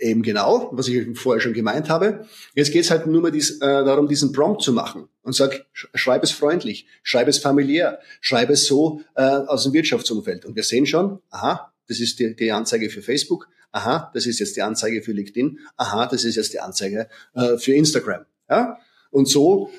eben 0.00 0.22
genau, 0.22 0.70
was 0.72 0.88
ich 0.88 1.18
vorher 1.18 1.40
schon 1.40 1.52
gemeint 1.52 1.88
habe. 1.88 2.26
Jetzt 2.54 2.72
geht 2.72 2.84
es 2.84 2.90
halt 2.90 3.06
nur 3.06 3.22
mal 3.22 3.30
dies, 3.30 3.60
äh, 3.60 3.84
darum, 3.84 4.08
diesen 4.08 4.32
Prompt 4.32 4.62
zu 4.62 4.72
machen 4.72 5.08
und 5.22 5.34
sag, 5.34 5.66
schreib 5.72 6.22
es 6.22 6.32
freundlich, 6.32 6.86
schreib 7.02 7.28
es 7.28 7.38
familiär, 7.38 8.00
schreib 8.20 8.50
es 8.50 8.66
so 8.66 9.00
äh, 9.14 9.22
aus 9.22 9.64
dem 9.64 9.72
Wirtschaftsumfeld. 9.72 10.44
Und 10.44 10.56
wir 10.56 10.64
sehen 10.64 10.86
schon, 10.86 11.20
aha, 11.30 11.72
das 11.88 12.00
ist 12.00 12.18
die, 12.18 12.34
die 12.34 12.50
Anzeige 12.50 12.90
für 12.90 13.02
Facebook, 13.02 13.48
aha, 13.72 14.10
das 14.14 14.26
ist 14.26 14.38
jetzt 14.38 14.56
die 14.56 14.62
Anzeige 14.62 15.02
für 15.02 15.12
LinkedIn, 15.12 15.58
aha, 15.76 16.06
das 16.06 16.24
ist 16.24 16.36
jetzt 16.36 16.52
die 16.52 16.60
Anzeige 16.60 17.08
äh, 17.34 17.58
für 17.58 17.74
Instagram. 17.74 18.24
Ja? 18.48 18.78
Und 19.10 19.28
so 19.28 19.70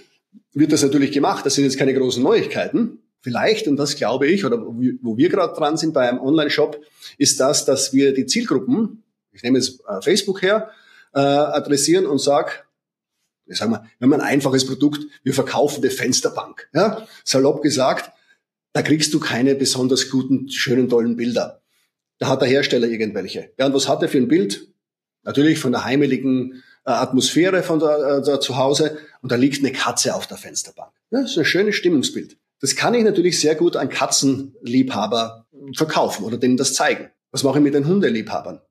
wird 0.53 0.71
das 0.71 0.83
natürlich 0.83 1.11
gemacht. 1.11 1.45
Das 1.45 1.55
sind 1.55 1.63
jetzt 1.63 1.77
keine 1.77 1.93
großen 1.93 2.21
Neuigkeiten. 2.23 2.99
Vielleicht, 3.21 3.67
und 3.67 3.77
das 3.77 3.95
glaube 3.95 4.27
ich, 4.27 4.45
oder 4.45 4.59
wo 4.61 5.17
wir 5.17 5.29
gerade 5.29 5.53
dran 5.55 5.77
sind 5.77 5.93
bei 5.93 6.07
einem 6.07 6.19
Online-Shop, 6.19 6.79
ist 7.17 7.39
das, 7.39 7.65
dass 7.65 7.93
wir 7.93 8.13
die 8.13 8.25
Zielgruppen, 8.25 9.03
ich 9.31 9.43
nehme 9.43 9.57
jetzt 9.57 9.81
äh, 9.87 10.01
Facebook 10.01 10.41
her, 10.41 10.69
äh, 11.13 11.19
adressieren 11.19 12.05
und 12.05 12.19
sag, 12.19 12.67
ich 13.45 13.57
sag 13.57 13.69
mal, 13.69 13.89
wir 13.97 14.05
haben 14.05 14.13
ein 14.13 14.21
einfaches 14.21 14.65
Produkt, 14.65 15.05
wir 15.23 15.33
verkaufen 15.33 15.81
die 15.81 15.89
Fensterbank. 15.89 16.69
Ja? 16.73 17.07
Salopp 17.23 17.61
gesagt, 17.61 18.11
da 18.73 18.81
kriegst 18.81 19.13
du 19.13 19.19
keine 19.19 19.55
besonders 19.55 20.09
guten, 20.09 20.49
schönen, 20.49 20.87
tollen 20.87 21.15
Bilder. 21.15 21.61
Da 22.19 22.27
hat 22.27 22.41
der 22.41 22.47
Hersteller 22.47 22.87
irgendwelche. 22.87 23.51
Ja, 23.57 23.67
und 23.67 23.73
was 23.73 23.87
hat 23.87 24.01
er 24.01 24.09
für 24.09 24.17
ein 24.17 24.27
Bild? 24.27 24.67
Natürlich 25.23 25.59
von 25.59 25.71
der 25.71 25.85
heimeligen 25.85 26.63
äh, 26.85 26.91
Atmosphäre 26.91 27.63
von 27.63 27.79
der, 27.79 27.97
äh, 27.97 28.21
der 28.21 28.39
Zuhause 28.39 28.97
und 29.21 29.31
da 29.31 29.35
liegt 29.35 29.59
eine 29.59 29.73
Katze 29.73 30.15
auf 30.15 30.25
der 30.25 30.37
Fensterbank. 30.37 30.91
Ja, 31.11 31.21
das 31.21 31.31
ist 31.31 31.37
ein 31.37 31.45
schönes 31.45 31.75
Stimmungsbild. 31.75 32.37
Das 32.61 32.75
kann 32.75 32.93
ich 32.93 33.03
natürlich 33.03 33.39
sehr 33.39 33.55
gut 33.55 33.75
an 33.75 33.89
Katzenliebhaber 33.89 35.45
verkaufen 35.75 36.23
oder 36.23 36.37
denen 36.37 36.57
das 36.57 36.73
zeigen. 36.73 37.09
Was 37.31 37.43
mache 37.43 37.59
ich 37.59 37.63
mit 37.63 37.73
den 37.73 37.85
Hundeliebhabern? 37.85 38.61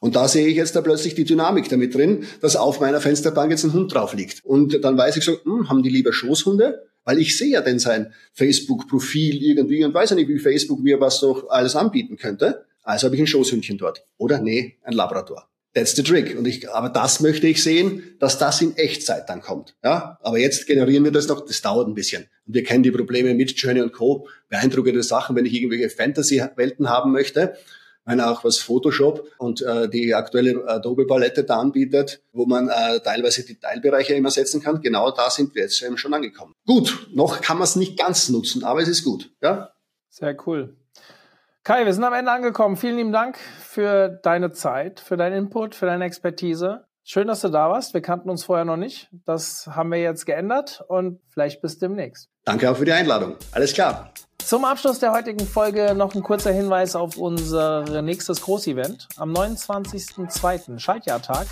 Und 0.00 0.16
da 0.16 0.28
sehe 0.28 0.46
ich 0.46 0.56
jetzt 0.56 0.76
da 0.76 0.80
plötzlich 0.80 1.14
die 1.14 1.24
Dynamik 1.24 1.68
damit 1.68 1.94
drin, 1.94 2.24
dass 2.40 2.56
auf 2.56 2.80
meiner 2.80 3.00
Fensterbank 3.00 3.50
jetzt 3.50 3.64
ein 3.64 3.72
Hund 3.72 3.92
drauf 3.92 4.14
liegt. 4.14 4.44
Und 4.44 4.82
dann 4.84 4.96
weiß 4.96 5.16
ich 5.16 5.24
so, 5.24 5.36
hm, 5.42 5.68
haben 5.68 5.82
die 5.82 5.90
lieber 5.90 6.12
Schoßhunde? 6.12 6.86
Weil 7.04 7.18
ich 7.18 7.36
sehe 7.36 7.48
ja 7.48 7.60
denn 7.60 7.78
sein 7.78 8.12
Facebook-Profil 8.32 9.42
irgendwie 9.42 9.84
und 9.84 9.94
weiß 9.94 10.10
ja 10.10 10.16
nicht, 10.16 10.28
wie 10.28 10.38
Facebook 10.38 10.80
mir 10.80 11.00
was 11.00 11.20
doch 11.20 11.48
alles 11.50 11.74
anbieten 11.74 12.16
könnte. 12.16 12.64
Also 12.88 13.04
habe 13.04 13.16
ich 13.16 13.20
ein 13.20 13.26
Schoßhündchen 13.26 13.76
dort. 13.76 14.06
Oder 14.16 14.40
nee, 14.40 14.78
ein 14.82 14.94
Labrador. 14.94 15.50
That's 15.74 15.94
the 15.94 16.02
trick. 16.02 16.38
Und 16.38 16.48
ich, 16.48 16.70
aber 16.70 16.88
das 16.88 17.20
möchte 17.20 17.46
ich 17.46 17.62
sehen, 17.62 18.16
dass 18.18 18.38
das 18.38 18.62
in 18.62 18.74
Echtzeit 18.78 19.28
dann 19.28 19.42
kommt. 19.42 19.76
Ja, 19.84 20.18
aber 20.22 20.38
jetzt 20.38 20.66
generieren 20.66 21.04
wir 21.04 21.12
das 21.12 21.28
noch. 21.28 21.44
Das 21.44 21.60
dauert 21.60 21.86
ein 21.86 21.92
bisschen. 21.92 22.22
Und 22.46 22.54
wir 22.54 22.64
kennen 22.64 22.82
die 22.82 22.90
Probleme 22.90 23.34
mit 23.34 23.50
Journey 23.60 23.82
und 23.82 23.92
Co. 23.92 24.26
Beeindruckende 24.48 25.02
Sachen, 25.02 25.36
wenn 25.36 25.44
ich 25.44 25.52
irgendwelche 25.52 25.90
Fantasy-Welten 25.90 26.88
haben 26.88 27.12
möchte. 27.12 27.58
Wenn 28.06 28.22
auch 28.22 28.42
was 28.42 28.56
Photoshop 28.56 29.30
und 29.36 29.60
äh, 29.60 29.86
die 29.90 30.14
aktuelle 30.14 30.66
Adobe-Palette 30.66 31.44
da 31.44 31.58
anbietet, 31.58 32.22
wo 32.32 32.46
man 32.46 32.70
äh, 32.70 33.00
teilweise 33.00 33.44
die 33.44 33.60
Teilbereiche 33.60 34.14
immer 34.14 34.30
setzen 34.30 34.62
kann. 34.62 34.80
Genau 34.80 35.10
da 35.10 35.28
sind 35.28 35.54
wir 35.54 35.64
jetzt 35.64 35.84
schon 35.96 36.14
angekommen. 36.14 36.54
Gut, 36.64 37.08
noch 37.12 37.42
kann 37.42 37.58
man 37.58 37.64
es 37.64 37.76
nicht 37.76 37.98
ganz 37.98 38.30
nutzen, 38.30 38.64
aber 38.64 38.80
es 38.80 38.88
ist 38.88 39.04
gut. 39.04 39.30
Ja. 39.42 39.74
Sehr 40.08 40.34
cool. 40.46 40.74
Kai, 41.68 41.84
wir 41.84 41.92
sind 41.92 42.02
am 42.02 42.14
Ende 42.14 42.32
angekommen. 42.32 42.78
Vielen 42.78 42.96
lieben 42.96 43.12
Dank 43.12 43.36
für 43.36 44.08
deine 44.08 44.52
Zeit, 44.52 45.00
für 45.00 45.18
deinen 45.18 45.36
Input, 45.36 45.74
für 45.74 45.84
deine 45.84 46.06
Expertise. 46.06 46.86
Schön, 47.04 47.28
dass 47.28 47.42
du 47.42 47.50
da 47.50 47.68
warst. 47.68 47.92
Wir 47.92 48.00
kannten 48.00 48.30
uns 48.30 48.42
vorher 48.42 48.64
noch 48.64 48.78
nicht. 48.78 49.10
Das 49.26 49.68
haben 49.70 49.92
wir 49.92 50.00
jetzt 50.00 50.24
geändert 50.24 50.82
und 50.88 51.20
vielleicht 51.28 51.60
bis 51.60 51.78
demnächst. 51.78 52.30
Danke 52.46 52.70
auch 52.70 52.76
für 52.78 52.86
die 52.86 52.92
Einladung. 52.92 53.36
Alles 53.52 53.74
klar. 53.74 54.14
Zum 54.38 54.64
Abschluss 54.64 54.98
der 54.98 55.12
heutigen 55.12 55.46
Folge 55.46 55.94
noch 55.94 56.14
ein 56.14 56.22
kurzer 56.22 56.52
Hinweis 56.52 56.96
auf 56.96 57.18
unser 57.18 58.00
nächstes 58.00 58.40
Großevent. 58.40 59.06
Am 59.18 59.34
29.02. 59.34 60.78
Schaltjahrtag 60.78 61.48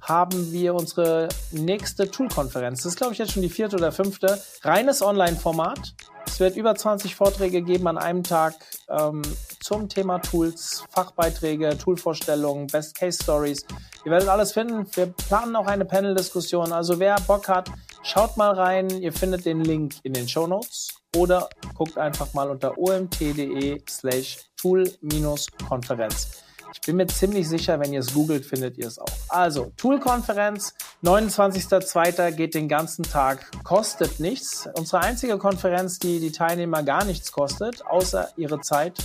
haben 0.00 0.52
wir 0.52 0.76
unsere 0.76 1.28
nächste 1.50 2.08
Tool-Konferenz. 2.08 2.84
Das 2.84 2.92
ist, 2.92 2.98
glaube 2.98 3.14
ich, 3.14 3.18
jetzt 3.18 3.32
schon 3.32 3.42
die 3.42 3.48
vierte 3.48 3.74
oder 3.74 3.90
fünfte. 3.90 4.40
Reines 4.62 5.02
Online-Format. 5.02 5.96
Es 6.26 6.40
wird 6.40 6.56
über 6.56 6.74
20 6.74 7.14
Vorträge 7.14 7.62
geben 7.62 7.86
an 7.86 7.96
einem 7.96 8.22
Tag 8.22 8.54
ähm, 8.88 9.22
zum 9.60 9.88
Thema 9.88 10.18
Tools, 10.18 10.84
Fachbeiträge, 10.90 11.78
Toolvorstellungen, 11.78 12.66
Best 12.66 12.94
Case 12.94 13.22
Stories. 13.22 13.64
Ihr 14.04 14.12
werdet 14.12 14.28
alles 14.28 14.52
finden. 14.52 14.86
Wir 14.94 15.06
planen 15.06 15.56
auch 15.56 15.66
eine 15.66 15.84
Panel-Diskussion. 15.84 16.72
Also 16.72 16.98
wer 16.98 17.16
Bock 17.26 17.48
hat, 17.48 17.70
schaut 18.02 18.36
mal 18.36 18.52
rein. 18.52 18.90
Ihr 18.90 19.12
findet 19.12 19.46
den 19.46 19.64
Link 19.64 19.94
in 20.02 20.12
den 20.12 20.28
Show 20.28 20.46
Notes 20.46 20.88
oder 21.16 21.48
guckt 21.74 21.96
einfach 21.96 22.34
mal 22.34 22.50
unter 22.50 22.76
omt.de 22.76 23.80
slash 23.88 24.38
tool-konferenz. 24.56 26.45
Ich 26.76 26.86
bin 26.86 26.96
mir 26.96 27.06
ziemlich 27.06 27.48
sicher, 27.48 27.80
wenn 27.80 27.92
ihr 27.92 28.00
es 28.00 28.12
googelt, 28.12 28.44
findet 28.44 28.76
ihr 28.78 28.86
es 28.86 28.98
auch. 28.98 29.06
Also, 29.28 29.72
Tool-Konferenz, 29.76 30.74
29.02. 31.02 32.32
geht 32.32 32.54
den 32.54 32.68
ganzen 32.68 33.02
Tag, 33.02 33.50
kostet 33.64 34.20
nichts. 34.20 34.68
Unsere 34.74 35.02
einzige 35.02 35.38
Konferenz, 35.38 35.98
die 35.98 36.20
die 36.20 36.30
Teilnehmer 36.30 36.82
gar 36.82 37.04
nichts 37.04 37.32
kostet, 37.32 37.84
außer 37.86 38.28
ihre 38.36 38.60
Zeit. 38.60 38.98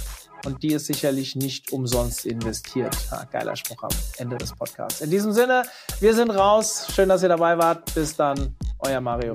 Und 0.46 0.64
die 0.64 0.74
ist 0.74 0.88
sicherlich 0.88 1.36
nicht 1.36 1.72
umsonst 1.72 2.26
investiert. 2.26 2.96
Ah, 3.12 3.26
geiler 3.32 3.56
Spruch 3.56 3.84
am 3.84 3.92
Ende 4.18 4.38
des 4.38 4.54
Podcasts. 4.54 5.02
In 5.02 5.10
diesem 5.10 5.32
Sinne, 5.32 5.64
wir 6.00 6.14
sind 6.14 6.32
raus. 6.32 6.88
Schön, 6.94 7.10
dass 7.10 7.24
ihr 7.24 7.30
dabei 7.30 7.58
wart. 7.58 7.94
Bis 7.94 8.16
dann, 8.16 8.56
euer 8.80 9.02
Mario. 9.02 9.34